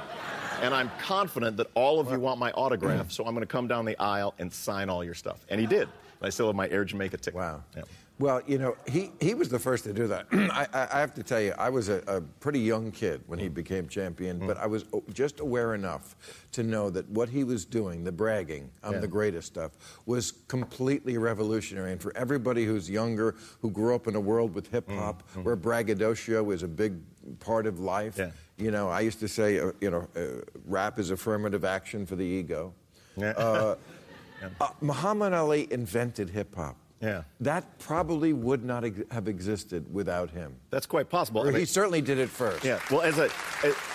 And 0.63 0.73
I'm 0.73 0.91
confident 1.01 1.57
that 1.57 1.67
all 1.75 1.99
of 1.99 2.11
you 2.11 2.21
want 2.21 2.39
my 2.39 2.53
autograph, 2.53 3.11
so 3.11 3.25
I'm 3.27 3.35
going 3.35 3.43
to 3.43 3.47
come 3.47 3.67
down 3.67 3.85
the 3.85 3.99
aisle 3.99 4.35
and 4.39 4.53
sign 4.53 4.89
all 4.89 5.03
your 5.03 5.15
stuff. 5.15 5.45
And 5.49 5.61
he 5.61 5.67
did. 5.67 5.89
I 6.23 6.31
still 6.31 6.47
have 6.47 6.57
my 6.57 6.69
Air 6.71 6.85
Jamaica 6.85 7.19
ticket. 7.19 7.35
Wow. 7.35 7.63
Yeah. 7.77 7.83
Well, 8.21 8.43
you 8.47 8.59
know, 8.59 8.77
he, 8.87 9.11
he 9.21 9.35
was 9.35 9.49
the 9.49 9.59
first 9.59 9.83
to 9.85 9.93
do 9.93 10.07
that. 10.07 10.27
I, 10.33 10.69
I 10.73 11.01
have 11.01 11.15
to 11.15 11.23
tell 11.25 11.41
you, 11.41 11.53
I 11.59 11.69
was 11.69 11.89
a, 11.89 12.01
a 12.07 12.21
pretty 12.21 12.61
young 12.61 12.93
kid 12.93 13.23
when 13.27 13.41
he 13.41 13.49
became 13.49 13.89
champion, 13.89 14.39
but 14.47 14.57
I 14.57 14.67
was 14.67 14.85
just 15.13 15.41
aware 15.41 15.75
enough 15.75 16.15
to 16.53 16.63
know 16.63 16.91
that 16.91 17.09
what 17.11 17.29
he 17.29 17.43
was 17.43 17.65
doing, 17.65 18.05
the 18.05 18.13
bragging, 18.13 18.71
I'm 18.85 18.95
Yeah. 18.95 18.99
the 19.01 19.09
greatest 19.09 19.49
stuff, 19.49 19.73
was 20.07 20.31
completely 20.47 21.19
revolutionary. 21.19 21.91
And 21.91 22.01
for 22.01 22.17
everybody 22.17 22.65
who's 22.65 22.89
younger, 22.89 23.35
who 23.61 23.71
grew 23.71 23.97
up 23.97 24.07
in 24.07 24.15
a 24.15 24.21
world 24.21 24.55
with 24.55 24.71
hip 24.71 24.89
hop, 24.91 25.29
where 25.43 25.57
braggadocio 25.57 26.53
is 26.53 26.63
a 26.63 26.69
big 26.69 26.95
part 27.41 27.67
of 27.67 27.81
life, 27.81 28.17
Yeah. 28.17 28.31
you 28.59 28.71
know, 28.71 28.89
I 28.91 29.01
used 29.01 29.19
to 29.21 29.29
say, 29.29 29.59
uh, 29.59 29.73
you 29.81 29.91
know, 29.91 30.07
uh, 30.15 30.43
rap 30.67 31.01
is 31.01 31.11
affirmative 31.11 31.65
action 31.65 32.07
for 32.07 32.15
the 32.15 32.25
ego. 32.25 32.75
Yeah. 33.17 33.31
Uh, 33.31 33.75
uh, 34.61 34.69
Muhammad 34.81 35.33
Ali 35.33 35.67
invented 35.73 36.31
hip 36.31 36.55
hop. 36.55 36.77
Yeah. 37.05 37.23
That 37.41 37.79
probably 37.79 38.33
would 38.33 38.65
not 38.65 38.83
have 39.11 39.29
existed 39.29 39.93
without 39.93 40.31
him. 40.31 40.57
That's 40.71 40.87
quite 40.87 41.11
possible. 41.11 41.43
Or 41.43 41.49
I 41.49 41.51
mean- 41.51 41.61
he 41.61 41.67
certainly 41.67 42.01
did 42.01 42.19
it 42.19 42.31
first. 42.31 42.65
Yeah. 42.65 42.81
Well, 42.91 43.03
as 43.03 43.19
a 43.19 43.29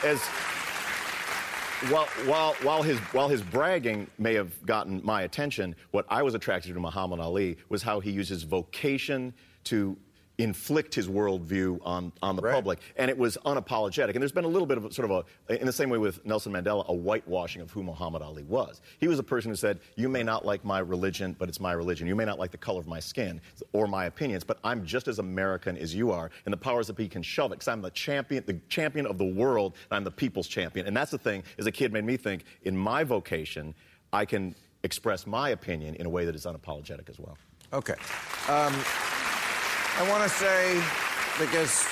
as 0.06 0.22
while 1.90 2.06
while 2.26 2.54
while 2.62 2.84
his 2.84 3.00
while 3.14 3.30
his 3.30 3.42
bragging 3.42 4.08
may 4.18 4.34
have 4.36 4.64
gotten 4.66 5.02
my 5.04 5.24
attention, 5.24 5.76
what 5.92 6.06
I 6.10 6.22
was 6.22 6.36
attracted 6.36 6.74
to 6.74 6.80
Muhammad 6.80 7.20
Ali 7.20 7.58
was 7.70 7.82
how 7.82 8.00
he 8.00 8.12
used 8.12 8.30
his 8.30 8.44
vocation 8.44 9.34
to 9.66 9.98
inflict 10.40 10.96
his 10.96 11.08
worldview 11.08 11.80
on, 11.84 12.12
on 12.24 12.36
the 12.36 12.42
Right. 12.42 12.54
public, 12.54 12.80
and 12.96 13.12
it 13.12 13.18
was 13.18 13.38
unapologetic. 13.46 14.12
And 14.14 14.22
there's 14.22 14.32
been 14.32 14.46
a 14.46 14.48
little 14.50 14.66
bit 14.66 14.78
of 14.78 14.86
a, 14.86 14.92
sort 14.94 15.12
of 15.12 15.26
a, 15.50 15.60
in 15.60 15.66
the 15.68 15.74
same 15.74 15.90
way 15.90 15.98
with 15.98 16.26
Nelson 16.26 16.54
Mandela, 16.54 16.88
a 16.88 16.94
whitewashing 16.94 17.62
of 17.62 17.70
who 17.72 17.84
Muhammad 17.84 18.22
Ali 18.22 18.44
was. 18.44 18.82
He 19.00 19.08
was 19.08 19.20
a 19.20 19.24
person 19.24 19.52
who 19.52 19.56
said, 19.56 19.80
"You 19.96 20.08
may 20.10 20.24
not 20.24 20.46
like 20.46 20.64
my 20.64 20.80
religion, 20.80 21.36
but 21.38 21.50
it's 21.50 21.60
my 21.60 21.74
religion. 21.74 22.08
You 22.08 22.16
may 22.16 22.26
not 22.26 22.40
like 22.40 22.52
the 22.52 22.58
color 22.58 22.80
of 22.80 22.88
my 22.88 23.00
skin 23.02 23.42
or 23.74 23.86
my 23.86 24.06
opinions, 24.06 24.44
but 24.46 24.58
I'm 24.64 24.86
just 24.86 25.08
as 25.10 25.20
American 25.20 25.78
as 25.78 25.94
you 25.94 26.12
are, 26.12 26.32
and 26.46 26.54
the 26.54 26.58
powers 26.58 26.88
that 26.88 26.96
be 26.96 27.08
can 27.10 27.22
shove 27.22 27.52
it 27.52 27.56
because 27.56 27.68
I'm 27.68 27.82
the 27.82 27.92
champion, 27.92 28.44
the 28.48 28.60
champion 28.70 29.06
of 29.06 29.18
the 29.18 29.26
world, 29.26 29.74
and 29.92 29.98
I'm 29.98 30.04
the 30.06 30.12
people's 30.12 30.48
champion." 30.48 30.88
And 30.88 30.96
that's 30.96 31.12
the 31.12 31.18
thing. 31.18 31.44
As 31.58 31.66
a 31.68 31.72
kid, 31.72 31.92
made 31.92 32.06
me 32.06 32.16
think, 32.18 32.46
in 32.64 32.76
my 32.78 33.04
vocation, 33.04 33.76
I 34.14 34.24
can 34.26 34.56
express 34.84 35.28
my 35.28 35.50
opinion 35.50 35.96
in 35.96 36.06
a 36.06 36.10
way 36.10 36.24
that 36.24 36.34
is 36.34 36.46
unapologetic 36.46 37.10
as 37.10 37.20
well. 37.20 37.38
Okay. 37.74 37.96
Um, 38.48 38.74
I 40.00 40.10
want 40.10 40.24
to 40.24 40.30
say, 40.30 40.82
because 41.38 41.86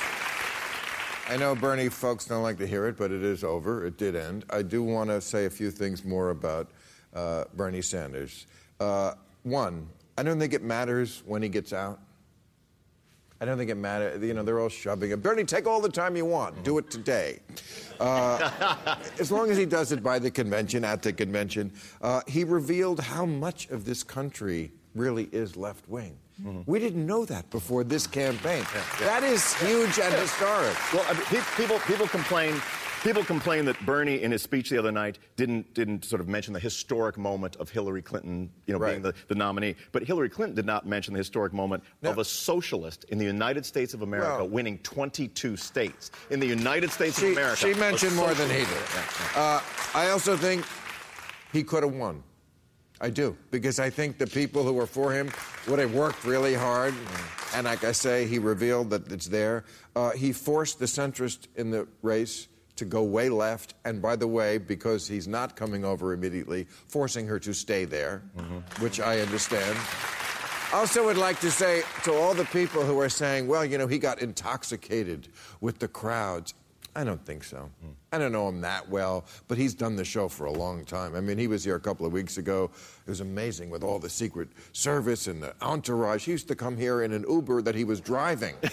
I 1.27 1.35
know 1.35 1.53
Bernie 1.55 1.89
folks 1.89 2.23
don't 2.23 2.41
like 2.41 2.57
to 2.59 2.65
hear 2.65 2.87
it, 2.87 2.95
but 2.95 3.11
it 3.11 3.21
is 3.21 3.43
over. 3.43 3.85
It 3.85 3.97
did 3.97 4.15
end. 4.15 4.45
I 4.49 4.61
do 4.61 4.81
want 4.81 5.09
to 5.09 5.19
say 5.19 5.43
a 5.43 5.49
few 5.49 5.69
things 5.69 6.05
more 6.05 6.29
about 6.29 6.69
uh, 7.13 7.43
Bernie 7.53 7.81
Sanders. 7.81 8.47
Uh, 8.79 9.15
one, 9.43 9.89
I 10.17 10.23
don't 10.23 10.39
think 10.39 10.53
it 10.53 10.63
matters 10.63 11.21
when 11.25 11.41
he 11.41 11.49
gets 11.49 11.73
out. 11.73 11.99
I 13.41 13.45
don't 13.45 13.57
think 13.57 13.69
it 13.69 13.75
matters. 13.75 14.23
You 14.23 14.33
know, 14.33 14.41
they're 14.41 14.61
all 14.61 14.69
shoving 14.69 15.11
him. 15.11 15.19
Bernie, 15.19 15.43
take 15.43 15.67
all 15.67 15.81
the 15.81 15.89
time 15.89 16.15
you 16.15 16.23
want. 16.23 16.63
Do 16.63 16.77
it 16.77 16.89
today. 16.89 17.39
Uh, 17.99 18.95
as 19.19 19.33
long 19.33 19.51
as 19.51 19.57
he 19.57 19.65
does 19.65 19.91
it 19.91 20.01
by 20.01 20.17
the 20.17 20.31
convention, 20.31 20.85
at 20.85 21.01
the 21.01 21.11
convention, 21.11 21.73
uh, 22.01 22.21
he 22.25 22.45
revealed 22.45 23.01
how 23.01 23.25
much 23.25 23.67
of 23.69 23.83
this 23.83 24.01
country 24.01 24.71
really 24.95 25.27
is 25.33 25.57
left 25.57 25.89
wing. 25.89 26.17
We 26.65 26.79
didn't 26.79 27.05
know 27.05 27.25
that 27.25 27.49
before 27.49 27.83
this 27.83 28.05
campaign. 28.05 28.63
That 28.99 29.23
is 29.23 29.53
huge 29.55 29.99
and 29.99 30.13
historic. 30.13 30.75
Well, 30.93 31.05
I 31.09 31.13
mean, 31.13 31.41
people 31.55 31.79
people 31.79 32.07
complain. 32.07 32.61
People 33.03 33.23
complain 33.23 33.63
that 33.65 33.79
Bernie, 33.85 34.23
in 34.23 34.31
his 34.31 34.41
speech 34.41 34.71
the 34.71 34.77
other 34.77 34.91
night, 34.91 35.19
didn't 35.35 35.71
didn't 35.75 36.03
sort 36.03 36.19
of 36.19 36.27
mention 36.27 36.51
the 36.53 36.59
historic 36.59 37.15
moment 37.17 37.55
of 37.57 37.69
Hillary 37.69 38.01
Clinton, 38.01 38.49
you 38.65 38.73
know, 38.73 38.83
being 38.83 39.03
the, 39.03 39.13
the 39.27 39.35
nominee. 39.35 39.75
But 39.91 40.03
Hillary 40.03 40.29
Clinton 40.29 40.55
did 40.55 40.65
not 40.65 40.87
mention 40.87 41.13
the 41.13 41.19
historic 41.19 41.53
moment 41.53 41.83
of 42.03 42.17
a 42.17 42.25
socialist 42.25 43.05
in 43.05 43.17
the 43.19 43.25
United 43.25 43.65
States 43.65 43.93
of 43.93 44.01
America 44.01 44.37
Well- 44.39 44.49
winning 44.49 44.79
22 44.79 45.55
states. 45.57 46.09
In 46.31 46.39
the 46.39 46.47
United 46.47 46.91
States 46.91 47.19
She, 47.19 47.27
of 47.27 47.31
America, 47.33 47.57
she 47.57 47.73
mentioned 47.75 48.15
more 48.15 48.33
than 48.33 48.49
he 48.49 48.57
did. 48.65 48.83
Uh, 49.35 49.61
I 49.93 50.09
also 50.09 50.35
think 50.35 50.65
he 51.53 51.63
could 51.63 51.83
have 51.83 51.93
won. 51.93 52.23
I 52.99 53.11
do, 53.11 53.37
because 53.51 53.79
I 53.79 53.91
think 53.91 54.17
the 54.17 54.25
people 54.25 54.63
who 54.63 54.73
were 54.73 54.87
for 54.87 55.13
him 55.13 55.29
would 55.67 55.79
have 55.79 55.93
worked 55.93 56.23
really 56.23 56.53
hard. 56.53 56.93
And 57.53 57.65
like 57.65 57.83
I 57.83 57.91
say, 57.91 58.27
he 58.27 58.39
revealed 58.39 58.89
that 58.89 59.11
it's 59.11 59.27
there. 59.27 59.63
Uh, 59.95 60.11
he 60.11 60.31
forced 60.33 60.79
the 60.79 60.85
centrist 60.85 61.47
in 61.55 61.71
the 61.71 61.87
race 62.01 62.47
to 62.75 62.85
go 62.85 63.03
way 63.03 63.29
left. 63.29 63.73
And 63.85 64.01
by 64.01 64.15
the 64.15 64.27
way, 64.27 64.57
because 64.57 65.07
he's 65.07 65.27
not 65.27 65.55
coming 65.55 65.83
over 65.83 66.13
immediately, 66.13 66.67
forcing 66.87 67.25
her 67.27 67.39
to 67.39 67.53
stay 67.53 67.85
there, 67.85 68.23
which 68.79 68.99
I 68.99 69.19
understand. 69.21 69.77
Also, 70.73 71.05
would 71.05 71.17
like 71.17 71.39
to 71.39 71.49
say 71.49 71.83
to 72.03 72.13
all 72.13 72.33
the 72.33 72.45
people 72.45 72.83
who 72.83 72.99
are 72.99 73.09
saying, 73.09 73.47
well, 73.47 73.63
you 73.63 73.77
know, 73.77 73.87
he 73.87 73.97
got 73.97 74.21
intoxicated 74.21 75.29
with 75.61 75.79
the 75.79 75.87
crowds. 75.87 76.53
I 76.97 77.03
don't 77.03 77.23
think 77.23 77.43
so. 77.43 77.69
I 78.11 78.17
don't 78.17 78.31
know 78.31 78.49
him 78.49 78.59
that 78.61 78.89
well, 78.89 79.25
but 79.47 79.55
he's 79.55 79.75
done 79.75 79.95
the 79.95 80.03
show 80.03 80.27
for 80.27 80.45
a 80.45 80.51
long 80.51 80.83
time. 80.83 81.15
I 81.15 81.21
mean, 81.21 81.37
he 81.37 81.47
was 81.47 81.63
here 81.63 81.75
a 81.75 81.79
couple 81.79 82.07
of 82.07 82.11
weeks 82.11 82.39
ago. 82.39 82.71
It 83.05 83.09
was 83.09 83.19
amazing 83.19 83.69
with 83.69 83.83
all 83.83 83.99
the 83.99 84.09
Secret 84.09 84.49
Service 84.71 85.27
and 85.27 85.41
the 85.41 85.53
entourage. 85.61 86.25
He 86.25 86.31
used 86.31 86.47
to 86.47 86.55
come 86.55 86.75
here 86.75 87.03
in 87.03 87.13
an 87.13 87.23
Uber 87.29 87.61
that 87.61 87.75
he 87.75 87.83
was 87.83 88.01
driving. 88.01 88.55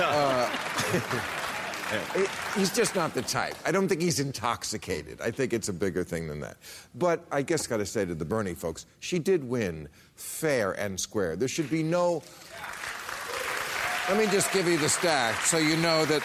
Uh, 0.00 0.50
He's 2.56 2.74
just 2.74 2.94
not 2.94 3.14
the 3.14 3.22
type. 3.22 3.54
I 3.64 3.72
don't 3.72 3.88
think 3.88 4.02
he's 4.02 4.20
intoxicated. 4.20 5.20
I 5.20 5.30
think 5.30 5.52
it's 5.52 5.68
a 5.68 5.72
bigger 5.72 6.04
thing 6.04 6.26
than 6.26 6.40
that. 6.40 6.56
But 6.94 7.24
I 7.30 7.42
guess 7.42 7.66
got 7.66 7.78
to 7.78 7.86
say 7.86 8.04
to 8.04 8.14
the 8.14 8.24
Bernie 8.24 8.54
folks, 8.54 8.86
she 9.00 9.18
did 9.18 9.42
win 9.42 9.88
fair 10.14 10.72
and 10.72 10.98
square. 10.98 11.36
There 11.36 11.48
should 11.48 11.70
be 11.70 11.82
no. 11.82 12.22
Let 14.08 14.16
me 14.16 14.26
just 14.32 14.50
give 14.52 14.66
you 14.66 14.78
the 14.78 14.86
stats 14.86 15.44
so 15.44 15.58
you 15.58 15.76
know 15.76 16.06
that 16.06 16.22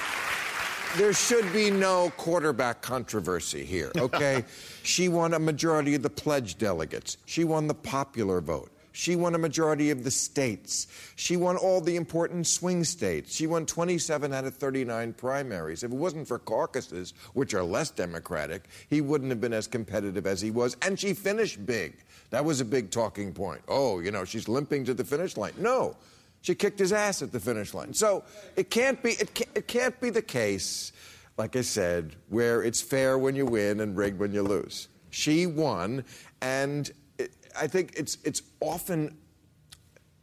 there 0.95 1.11
should 1.11 1.51
be 1.51 1.69
no 1.69 2.13
quarterback 2.15 2.81
controversy 2.81 3.65
here, 3.65 3.91
okay? 3.97 4.45
she 4.83 5.09
won 5.09 5.33
a 5.33 5.39
majority 5.39 5.93
of 5.93 6.01
the 6.01 6.09
pledge 6.09 6.57
delegates. 6.57 7.17
She 7.25 7.43
won 7.43 7.67
the 7.67 7.73
popular 7.73 8.39
vote. 8.39 8.71
She 8.93 9.17
won 9.17 9.35
a 9.35 9.37
majority 9.37 9.89
of 9.89 10.05
the 10.05 10.11
states. 10.11 10.87
She 11.17 11.35
won 11.35 11.57
all 11.57 11.81
the 11.81 11.97
important 11.97 12.47
swing 12.47 12.85
states. 12.85 13.35
She 13.35 13.47
won 13.47 13.65
27 13.65 14.31
out 14.31 14.45
of 14.45 14.55
39 14.55 15.11
primaries. 15.13 15.83
If 15.83 15.91
it 15.91 15.97
wasn't 15.97 16.25
for 16.25 16.39
caucuses, 16.39 17.13
which 17.33 17.53
are 17.53 17.63
less 17.63 17.89
democratic, 17.89 18.69
he 18.89 19.01
wouldn't 19.01 19.29
have 19.29 19.41
been 19.41 19.51
as 19.51 19.67
competitive 19.67 20.25
as 20.25 20.39
he 20.39 20.51
was. 20.51 20.77
And 20.83 20.97
she 20.97 21.13
finished 21.13 21.65
big. 21.65 21.95
That 22.29 22.45
was 22.45 22.61
a 22.61 22.65
big 22.65 22.91
talking 22.91 23.33
point. 23.33 23.61
Oh, 23.67 23.99
you 23.99 24.11
know, 24.11 24.23
she's 24.23 24.47
limping 24.47 24.85
to 24.85 24.93
the 24.93 25.03
finish 25.03 25.35
line. 25.35 25.53
No, 25.57 25.97
she 26.43 26.53
kicked 26.53 26.77
his 26.77 26.93
ass 26.93 27.21
at 27.21 27.31
the 27.31 27.39
finish 27.39 27.73
line. 27.73 27.93
So 27.93 28.23
it 28.55 28.69
can't 28.69 29.01
be. 29.01 29.11
It 29.13 29.33
can't, 29.33 29.49
it 29.55 29.67
can't 29.67 29.99
be 29.99 30.11
the 30.11 30.21
case, 30.21 30.91
like 31.37 31.55
I 31.55 31.61
said, 31.61 32.17
where 32.29 32.61
it's 32.61 32.81
fair 32.81 33.17
when 33.17 33.35
you 33.35 33.45
win 33.45 33.79
and 33.79 33.97
rigged 33.97 34.19
when 34.19 34.33
you 34.33 34.43
lose. 34.43 34.89
She 35.09 35.47
won, 35.47 36.03
and 36.41 36.91
it, 37.17 37.31
I 37.59 37.67
think 37.67 37.93
it's 37.95 38.17
it's 38.25 38.41
often 38.59 39.17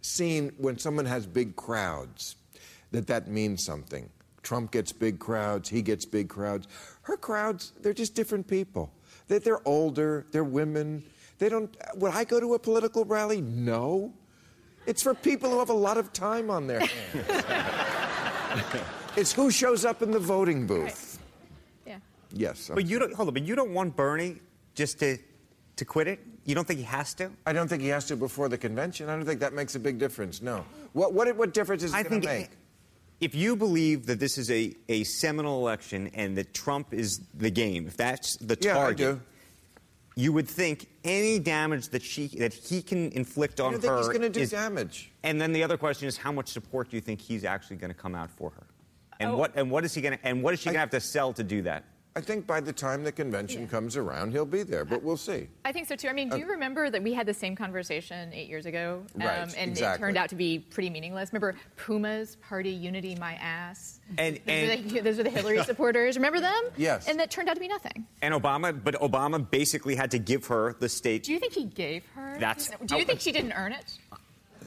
seen 0.03 0.53
when 0.59 0.79
someone 0.79 1.07
has 1.07 1.27
big 1.27 1.57
crowds 1.57 2.37
that 2.93 3.07
that 3.07 3.29
means 3.29 3.65
something. 3.65 4.11
Trump 4.43 4.73
gets 4.73 4.93
big 4.93 5.19
crowds, 5.19 5.71
he 5.71 5.81
gets 5.81 6.05
big 6.05 6.29
crowds. 6.29 6.69
Her 7.03 7.17
crowds, 7.17 7.73
they're 7.81 7.95
just 7.95 8.15
different 8.15 8.47
people. 8.47 8.93
They're, 9.29 9.39
they're 9.39 9.69
older, 9.69 10.27
they're 10.33 10.45
women. 10.45 11.03
They 11.39 11.49
don't. 11.49 11.75
Would 11.97 12.13
I 12.13 12.25
go 12.25 12.41
to 12.41 12.53
a 12.55 12.59
political 12.59 13.07
rally? 13.07 13.41
No. 13.41 14.13
It's 14.87 15.03
for 15.03 15.15
people 15.15 15.51
who 15.51 15.59
have 15.59 15.71
a 15.71 15.75
lot 15.75 15.99
of 15.99 16.13
time 16.13 16.51
on 16.51 16.67
their 16.67 16.81
hands. 16.81 17.45
it's 19.17 19.33
who 19.33 19.51
shows 19.51 19.85
up 19.85 20.03
in 20.03 20.11
the 20.11 20.19
voting 20.19 20.67
booth. 20.67 21.19
Yeah. 21.87 21.99
Yes. 22.33 22.71
But 22.73 22.87
you 22.87 22.99
don't 22.99 23.13
hold 23.15 23.29
on. 23.29 23.35
But 23.35 23.45
you 23.45 23.55
don't 23.55 23.73
want 23.73 23.97
Bernie 23.97 24.37
just 24.75 24.99
to 25.01 25.19
to 25.77 25.85
quit 25.85 26.09
it. 26.09 26.21
You 26.45 26.55
don't 26.55 26.67
think 26.67 26.79
he 26.79 26.85
has 26.87 27.15
to? 27.15 27.31
I 27.47 27.53
don't 27.53 27.69
think 27.69 27.83
he 27.83 27.89
has 27.89 28.07
to 28.07 28.17
before 28.17 28.49
the 28.49 28.59
convention. 28.59 29.09
I 29.09 29.17
don't 29.17 29.25
think 29.25 29.41
that 29.41 29.53
makes 29.53 29.75
a 29.75 29.79
big 29.81 29.99
difference. 29.99 30.43
No. 30.43 30.65
What 30.93 31.13
what 31.15 31.35
what 31.37 31.53
difference 31.55 31.83
is 31.83 31.93
it 31.93 31.97
I 31.97 32.03
going 32.03 32.21
to 32.23 32.29
think 32.29 32.51
make? 32.51 32.59
if 33.21 33.35
you 33.35 33.55
believe 33.57 34.07
that 34.07 34.19
this 34.19 34.39
is 34.39 34.51
a, 34.51 34.75
a 34.89 35.05
seminal 35.05 35.61
election 35.61 36.11
and 36.15 36.37
that 36.39 36.55
Trump 36.55 36.95
is 36.95 37.21
the 37.35 37.51
game, 37.51 37.87
if 37.87 37.97
that's 37.97 38.37
the 38.39 38.57
Yeah, 38.61 38.73
I 38.73 38.75
target, 38.75 38.97
do. 38.99 39.21
You 40.21 40.33
would 40.33 40.49
think 40.49 40.87
any 41.05 41.39
damage 41.39 41.89
that 41.89 42.03
she 42.03 42.29
that 42.39 42.53
he 42.53 42.83
can 42.83 43.11
inflict 43.13 43.59
I 43.61 43.65
on 43.65 43.73
don't 43.73 43.81
think 43.81 43.91
her 43.93 43.99
he's 43.99 44.09
going 44.09 44.21
to 44.23 44.29
do 44.29 44.41
is- 44.41 44.51
damage. 44.51 45.11
And 45.23 45.41
then 45.41 45.53
the 45.53 45.63
other 45.63 45.77
question 45.79 46.07
is, 46.09 46.17
how 46.17 46.33
much 46.33 46.49
support 46.49 46.91
do 46.91 46.97
you 46.97 47.01
think 47.01 47.21
he's 47.21 47.45
actually 47.45 47.77
going 47.77 47.91
to 47.93 47.99
come 47.99 48.15
out 48.15 48.31
for 48.31 48.51
her? 48.51 48.67
And 49.19 49.31
Oh. 49.31 49.37
what 49.37 49.53
and 49.57 49.71
what 49.71 49.85
is 49.85 49.95
he 49.95 50.01
going 50.03 50.17
to 50.19 50.27
and 50.27 50.43
what 50.43 50.53
is 50.55 50.61
she 50.61 50.67
going 50.67 50.75
to 50.75 50.81
have 50.81 50.91
to 50.91 51.01
sell 51.01 51.33
to 51.35 51.43
do 51.43 51.63
that? 51.63 51.85
I 52.17 52.21
think 52.21 52.45
by 52.45 52.61
the 52.61 52.73
time 52.73 53.05
the 53.05 53.13
convention 53.13 53.69
comes 53.69 53.97
around, 53.97 54.33
he'll 54.33 54.45
be 54.45 54.65
there, 54.65 54.85
but 54.85 55.01
we'll 55.01 55.17
see. 55.17 55.47
I 55.65 55.71
think 55.71 55.87
so 55.87 55.95
too. 55.95 56.09
I 56.09 56.13
mean, 56.13 56.29
do 56.29 56.39
you 56.39 56.47
remember 56.47 56.91
that 56.91 57.01
we 57.03 57.13
had 57.15 57.25
the 57.25 57.33
same 57.33 57.55
conversation 57.55 58.33
eight 58.33 58.49
years 58.49 58.67
ago? 58.67 59.03
Um, 59.15 59.21
Right, 59.27 59.55
and 59.57 59.71
exactly. 59.71 59.95
it 60.03 60.07
turned 60.07 60.17
out 60.17 60.29
to 60.31 60.35
be 60.35 60.59
pretty 60.59 60.91
meaningless. 60.91 61.33
Remember 61.33 61.55
Pumas, 61.77 62.37
Party 62.49 62.71
Unity, 62.71 63.15
My 63.15 63.35
Ass? 63.35 64.01
And 64.19 64.37
Those, 64.37 64.43
and 64.49 64.69
were 64.85 64.91
the, 64.93 65.01
those 65.05 65.17
were 65.19 65.23
the 65.23 65.31
Hillary 65.31 65.63
supporters. 65.65 66.17
Remember 66.17 66.41
them? 66.41 66.61
Yes. 66.77 67.07
And 67.09 67.19
that 67.21 67.31
turned 67.31 67.49
out 67.49 67.55
to 67.55 67.61
be 67.61 67.69
nothing. 67.69 68.05
and 68.23 68.35
Obama, 68.35 68.79
but 68.83 68.95
Obama 68.97 69.49
basically 69.49 69.95
had 69.95 70.11
to 70.11 70.19
give 70.19 70.47
her 70.47 70.75
the 70.81 70.89
state. 70.89 71.23
Do 71.23 71.33
you 71.33 71.39
think 71.39 71.53
he 71.53 71.67
gave 71.67 72.03
her? 72.17 72.37
That's- 72.41 72.71
Do 72.87 72.97
you 72.97 73.05
think 73.05 73.21
she 73.21 73.31
didn't 73.31 73.53
earn 73.53 73.73
it? 73.73 73.99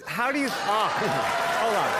How 0.07 0.31
do 0.31 0.39
you? 0.39 0.47
Oh, 0.49 0.49
hold 1.59 1.75
on. 1.75 1.91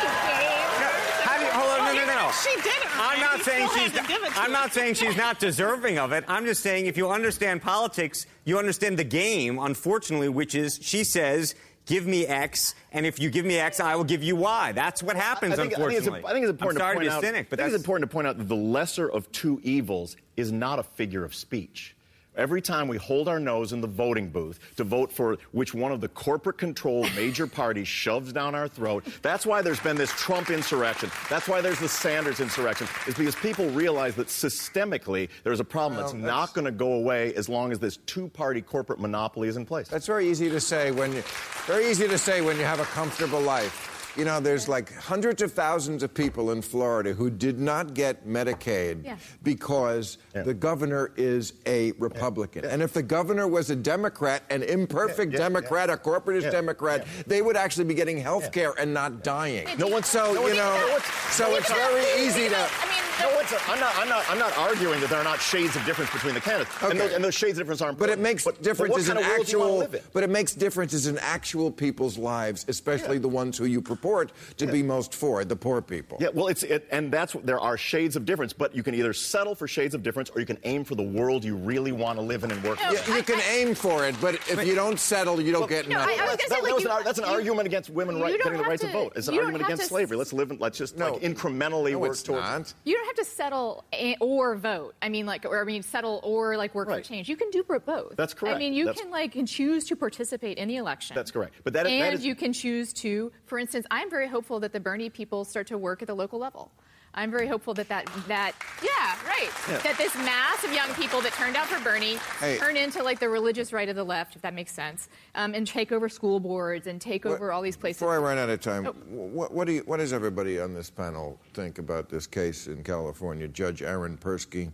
He 0.00 0.06
gave 0.06 0.68
her. 0.80 0.90
How 1.22 1.38
do 1.38 1.44
you? 1.44 1.50
Hold 1.50 1.70
on. 1.80 1.94
No, 1.94 2.00
no, 2.00 2.06
no, 2.06 2.14
no. 2.14 2.23
She 2.42 2.54
did 2.56 2.66
it. 2.66 2.98
I'm 2.98 3.20
not 3.20 3.40
saying 3.42 3.68
she's. 3.74 3.92
had 3.92 4.02
to 4.02 4.08
give 4.08 4.22
it 4.22 4.32
to 4.32 4.40
I'm 4.40 4.52
not 4.52 4.72
saying 4.72 4.94
she's 4.94 5.16
not 5.16 5.38
deserving 5.38 5.98
of 5.98 6.12
it. 6.12 6.24
I'm 6.28 6.44
just 6.46 6.62
saying 6.62 6.86
if 6.86 6.96
you 6.96 7.10
understand 7.10 7.62
politics, 7.62 8.26
you 8.44 8.58
understand 8.58 8.98
the 8.98 9.04
game. 9.04 9.58
Unfortunately, 9.58 10.28
which 10.28 10.54
is 10.54 10.78
she 10.82 11.04
says. 11.04 11.54
Give 11.86 12.06
me 12.06 12.26
X, 12.26 12.74
and 12.92 13.04
if 13.04 13.20
you 13.20 13.28
give 13.28 13.44
me 13.44 13.58
X, 13.58 13.78
I 13.78 13.94
will 13.94 14.04
give 14.04 14.22
you 14.22 14.36
Y. 14.36 14.72
That's 14.72 15.02
what 15.02 15.16
happens, 15.16 15.58
I 15.58 15.68
think, 15.68 15.74
I 15.74 15.76
think 15.76 15.92
it's, 15.92 16.06
unfortunately. 16.06 16.24
I 16.26 16.32
think 16.32 16.44
it's 16.44 16.50
important 16.52 16.80
I'm 16.80 16.86
sorry 16.86 16.94
to 16.94 16.98
point 17.00 17.10
to 17.10 17.16
out. 17.16 17.22
cynic, 17.22 17.50
but 17.50 17.60
I 17.60 17.62
think 17.64 17.72
that's 17.72 17.74
it's 17.74 17.84
important 17.84 18.10
to 18.10 18.14
point 18.14 18.26
out 18.26 18.38
that 18.38 18.48
the 18.48 18.56
lesser 18.56 19.06
of 19.06 19.30
two 19.32 19.60
evils 19.62 20.16
is 20.34 20.50
not 20.50 20.78
a 20.78 20.82
figure 20.82 21.26
of 21.26 21.34
speech. 21.34 21.93
Every 22.36 22.60
time 22.60 22.88
we 22.88 22.96
hold 22.96 23.28
our 23.28 23.38
nose 23.38 23.72
in 23.72 23.80
the 23.80 23.86
voting 23.86 24.28
booth 24.28 24.58
to 24.76 24.84
vote 24.84 25.12
for 25.12 25.38
which 25.52 25.72
one 25.72 25.92
of 25.92 26.00
the 26.00 26.08
corporate 26.08 26.58
controlled 26.58 27.08
major 27.14 27.46
parties 27.46 27.86
shoves 27.86 28.32
down 28.32 28.54
our 28.54 28.66
throat, 28.66 29.04
that's 29.22 29.46
why 29.46 29.62
there's 29.62 29.78
been 29.80 29.96
this 29.96 30.10
Trump 30.10 30.50
insurrection. 30.50 31.10
That's 31.30 31.46
why 31.46 31.60
there's 31.60 31.78
the 31.78 31.88
Sanders 31.88 32.40
insurrection, 32.40 32.88
is 33.06 33.14
because 33.14 33.36
people 33.36 33.68
realize 33.70 34.16
that 34.16 34.26
systemically 34.26 35.28
there's 35.44 35.60
a 35.60 35.64
problem 35.64 35.94
Well, 35.98 36.02
that's, 36.06 36.12
that's- 36.12 36.26
not 36.26 36.54
going 36.54 36.64
to 36.64 36.72
go 36.72 36.94
away 36.94 37.32
as 37.34 37.48
long 37.48 37.70
as 37.70 37.78
this 37.78 37.98
two 37.98 38.28
party 38.28 38.60
corporate 38.60 38.98
monopoly 38.98 39.48
is 39.48 39.56
in 39.56 39.64
place. 39.64 39.88
That's 39.88 40.06
very 40.06 40.28
easy 40.28 40.50
to 40.50 40.60
say 40.60 40.90
when 40.90 41.12
you, 41.12 41.22
very 41.66 41.88
easy 41.88 42.08
to 42.08 42.18
say 42.18 42.40
when 42.40 42.56
you 42.56 42.64
have 42.64 42.80
a 42.80 42.84
comfortable 42.86 43.40
life. 43.40 43.93
You 44.16 44.24
know, 44.24 44.38
there's 44.38 44.68
like 44.68 44.94
hundreds 44.94 45.42
of 45.42 45.52
thousands 45.52 46.04
of 46.04 46.14
people 46.14 46.52
in 46.52 46.62
Florida 46.62 47.12
who 47.14 47.30
did 47.30 47.58
not 47.58 47.94
get 47.94 48.26
Medicaid 48.26 49.04
Yeah. 49.04 49.16
because 49.42 50.18
the 50.32 50.54
governor 50.54 51.10
is 51.16 51.54
a 51.66 51.92
Republican. 51.98 52.64
And 52.64 52.80
if 52.80 52.92
the 52.92 53.02
governor 53.02 53.48
was 53.48 53.70
a 53.70 53.76
Democrat, 53.76 54.44
an 54.50 54.62
imperfect 54.62 55.32
Yeah, 55.32 55.38
yeah, 55.38 55.44
Democrat, 55.44 55.90
a 55.90 55.96
corporatist 55.96 56.42
Yeah, 56.42 56.50
Democrat, 56.50 57.06
they 57.26 57.42
would 57.42 57.56
actually 57.56 57.86
be 57.86 57.94
getting 57.94 58.18
health 58.18 58.52
care 58.52 58.72
and 58.78 58.94
not 58.94 59.24
dying. 59.24 59.66
No 59.78 59.88
one's- 59.88 60.08
so 60.08 60.26
no 60.26 60.32
you 60.34 60.40
one's- 60.42 60.56
know, 60.58 60.78
no 60.86 60.92
one's- 60.92 61.04
so 61.32 61.54
it's 61.56 61.72
very 61.72 62.24
easy 62.24 62.48
to. 62.48 62.56
I 62.56 62.60
mean, 62.60 63.02
No, 63.20 63.30
it's 63.38 63.52
I'm 63.68 63.78
not. 63.80 63.92
I'm 63.96 64.08
not. 64.08 64.24
I'm 64.30 64.38
not 64.38 64.56
arguing 64.58 65.00
that 65.00 65.08
there 65.10 65.20
are 65.20 65.24
not 65.24 65.40
shades 65.40 65.76
of 65.76 65.84
difference 65.84 66.10
between 66.12 66.34
the 66.34 66.40
candidates, 66.40 66.74
Okay. 66.78 66.90
and, 66.90 67.00
those, 67.00 67.12
and 67.12 67.24
those 67.24 67.34
shades 67.34 67.58
of 67.58 67.64
difference 67.64 67.80
aren't. 67.80 67.98
But 67.98 68.08
it 68.08 68.14
important. 68.18 68.22
makes 68.22 68.44
but, 68.44 68.62
differences 68.62 69.06
but 69.08 69.16
what 69.16 69.22
in 69.22 69.24
kind 69.24 69.32
of 69.32 69.36
world 69.38 69.46
do 69.46 69.52
you 69.52 69.62
actual. 69.62 69.78
live 69.78 69.94
in? 69.94 70.00
But 70.12 70.22
it 70.24 70.30
makes 70.30 70.54
differences 70.54 71.06
in 71.06 71.18
actual 71.18 71.70
people's 71.70 72.18
lives, 72.18 72.64
especially 72.68 73.16
Yeah. 73.16 73.22
the 73.22 73.28
ones 73.28 73.56
who 73.56 73.66
you 73.66 73.80
purport 73.80 74.32
to 74.56 74.66
be 74.66 74.82
most 74.82 75.14
for, 75.14 75.44
the 75.44 75.54
poor 75.56 75.80
people. 75.80 76.18
Yeah, 76.20 76.28
well, 76.34 76.48
it's 76.48 76.62
it, 76.64 76.88
and 76.90 77.12
that's 77.12 77.34
there 77.44 77.60
are 77.60 77.76
shades 77.76 78.16
of 78.16 78.24
difference, 78.24 78.52
but 78.52 78.74
you 78.74 78.82
can 78.82 78.94
either 78.94 79.12
settle 79.12 79.54
for 79.54 79.68
shades 79.68 79.94
of 79.94 80.02
difference 80.02 80.30
or 80.30 80.40
you 80.40 80.46
can 80.46 80.58
aim 80.64 80.84
for 80.84 80.94
the 80.96 81.02
world 81.02 81.44
you 81.44 81.56
really 81.56 81.92
want 81.92 82.18
to 82.18 82.22
live 82.24 82.42
in 82.44 82.50
and 82.50 82.62
work. 82.64 82.78
No, 82.82 82.94
for. 82.96 83.10
You, 83.12 83.16
you 83.18 83.22
can 83.22 83.40
aim 83.50 83.74
for 83.74 84.06
it, 84.06 84.16
but 84.20 84.34
if 84.34 84.66
you 84.66 84.74
don't 84.74 84.98
settle, 84.98 85.40
you 85.40 85.52
don't 85.52 85.68
get 85.68 85.88
No, 85.88 85.98
nothing. 85.98 86.18
I- 86.18 86.22
I 86.24 86.26
was 86.26 86.36
That's, 86.36 86.42
say, 86.42 86.48
that- 86.48 86.62
like, 86.64 86.74
that 86.74 86.82
you- 86.82 86.90
an, 86.98 87.04
that's 87.04 87.18
an 87.18 87.24
you- 87.26 87.30
argument 87.30 87.66
against 87.66 87.90
women 87.90 88.16
you 88.16 88.22
right, 88.24 88.36
getting 88.42 88.58
the 88.58 88.64
right 88.64 88.80
to, 88.80 88.86
to- 88.86 88.92
vote. 88.92 89.12
It's 89.16 89.28
an 89.28 89.38
argument 89.38 89.64
against 89.64 89.86
slavery. 89.86 90.16
Let's 90.16 90.32
live. 90.32 90.50
in- 90.50 90.58
Let's 90.58 90.78
just 90.78 90.96
No. 90.96 91.12
like 91.12 91.22
incrementally 91.22 91.92
No, 91.92 91.98
work 91.98 92.16
towards. 92.16 92.28
not. 92.46 92.74
You 92.84 92.94
don't 92.96 93.03
have 93.06 93.16
have 93.16 93.16
to 93.16 93.24
settle 93.24 93.84
or 94.20 94.56
vote. 94.56 94.94
I 95.00 95.08
mean, 95.08 95.26
like, 95.26 95.44
or 95.44 95.60
I 95.60 95.64
mean, 95.64 95.82
settle 95.82 96.20
or 96.22 96.56
like 96.56 96.74
work 96.74 96.88
Right. 96.88 97.04
for 97.04 97.08
change. 97.08 97.28
You 97.28 97.36
can 97.36 97.50
do 97.50 97.62
both. 97.62 98.16
That's 98.16 98.34
correct. 98.34 98.56
I 98.56 98.58
mean, 98.58 98.72
you 98.74 98.86
That's- 98.86 99.02
can 99.02 99.10
like 99.10 99.32
can 99.32 99.46
choose 99.46 99.84
to 99.86 99.96
participate 99.96 100.58
in 100.58 100.68
the 100.68 100.76
election. 100.76 101.14
That's 101.14 101.30
correct. 101.30 101.54
But 101.64 101.72
that- 101.74 101.84
that 101.84 101.90
and 101.90 102.14
is- 102.14 102.24
you 102.24 102.34
can 102.34 102.52
choose 102.52 102.92
to, 102.94 103.32
for 103.46 103.58
instance, 103.58 103.86
I'm 103.90 104.10
very 104.10 104.28
hopeful 104.28 104.60
that 104.60 104.72
the 104.72 104.80
Bernie 104.80 105.10
people 105.10 105.44
start 105.44 105.66
to 105.68 105.78
work 105.78 106.02
at 106.02 106.08
the 106.08 106.14
local 106.14 106.38
level. 106.38 106.72
I'm 107.16 107.30
very 107.30 107.46
hopeful 107.46 107.74
that 107.74 107.88
that 107.88 108.06
that 108.28 108.52
yeah 108.82 109.16
right 109.28 109.50
Yeah. 109.68 109.78
that 109.78 109.96
this 109.98 110.14
mass 110.16 110.64
of 110.64 110.72
young 110.72 110.92
people 110.94 111.20
that 111.20 111.32
turned 111.34 111.56
out 111.56 111.66
for 111.66 111.82
Bernie 111.84 112.16
Hey. 112.40 112.58
turn 112.58 112.76
into 112.76 113.02
like 113.02 113.20
the 113.20 113.28
religious 113.28 113.72
right 113.72 113.88
of 113.88 113.96
the 113.96 114.04
left, 114.04 114.34
if 114.36 114.42
that 114.42 114.52
makes 114.54 114.72
sense, 114.72 115.08
um, 115.34 115.54
and 115.54 115.66
take 115.66 115.92
over 115.92 116.08
school 116.08 116.40
boards 116.40 116.86
and 116.86 117.00
take 117.00 117.24
over 117.24 117.52
all 117.52 117.62
these 117.62 117.76
places. 117.76 118.00
Before 118.00 118.14
I 118.14 118.18
run 118.18 118.38
out 118.38 118.48
of 118.50 118.60
time, 118.60 118.86
Oh. 118.86 118.92
what, 119.10 119.52
what, 119.52 119.66
do 119.66 119.74
you, 119.74 119.82
what 119.86 119.98
does 119.98 120.12
everybody 120.12 120.60
on 120.60 120.74
this 120.74 120.90
panel 120.90 121.38
think 121.54 121.78
about 121.78 122.08
this 122.08 122.26
case 122.26 122.66
in 122.66 122.82
California? 122.82 123.46
Judge 123.48 123.82
Aaron 123.82 124.18
Persky. 124.18 124.70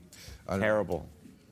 I 0.48 0.52
don't- 0.52 0.60
Terrible. 0.60 1.06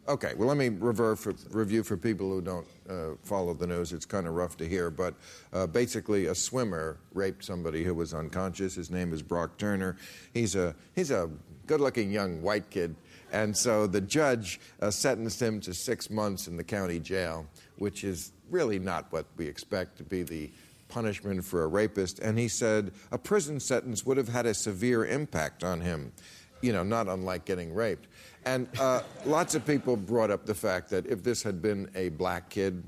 Okay, 0.08 0.32
well, 0.38 0.48
let 0.48 0.56
me 0.56 0.70
for, 0.70 1.34
review 1.50 1.82
for 1.82 1.98
people 1.98 2.30
who 2.30 2.40
don't 2.40 2.66
uh, 2.88 3.10
follow 3.24 3.52
the 3.52 3.66
news. 3.66 3.92
It's 3.92 4.06
kind 4.06 4.26
of 4.26 4.32
rough 4.32 4.56
to 4.56 4.66
hear, 4.66 4.90
but 4.90 5.12
uh, 5.52 5.66
basically, 5.66 6.26
a 6.26 6.34
swimmer 6.34 6.96
raped 7.12 7.44
somebody 7.44 7.84
who 7.84 7.92
was 7.92 8.14
unconscious. 8.14 8.74
His 8.74 8.90
name 8.90 9.12
is 9.12 9.20
Brock 9.20 9.58
Turner. 9.58 9.98
He's 10.32 10.56
a 10.56 10.74
he's 10.94 11.10
a 11.10 11.28
good-looking 11.66 12.10
young 12.10 12.40
white 12.40 12.70
kid, 12.70 12.96
and 13.32 13.54
so 13.54 13.86
the 13.86 14.00
judge 14.00 14.60
uh, 14.80 14.90
sentenced 14.90 15.42
him 15.42 15.60
to 15.60 15.74
six 15.74 16.08
months 16.08 16.48
in 16.48 16.56
the 16.56 16.64
county 16.64 17.00
jail, 17.00 17.46
which 17.76 18.02
is 18.02 18.32
really 18.48 18.78
not 18.78 19.12
what 19.12 19.26
we 19.36 19.46
expect 19.46 19.98
to 19.98 20.04
be 20.04 20.22
the 20.22 20.50
punishment 20.88 21.44
for 21.44 21.64
a 21.64 21.66
rapist. 21.66 22.18
And 22.20 22.38
he 22.38 22.48
said 22.48 22.92
a 23.12 23.18
prison 23.18 23.60
sentence 23.60 24.06
would 24.06 24.16
have 24.16 24.28
had 24.28 24.46
a 24.46 24.54
severe 24.54 25.04
impact 25.04 25.62
on 25.62 25.82
him 25.82 26.12
you 26.60 26.72
know, 26.72 26.82
not 26.82 27.08
unlike 27.08 27.44
getting 27.44 27.74
raped. 27.74 28.06
And 28.44 28.68
uh, 28.78 29.02
lots 29.26 29.54
of 29.54 29.66
people 29.66 29.96
brought 29.96 30.30
up 30.30 30.46
the 30.46 30.54
fact 30.54 30.90
that 30.90 31.06
if 31.06 31.22
this 31.22 31.42
had 31.42 31.60
been 31.62 31.90
a 31.94 32.08
black 32.10 32.48
kid 32.50 32.82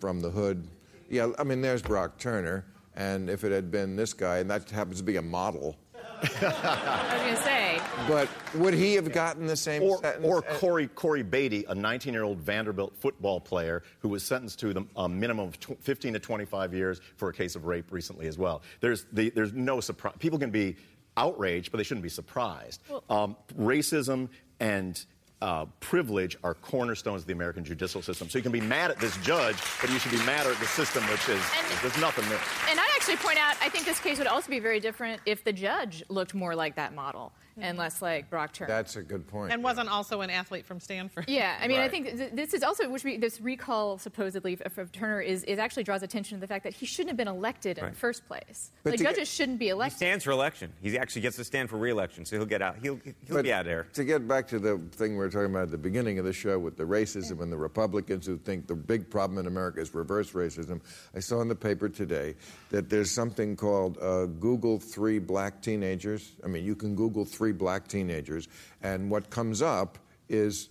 from 0.00 0.20
the 0.20 0.30
hood, 0.30 0.66
yeah, 1.08 1.28
I 1.38 1.44
mean, 1.44 1.60
there's 1.60 1.82
Brock 1.82 2.18
Turner, 2.18 2.64
and 2.96 3.28
if 3.28 3.44
it 3.44 3.52
had 3.52 3.70
been 3.70 3.96
this 3.96 4.12
guy, 4.12 4.38
and 4.38 4.50
that 4.50 4.68
happens 4.70 4.98
to 4.98 5.04
be 5.04 5.16
a 5.16 5.22
model, 5.22 5.76
I 6.24 7.14
was 7.14 7.22
gonna 7.22 7.36
say. 7.42 7.80
but 8.08 8.28
would 8.54 8.74
he 8.74 8.94
have 8.94 9.12
gotten 9.12 9.46
the 9.46 9.56
same 9.56 9.82
Or, 9.82 9.98
sentence? 9.98 10.24
or 10.24 10.42
Cory, 10.42 10.86
Cory 10.88 11.24
Batey, 11.24 11.64
a 11.68 11.74
19 11.74 12.12
year 12.14 12.22
old 12.22 12.38
Vanderbilt 12.38 12.94
football 12.96 13.40
player 13.40 13.82
who 13.98 14.08
was 14.08 14.22
sentenced 14.22 14.60
to 14.60 14.72
the, 14.72 14.84
a 14.96 15.08
minimum 15.08 15.48
of 15.48 15.58
tw- 15.58 15.76
15 15.80 16.12
to 16.14 16.18
25 16.20 16.74
years 16.74 17.00
for 17.16 17.28
a 17.28 17.32
case 17.32 17.56
of 17.56 17.64
rape 17.66 17.86
recently 17.90 18.26
as 18.28 18.38
well. 18.38 18.62
There's, 18.80 19.04
the, 19.12 19.30
there's 19.30 19.52
no 19.52 19.80
surprise. 19.80 20.14
People 20.20 20.38
can 20.38 20.50
be 20.50 20.76
outraged, 21.16 21.70
but 21.70 21.78
they 21.78 21.84
shouldn't 21.84 22.02
be 22.02 22.08
surprised. 22.08 22.82
um, 23.10 23.36
racism 23.58 24.28
and 24.60 25.04
uh, 25.40 25.66
privilege 25.80 26.36
are 26.44 26.54
cornerstones 26.54 27.22
of 27.22 27.26
the 27.26 27.32
American 27.32 27.64
judicial 27.64 28.00
system. 28.00 28.28
So 28.28 28.38
you 28.38 28.42
can 28.42 28.52
be 28.52 28.60
mad 28.60 28.92
at 28.92 29.00
this 29.00 29.16
judge, 29.18 29.56
but 29.80 29.90
you 29.90 29.98
should 29.98 30.12
be 30.12 30.24
madder 30.24 30.50
at 30.52 30.58
the 30.58 30.66
system, 30.66 31.02
which 31.08 31.28
is 31.28 31.42
And- 31.58 31.78
there's 31.82 31.98
nothing 32.00 32.28
there. 32.28 32.38
And 32.70 32.78
I'd 32.78 32.90
actually 32.94 33.16
point 33.16 33.38
out, 33.38 33.56
I 33.60 33.68
think 33.68 33.84
this 33.84 33.98
case 33.98 34.18
would 34.18 34.28
also 34.28 34.48
be 34.50 34.60
very 34.60 34.78
different 34.78 35.20
if 35.26 35.42
the 35.42 35.52
judge 35.52 36.04
looked 36.08 36.32
more 36.34 36.54
like 36.54 36.76
that 36.76 36.94
model 36.94 37.32
and 37.58 37.78
less 37.78 38.00
like 38.02 38.30
Brock 38.30 38.52
Turner. 38.52 38.68
That's 38.68 38.96
a 38.96 39.02
good 39.02 39.26
point. 39.26 39.52
And 39.52 39.62
wasn't 39.62 39.88
also 39.88 40.20
an 40.20 40.30
athlete 40.30 40.64
from 40.66 40.80
Stanford. 40.80 41.26
Yeah, 41.28 41.56
I 41.60 41.68
mean, 41.68 41.80
I 41.80 41.88
think 41.88 42.16
th- 42.16 42.32
this 42.32 42.54
is 42.54 42.62
also 42.62 42.88
which 42.88 43.04
we, 43.04 43.16
this 43.16 43.40
recall 43.40 43.98
supposedly 43.98 44.58
of, 44.64 44.78
of 44.78 44.92
Turner 44.92 45.20
is, 45.20 45.44
is 45.44 45.58
actually 45.58 45.84
draws 45.84 46.02
attention 46.02 46.38
to 46.38 46.40
the 46.40 46.46
fact 46.46 46.64
that 46.64 46.74
he 46.74 46.86
shouldn't 46.86 47.10
have 47.10 47.16
been 47.16 47.28
elected 47.28 47.78
in 47.78 47.86
the 47.86 47.92
first 47.92 48.26
place. 48.26 48.72
But 48.82 48.90
like 48.90 48.98
to 48.98 49.04
get- 49.04 49.14
judges 49.14 49.28
shouldn't 49.28 49.58
be 49.58 49.68
elected. 49.68 49.94
He 49.94 50.04
stands 50.06 50.24
for 50.24 50.30
election. 50.30 50.72
He 50.82 50.96
actually 50.98 51.22
gets 51.22 51.36
to 51.36 51.44
stand 51.44 51.70
for 51.70 51.76
re-election, 51.76 52.24
so 52.24 52.36
he'll 52.36 52.46
get 52.46 52.62
out. 52.62 52.76
He'll, 52.80 53.00
he'll 53.04 53.14
But 53.28 53.44
be 53.44 53.52
out 53.52 53.60
of 53.60 53.66
there. 53.66 53.86
To 53.94 54.04
get 54.04 54.26
back 54.26 54.48
to 54.48 54.58
the 54.58 54.80
thing 54.92 55.12
we 55.12 55.18
were 55.18 55.28
talking 55.30 55.50
about 55.50 55.64
at 55.64 55.70
the 55.70 55.78
beginning 55.78 56.18
of 56.18 56.24
the 56.24 56.32
show 56.32 56.58
with 56.58 56.76
the 56.76 56.84
racism 56.84 57.40
and 57.42 57.52
the 57.52 57.56
Republicans 57.56 58.26
who 58.26 58.38
think 58.38 58.66
the 58.66 58.74
big 58.74 59.10
problem 59.10 59.38
in 59.38 59.46
America 59.46 59.80
is 59.80 59.94
reverse 59.94 60.32
racism, 60.32 60.80
I 61.14 61.20
saw 61.20 61.40
in 61.40 61.48
the 61.48 61.54
paper 61.54 61.88
today 61.88 62.34
that 62.70 62.88
there's 62.88 63.10
something 63.10 63.56
called 63.56 63.98
uh, 64.00 64.26
Google 64.26 64.78
three 64.78 65.18
black 65.18 65.60
teenagers. 65.62 66.32
I 66.44 66.46
mean, 66.46 66.64
you 66.64 66.74
can 66.74 66.94
Google 66.94 67.24
three 67.24 67.41
black 67.50 67.88
teenagers, 67.88 68.46
and 68.82 69.10
what 69.10 69.28
comes 69.30 69.62
up 69.62 69.98
is 70.28 70.68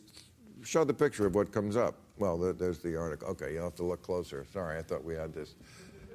show 0.64 0.86
the 0.86 0.94
picture 0.94 1.26
of 1.26 1.36
what 1.36 1.52
comes 1.52 1.76
up. 1.76 1.96
Well, 2.18 2.38
there's 2.38 2.80
the 2.80 2.96
article. 2.96 3.28
Okay, 3.30 3.54
you'll 3.54 3.64
have 3.64 3.76
to 3.76 3.84
look 3.84 4.04
closer. 4.04 4.46
Sorry, 4.54 4.78
I 4.78 4.82
thought 4.82 5.04
we 5.04 5.16
had 5.16 5.34
this. 5.34 5.56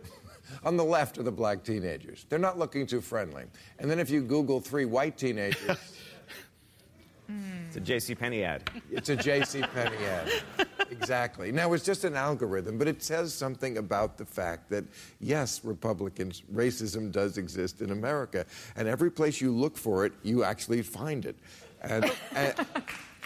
On 0.64 0.78
the 0.78 0.84
left 0.84 1.18
are 1.18 1.24
the 1.24 1.32
black 1.32 1.64
teenagers. 1.64 2.24
They're 2.28 2.38
not 2.38 2.58
looking 2.58 2.86
too 2.86 3.02
friendly. 3.02 3.44
And 3.80 3.90
then 3.90 3.98
if 3.98 4.08
you 4.08 4.22
Google 4.22 4.60
three 4.60 4.84
white 4.86 5.18
teenagers, 5.18 5.76
It's 7.66 7.76
a 7.76 7.80
J.C. 7.80 8.14
Penney 8.14 8.44
ad. 8.44 8.70
It's 8.90 9.08
a 9.08 9.16
J.C. 9.16 9.60
Penney 9.60 10.04
ad. 10.04 10.30
Exactly. 10.90 11.52
Now 11.52 11.72
it's 11.72 11.84
just 11.84 12.04
an 12.04 12.14
algorithm, 12.14 12.78
but 12.78 12.88
it 12.88 13.02
says 13.02 13.32
something 13.34 13.78
about 13.78 14.16
the 14.16 14.24
fact 14.24 14.70
that 14.70 14.84
yes, 15.20 15.64
Republicans, 15.64 16.42
racism 16.52 17.10
does 17.10 17.38
exist 17.38 17.80
in 17.80 17.90
America, 17.90 18.44
and 18.76 18.88
every 18.88 19.10
place 19.10 19.40
you 19.40 19.52
look 19.52 19.76
for 19.76 20.04
it, 20.04 20.12
you 20.22 20.44
actually 20.44 20.82
find 20.82 21.24
it. 21.24 21.36
And, 21.82 22.10
and 22.34 22.54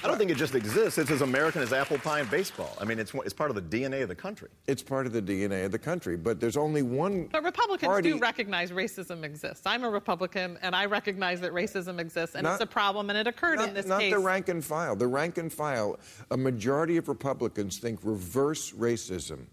I 0.03 0.09
don't 0.09 0.17
think 0.17 0.31
it 0.31 0.37
just 0.37 0.55
exists. 0.55 0.99
It's 0.99 1.11
as 1.11 1.21
American 1.21 1.61
as 1.61 1.73
apple 1.73 1.99
pie 1.99 2.21
and 2.21 2.31
baseball. 2.31 2.75
I 2.81 2.85
mean, 2.85 2.99
it's, 2.99 3.13
it's 3.15 3.35
part 3.35 3.51
of 3.51 3.57
the 3.57 3.63
DNA 3.63 4.03
of 4.03 4.09
the 4.09 4.15
country. 4.15 4.49
it's 4.67 4.83
part 4.83 5.07
of 5.07 5.13
the 5.13 5.21
DNA 5.21 5.65
of 5.67 5.73
the 5.73 5.79
country. 5.79 6.17
But 6.17 6.41
there's 6.41 6.57
only 6.57 6.83
one. 6.83 7.27
But 7.31 7.45
Republicans 7.45 7.87
party, 7.87 8.13
do 8.13 8.19
recognize 8.19 8.71
racism 8.71 9.25
exists. 9.25 9.67
I'm 9.67 9.85
a 9.85 9.91
Republican, 9.91 10.59
and 10.63 10.75
I 10.75 10.87
recognize 10.87 11.41
that 11.43 11.53
racism 11.53 11.99
exists, 11.99 12.35
and 12.35 12.45
Not- 12.45 12.55
it's 12.55 12.63
a 12.63 12.67
problem, 12.67 13.11
and 13.11 13.19
it 13.19 13.27
occurred 13.27 13.57
Not, 13.59 13.69
in 13.69 13.75
this 13.75 13.87
not 13.87 14.01
case. 14.01 14.13
the 14.13 14.19
rank 14.19 14.49
and 14.49 14.65
file. 14.65 14.97
The 14.97 15.07
rank 15.07 15.37
and 15.37 15.53
file, 15.53 15.99
a 16.31 16.37
majority 16.37 16.97
of 16.97 17.09
Republicans 17.09 17.79
think 17.79 18.01
reverse 18.03 18.73
racism 18.73 19.47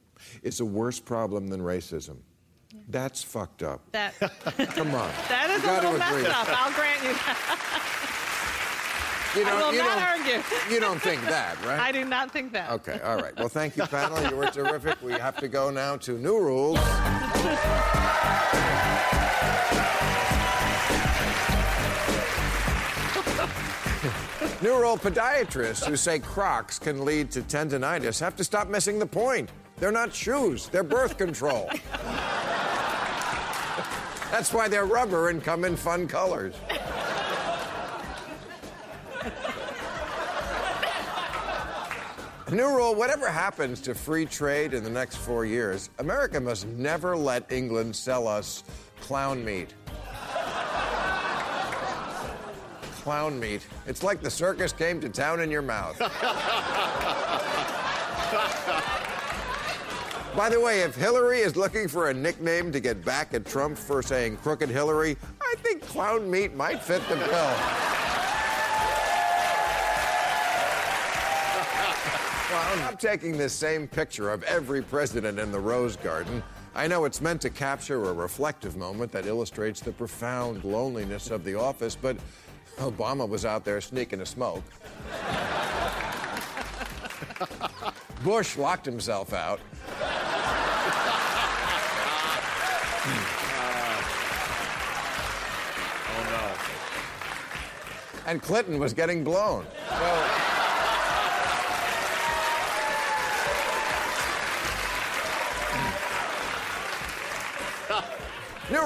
is 0.44 0.62
a 0.62 0.66
worse 0.66 1.00
problem 1.00 1.48
than 1.48 1.60
racism. 1.62 2.18
That's 2.90 3.22
fucked 3.24 3.64
up. 3.64 3.82
that, 3.92 4.14
Come 4.20 4.94
on. 4.96 5.12
that 5.30 5.50
is 5.50 5.64
a 5.64 5.74
little 5.74 5.98
messed 5.98 6.30
up. 6.30 6.48
I'll 6.50 6.72
grant 6.74 7.04
you 7.04 7.14
that. 7.14 7.84
You 9.38 9.44
I 9.46 9.62
will 9.62 9.72
you 9.74 9.80
not 9.80 10.00
don't- 10.00 10.04
argue. 10.04 10.74
You 10.74 10.80
don't 10.80 11.02
think 11.02 11.22
that, 11.26 11.58
right? 11.66 11.80
I 11.80 11.92
do 11.92 12.04
not 12.06 12.32
think 12.32 12.52
that. 12.54 12.72
Okay, 12.72 13.00
all 13.04 13.18
right. 13.18 13.36
Well, 13.38 13.50
thank 13.50 13.78
you, 13.78 13.84
panel. 13.84 14.20
You 14.30 14.36
were 14.36 14.48
terrific. 14.48 15.02
We 15.02 15.14
have 15.14 15.38
to 15.38 15.48
go 15.48 15.70
now 15.70 15.98
to 15.98 16.18
new 16.18 16.40
rules. 16.40 16.80
New 24.62 24.76
rule 24.80 24.98
podiatrists 24.98 25.86
who 25.86 25.96
say 25.96 26.18
Crocs 26.20 26.80
can 26.80 27.06
lead 27.06 27.30
to 27.32 27.42
tendonitis 27.42 28.20
have 28.20 28.36
to 28.38 28.44
stop 28.44 28.68
missing 28.70 28.98
the 28.98 29.06
point. 29.06 29.52
They're 29.78 29.92
not 29.92 30.14
shoes, 30.14 30.68
they're 30.68 30.82
birth 30.84 31.18
control. 31.18 31.70
That's 34.32 34.52
why 34.52 34.68
they're 34.68 34.86
rubber 34.86 35.30
and 35.30 35.44
come 35.44 35.64
in 35.64 35.76
fun 35.76 36.08
colors. 36.08 36.56
New 42.52 42.70
rule 42.70 42.96
whatever 42.96 43.28
happens 43.28 43.82
to 43.82 43.94
free 43.94 44.26
trade 44.26 44.74
in 44.74 44.82
the 44.82 44.90
next 44.90 45.18
four 45.18 45.44
years, 45.44 45.90
America 46.00 46.40
must 46.40 46.66
never 46.68 47.18
let 47.18 47.52
England 47.52 47.94
sell 47.94 48.26
us 48.26 48.64
clown 49.02 49.44
meat. 49.44 49.74
clown 53.04 53.38
meat. 53.38 53.68
It's 53.86 54.02
like 54.02 54.22
the 54.22 54.30
circus 54.30 54.72
came 54.72 55.02
to 55.02 55.10
town 55.10 55.42
in 55.42 55.52
your 55.52 55.62
mouth. 55.62 56.00
By 60.36 60.50
the 60.50 60.62
way, 60.62 60.82
if 60.82 60.96
Hillary 60.96 61.40
is 61.40 61.58
looking 61.58 61.90
for 61.90 62.12
a 62.12 62.14
nickname 62.14 62.72
to 62.72 62.80
get 62.80 63.04
back 63.04 63.34
at 63.34 63.46
Trump 63.46 63.78
for 63.78 64.02
saying 64.02 64.38
crooked 64.38 64.70
Hillary, 64.70 65.18
I 65.42 65.56
think 65.64 65.82
clown 65.82 66.32
meat 66.32 66.56
might 66.56 66.82
fit 66.82 67.02
the 67.10 67.16
bill. 67.16 67.97
I'm 72.58 72.98
taking 72.98 73.38
this 73.38 73.54
same 73.54 73.88
picture 73.88 74.32
of 74.32 74.42
every 74.44 74.82
president 74.82 75.38
in 75.38 75.52
the 75.52 75.60
Rose 75.60 75.96
Garden. 75.98 76.42
I 76.74 76.88
know 76.88 77.06
it's 77.06 77.22
meant 77.22 77.42
to 77.42 77.50
capture 77.50 78.10
a 78.10 78.14
reflective 78.14 78.78
moment 78.78 79.12
that 79.12 79.26
illustrates 79.26 79.80
the 79.80 79.92
profound 79.92 80.64
loneliness 80.64 81.30
of 81.30 81.44
the 81.44 81.56
office, 81.56 81.96
but 81.96 82.18
Obama 82.78 83.28
was 83.28 83.46
out 83.46 83.64
there 83.64 83.82
sneaking 83.82 84.22
a 84.22 84.26
smoke. 84.26 84.64
Bush 88.24 88.58
locked 88.58 88.86
himself 88.86 89.34
out. 89.34 89.60
And 98.28 98.42
Clinton 98.42 98.78
was 98.78 98.94
getting 98.94 99.24
blown. 99.24 99.66
So. 99.88 100.27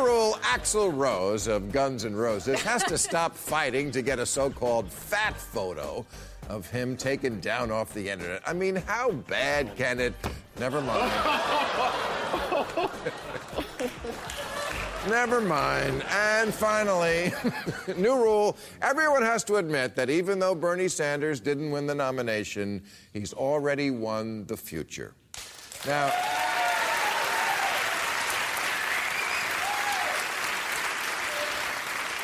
New 0.02 0.08
rule 0.08 0.34
Axl 0.42 0.92
Rose 0.98 1.46
of 1.46 1.72
Guns 1.72 2.06
N' 2.06 2.16
Roses 2.16 2.60
has 2.64 2.84
to 2.86 2.98
stop 2.98 3.36
fighting 3.36 3.92
to 3.92 4.02
get 4.02 4.18
a 4.18 4.26
so 4.26 4.50
called 4.50 4.92
fat 4.92 5.40
photo 5.40 6.04
of 6.50 6.68
him 6.68 6.98
taken 6.98 7.40
down 7.40 7.70
off 7.70 7.94
the 7.94 8.10
internet. 8.10 8.42
I 8.48 8.54
mean, 8.54 8.78
how 8.78 9.12
bad 9.12 9.76
can 9.76 10.00
it? 10.00 10.16
Never 10.60 10.82
mind. 10.82 11.12
Never 15.08 15.40
mind. 15.40 16.04
And 16.10 16.52
finally, 16.52 17.32
new 17.96 18.16
rule 18.16 18.58
everyone 18.82 19.22
has 19.22 19.44
to 19.46 19.58
admit 19.58 19.96
that 19.98 20.10
even 20.10 20.40
though 20.40 20.56
Bernie 20.56 20.88
Sanders 20.88 21.40
didn't 21.40 21.70
win 21.70 21.86
the 21.86 21.94
nomination, 21.94 22.82
he's 23.14 23.34
already 23.34 23.92
won 23.92 24.46
the 24.48 24.58
future. 24.58 25.14
Now, 25.86 26.12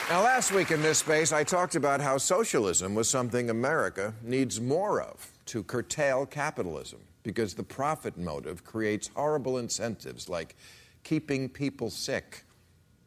Now, 0.10 0.24
last 0.24 0.54
week 0.54 0.72
in 0.72 0.82
this 0.82 1.00
space, 1.00 1.34
I 1.34 1.44
talked 1.44 1.76
about 1.76 2.00
how 2.00 2.18
socialism 2.18 2.96
was 2.96 3.10
something 3.10 3.50
America 3.50 4.14
needs 4.24 4.62
more 4.62 5.02
of 5.02 5.34
to 5.48 5.64
curtail 5.64 6.26
capitalism 6.26 7.00
because 7.24 7.54
the 7.54 7.64
profit 7.64 8.18
motive 8.18 8.64
creates 8.64 9.10
horrible 9.16 9.58
incentives 9.58 10.30
like 10.30 10.56
keeping 11.04 11.50
people 11.50 11.90
sick, 11.90 12.46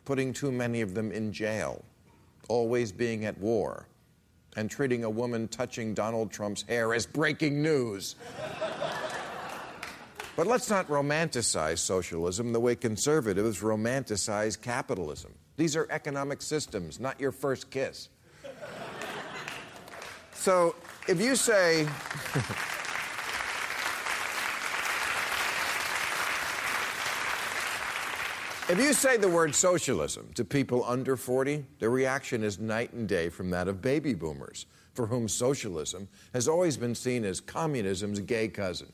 putting 0.04 0.34
too 0.34 0.52
many 0.52 0.82
of 0.82 0.92
them 0.92 1.10
in 1.10 1.32
jail, 1.32 1.82
always 2.48 2.92
being 2.92 3.24
at 3.24 3.38
war, 3.38 3.86
and 4.56 4.70
treating 4.70 5.04
a 5.04 5.10
woman 5.10 5.48
touching 5.48 5.94
Donald 5.94 6.30
Trump's 6.30 6.60
hair 6.68 6.92
as 6.92 7.06
breaking 7.06 7.62
news. 7.62 8.14
But 10.40 10.46
let's 10.46 10.70
not 10.70 10.88
romanticize 10.88 11.80
socialism 11.80 12.54
the 12.54 12.60
way 12.60 12.74
conservatives 12.74 13.60
romanticize 13.60 14.58
capitalism. 14.58 15.34
These 15.58 15.76
are 15.76 15.86
economic 15.90 16.40
systems, 16.40 16.98
not 16.98 17.20
your 17.20 17.30
first 17.30 17.68
kiss. 17.70 18.08
so 20.32 20.76
if 21.06 21.20
you 21.20 21.36
say, 21.36 21.86
If 28.70 28.78
you 28.78 28.94
say 28.94 29.18
the 29.18 29.28
word 29.28 29.54
socialism 29.54 30.30
to 30.36 30.44
people 30.44 30.84
under 30.86 31.18
40, 31.18 31.66
their 31.80 31.90
reaction 31.90 32.42
is 32.42 32.58
night 32.58 32.94
and 32.94 33.06
day 33.06 33.28
from 33.28 33.50
that 33.50 33.68
of 33.68 33.82
baby 33.82 34.14
boomers, 34.14 34.64
for 34.94 35.08
whom 35.08 35.28
socialism 35.28 36.08
has 36.32 36.48
always 36.48 36.78
been 36.78 36.94
seen 36.94 37.26
as 37.26 37.42
communism's 37.42 38.20
gay 38.20 38.48
cousin. 38.48 38.90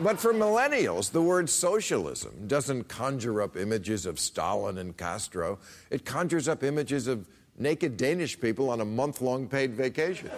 But 0.00 0.18
for 0.18 0.32
millennials, 0.32 1.12
the 1.12 1.22
word 1.22 1.48
socialism 1.48 2.46
doesn't 2.46 2.88
conjure 2.88 3.42
up 3.42 3.56
images 3.56 4.06
of 4.06 4.18
Stalin 4.18 4.78
and 4.78 4.96
Castro. 4.96 5.58
It 5.90 6.04
conjures 6.04 6.48
up 6.48 6.64
images 6.64 7.06
of 7.06 7.28
naked 7.58 7.96
Danish 7.96 8.40
people 8.40 8.70
on 8.70 8.80
a 8.80 8.84
month 8.84 9.20
long 9.20 9.46
paid 9.48 9.74
vacation. 9.74 10.30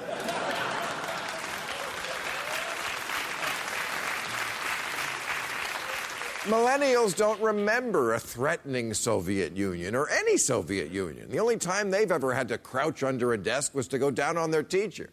Millennials 6.45 7.17
don't 7.17 7.41
remember 7.41 8.13
a 8.13 8.21
threatening 8.21 8.93
Soviet 8.93 9.57
Union 9.57 9.95
or 9.95 10.11
any 10.11 10.37
Soviet 10.37 10.91
Union. 10.91 11.31
The 11.31 11.39
only 11.39 11.57
time 11.57 11.91
they've 11.91 12.13
ever 12.13 12.35
had 12.35 12.49
to 12.49 12.59
crouch 12.59 13.03
under 13.03 13.33
a 13.33 13.39
desk 13.39 13.75
was 13.75 13.89
to 13.89 13.99
go 13.99 14.11
down 14.11 14.37
on 14.37 14.51
their 14.51 14.63
teacher. 14.63 15.09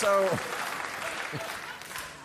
So, 0.00 0.38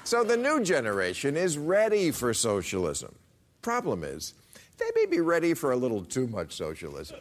so 0.05 0.23
the 0.23 0.37
new 0.37 0.63
generation 0.63 1.35
is 1.35 1.57
ready 1.57 2.09
for 2.09 2.33
socialism. 2.33 3.13
Problem 3.61 4.05
is, 4.05 4.33
they 4.77 4.89
may 4.95 5.05
be 5.05 5.19
ready 5.19 5.53
for 5.53 5.73
a 5.73 5.75
little 5.75 6.01
too 6.01 6.25
much 6.27 6.55
socialism. 6.55 7.17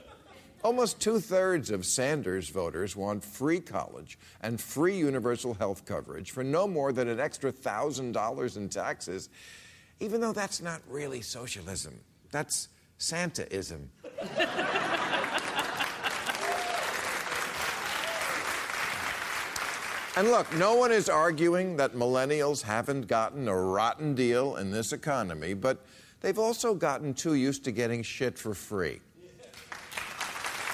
Almost 0.63 1.01
two 1.01 1.19
thirds 1.19 1.73
of 1.73 1.85
Sanders 1.85 2.51
voters 2.51 2.95
want 2.95 3.25
free 3.25 3.59
college 3.59 4.17
and 4.43 4.61
free 4.61 4.97
universal 4.97 5.55
health 5.55 5.85
coverage 5.87 6.31
for 6.31 6.45
no 6.45 6.69
more 6.69 6.93
than 6.93 7.09
an 7.09 7.19
extra 7.19 7.53
$1,000 7.53 8.57
in 8.57 8.69
taxes, 8.69 9.31
even 9.99 10.21
though 10.21 10.33
that's 10.33 10.63
not 10.63 10.81
really 10.89 11.21
socialism. 11.21 11.99
That's 12.31 12.69
Santaism. 13.01 13.89
and 20.17 20.31
look, 20.31 20.53
no 20.57 20.75
one 20.75 20.93
is 20.93 21.09
arguing 21.09 21.77
that 21.77 21.95
millennials 21.95 22.63
haven't 22.63 23.09
gotten 23.09 23.49
a 23.49 23.57
rotten 23.57 24.15
deal 24.15 24.57
in 24.57 24.71
this 24.71 24.93
economy, 24.93 25.55
but 25.55 25.85
they've 26.21 26.39
also 26.39 26.75
gotten 26.75 27.15
too 27.15 27.35
used 27.35 27.65
to 27.65 27.73
getting 27.73 28.03
shit 28.03 28.39
for 28.39 28.55
free. 28.55 29.01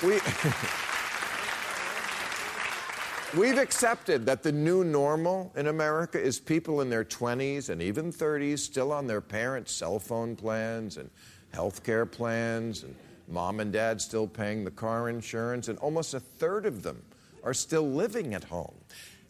We, 0.03 0.19
we've 3.39 3.59
accepted 3.59 4.25
that 4.25 4.43
the 4.43 4.51
new 4.51 4.83
normal 4.83 5.53
in 5.57 5.67
America 5.67 6.19
is 6.19 6.41
people 6.41 6.81
in 6.81 6.89
their 6.89 7.05
20s 7.05 7.69
and 7.69 7.83
even 7.83 8.11
30s 8.11 8.61
still 8.61 8.93
on 8.93 9.07
their 9.07 9.21
parents' 9.21 9.73
cell 9.73 9.99
phone 9.99 10.37
plans 10.37 10.97
and 10.97 11.11
health 11.53 11.85
care 11.85 12.07
plans, 12.07 12.83
and 12.83 12.95
mom 13.29 13.61
and 13.61 13.73
dad 13.73 14.01
still 14.01 14.27
paying 14.27 14.65
the 14.65 14.71
car 14.71 15.11
insurance, 15.11 15.69
and 15.69 15.79
almost 15.81 16.15
a 16.15 16.21
third 16.21 16.65
of 16.65 16.83
them 16.83 17.03
are 17.45 17.55
still 17.55 17.89
living 17.91 18.33
at 18.35 18.45
home. 18.45 18.75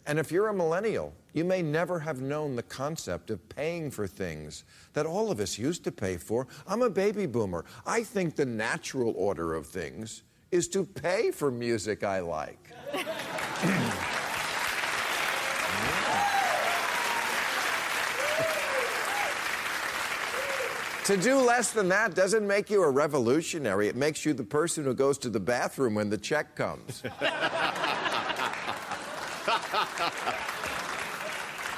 And 0.05 0.17
if 0.17 0.31
you're 0.31 0.47
a 0.47 0.53
millennial, 0.53 1.13
you 1.33 1.45
may 1.45 1.61
never 1.61 1.99
have 1.99 2.21
known 2.21 2.55
the 2.55 2.63
concept 2.63 3.29
of 3.29 3.47
paying 3.49 3.91
for 3.91 4.07
things 4.07 4.63
that 4.93 5.05
all 5.05 5.31
of 5.31 5.39
us 5.39 5.57
used 5.57 5.83
to 5.83 5.91
pay 5.91 6.17
for. 6.17 6.47
I'm 6.67 6.81
a 6.81 6.89
baby 6.89 7.25
boomer. 7.25 7.65
I 7.85 8.03
think 8.03 8.35
the 8.35 8.45
natural 8.45 9.13
order 9.15 9.53
of 9.53 9.67
things 9.67 10.23
is 10.51 10.67
to 10.69 10.85
pay 10.85 11.31
for 11.31 11.51
music 11.51 12.03
I 12.03 12.19
like. 12.19 12.59
to 21.05 21.17
do 21.17 21.39
less 21.39 21.71
than 21.71 21.89
that 21.89 22.15
doesn't 22.15 22.45
make 22.45 22.69
you 22.69 22.83
a 22.83 22.89
revolutionary. 22.89 23.87
It 23.87 23.95
makes 23.95 24.25
you 24.25 24.33
the 24.33 24.43
person 24.43 24.83
who 24.83 24.93
goes 24.93 25.17
to 25.19 25.29
the 25.29 25.39
bathroom 25.39 25.95
when 25.95 26.09
the 26.09 26.17
check 26.17 26.55
comes. 26.55 27.03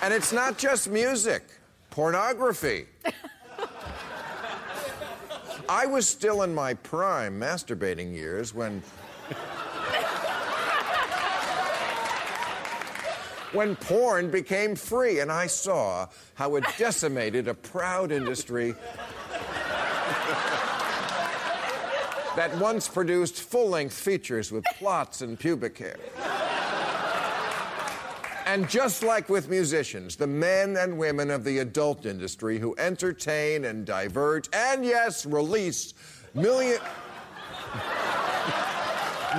and 0.04 0.14
it's 0.14 0.34
not 0.34 0.58
just 0.58 0.90
music, 0.90 1.44
pornography. 1.90 2.88
I 5.70 5.86
was 5.86 6.06
still 6.06 6.44
in 6.44 6.54
my 6.54 6.74
prime 6.74 7.40
masturbating 7.40 8.14
years 8.14 8.54
when. 8.54 8.84
when 13.54 13.76
porn 13.78 14.30
became 14.32 14.76
free, 14.76 15.20
and 15.20 15.32
I 15.32 15.46
saw 15.48 16.08
how 16.34 16.56
it 16.56 16.66
decimated 16.78 17.48
a 17.48 17.54
proud 17.54 18.12
industry 18.12 18.74
that 22.36 22.52
once 22.58 22.90
produced 22.90 23.42
full 23.42 23.70
length 23.70 23.94
features 23.94 24.52
with 24.52 24.66
plots 24.80 25.22
and 25.22 25.40
pubic 25.40 25.78
hair. 25.78 25.98
And 28.46 28.70
just 28.70 29.04
like 29.04 29.30
with 29.30 29.50
musicians, 29.50 30.16
the 30.16 30.28
men 30.28 30.78
and 30.78 30.98
women 30.98 31.32
of 31.32 31.44
the 31.44 31.60
adult 31.60 32.06
industry 32.06 32.60
who 32.60 32.76
entertain 32.78 33.66
and 33.66 33.86
divert 33.86 34.50
and, 34.54 34.84
yes, 34.84 35.26
release 35.26 35.94
million. 36.34 36.80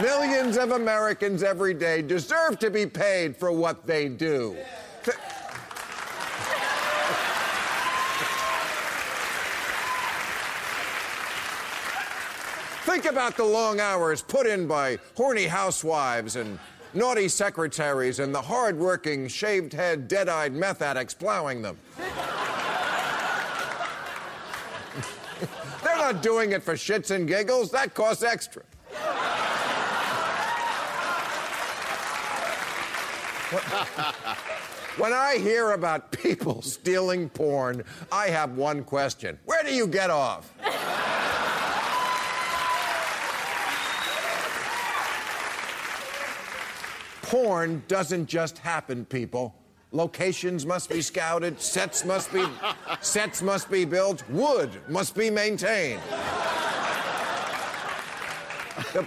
Millions 0.01 0.57
of 0.57 0.73
Americans 0.73 1.43
every 1.43 1.75
day 1.75 2.03
deserve 2.03 2.59
to 2.59 2.71
be 2.71 2.87
paid 2.87 3.37
for 3.37 3.53
what 3.53 3.87
they 3.87 4.09
do. 4.09 4.57
Think 12.85 13.05
about 13.05 13.37
the 13.37 13.45
long 13.45 13.81
hours 13.81 14.23
put 14.23 14.47
in 14.47 14.67
by 14.67 14.99
horny 15.17 15.47
housewives 15.47 16.37
and 16.37 16.59
naughty 16.95 17.29
secretaries 17.29 18.19
and 18.19 18.35
the 18.35 18.41
hard-working, 18.41 19.29
shaved-head, 19.29 20.09
dead-eyed 20.09 20.53
meth 20.53 20.83
addicts 20.83 21.15
plowing 21.15 21.63
them. 21.63 21.79
They're 25.83 25.97
not 25.97 26.23
doing 26.23 26.53
it 26.53 26.63
for 26.63 26.75
shits 26.75 27.11
and 27.11 27.29
giggles. 27.29 27.71
That 27.71 27.95
costs 27.95 28.23
extra. 28.23 28.63
When 34.97 35.13
I 35.13 35.39
hear 35.39 35.73
about 35.73 36.13
people 36.13 36.63
stealing 36.63 37.29
porn, 37.29 37.83
I 38.11 38.29
have 38.29 38.57
one 38.57 38.85
question. 38.85 39.39
Where 39.45 39.63
do 39.63 39.75
you 39.75 39.87
get 39.87 40.11
off? 40.11 40.53
Porn 47.35 47.83
doesn't 47.89 48.27
just 48.27 48.59
happen, 48.59 49.05
people. 49.07 49.57
Locations 49.91 50.65
must 50.65 50.89
be 50.89 51.03
scouted, 51.03 51.61
sets 51.61 52.05
must 52.05 52.33
be 52.33 52.45
sets 53.01 53.43
must 53.43 53.69
be 53.69 53.85
built, 53.85 54.23
wood 54.31 54.71
must 54.89 55.17
be 55.17 55.31
maintained. 55.31 56.01
The, 58.93 59.05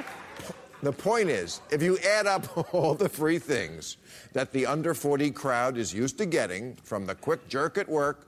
the 0.84 0.92
point 0.92 1.30
is, 1.30 1.62
if 1.72 1.82
you 1.82 1.98
add 2.00 2.28
up 2.28 2.74
all 2.74 2.96
the 2.96 3.08
free 3.08 3.40
things 3.40 3.96
that 4.34 4.52
the 4.52 4.66
under 4.66 4.94
40 4.94 5.32
crowd 5.32 5.78
is 5.78 5.94
used 5.94 6.18
to 6.18 6.26
getting, 6.26 6.76
from 6.84 7.06
the 7.06 7.16
quick 7.16 7.48
jerk 7.48 7.78
at 7.78 7.88
work 7.88 8.28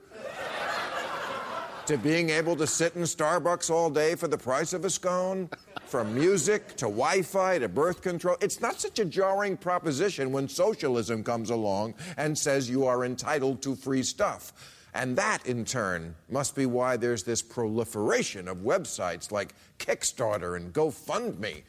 to 1.90 1.98
being 1.98 2.30
able 2.30 2.56
to 2.56 2.68
sit 2.68 2.96
in 2.96 3.02
Starbucks 3.02 3.72
all 3.72 3.90
day 3.90 4.14
for 4.14 4.28
the 4.28 4.38
price 4.38 4.74
of 4.74 4.86
a 4.86 4.92
scone, 4.92 5.50
from 5.86 6.14
music 6.14 6.68
to 6.76 6.86
Wi 6.86 7.24
Fi 7.24 7.58
to 7.58 7.68
birth 7.68 8.04
control, 8.04 8.38
it's 8.42 8.62
not 8.62 8.80
such 8.80 9.00
a 9.00 9.06
jarring 9.06 9.58
proposition 9.58 10.32
when 10.32 10.48
socialism 10.48 11.24
comes 11.24 11.50
along 11.50 11.96
and 12.16 12.38
says 12.38 12.70
you 12.70 12.86
are 12.86 13.06
entitled 13.06 13.64
to 13.64 13.76
free 13.76 14.04
stuff. 14.04 14.54
And 14.94 15.18
that, 15.18 15.44
in 15.48 15.66
turn, 15.66 16.14
must 16.30 16.56
be 16.56 16.68
why 16.68 16.96
there's 16.96 17.24
this 17.24 17.42
proliferation 17.42 18.48
of 18.48 18.58
websites 18.58 19.32
like 19.32 19.56
Kickstarter 19.80 20.58
and 20.58 20.72
GoFundMe. 20.72 21.64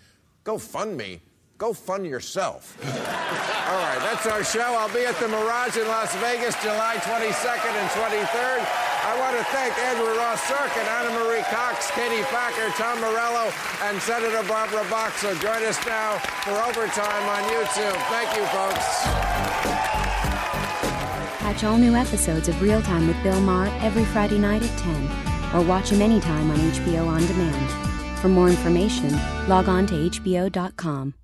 GoFundMe? 0.45 1.21
Go 1.57 1.73
fund 1.73 2.05
yourself. 2.05 2.77
All 2.85 2.93
right, 2.93 3.99
that's 4.01 4.27
our 4.27 4.45
show. 4.45 4.61
I'll 4.61 4.93
be 4.93 5.07
at 5.07 5.19
the 5.19 5.29
Mirage 5.29 5.79
in 5.79 5.89
Las 5.89 6.15
Vegas 6.17 6.63
July 6.63 6.97
22nd 6.97 7.73
and 7.73 7.91
23rd. 7.91 8.90
I 9.11 9.19
want 9.19 9.37
to 9.37 9.43
thank 9.51 9.77
Andrew 9.77 10.17
Ross 10.19 10.41
Sorkin, 10.43 10.87
Ana 10.87 11.11
Marie 11.11 11.43
Cox, 11.51 11.91
Katie 11.91 12.23
Packer, 12.31 12.69
Tom 12.79 13.01
Morello, 13.01 13.51
and 13.83 14.01
Senator 14.01 14.47
Barbara 14.47 14.87
Boxer. 14.89 15.35
Join 15.35 15.65
us 15.65 15.85
now 15.85 16.19
for 16.45 16.53
Overtime 16.53 17.29
on 17.29 17.43
YouTube. 17.51 17.99
Thank 18.07 18.37
you, 18.37 18.45
folks. 18.55 19.03
Catch 21.41 21.65
all 21.65 21.77
new 21.77 21.97
episodes 21.97 22.49
of 22.49 22.63
Real 22.63 22.81
Time 22.83 23.09
with 23.09 23.21
Bill 23.25 23.41
Maher 23.41 23.67
every 23.81 24.05
Friday 24.05 24.39
night 24.39 24.63
at 24.63 24.79
10, 24.79 25.57
or 25.57 25.67
watch 25.67 25.91
him 25.91 26.03
anytime 26.03 26.49
on 26.49 26.59
HBO 26.59 27.09
On 27.09 27.27
Demand. 27.27 28.19
For 28.21 28.29
more 28.29 28.49
information, 28.49 29.11
log 29.49 29.69
on 29.69 29.89
to 29.89 29.95
HBO.com. 29.95 31.15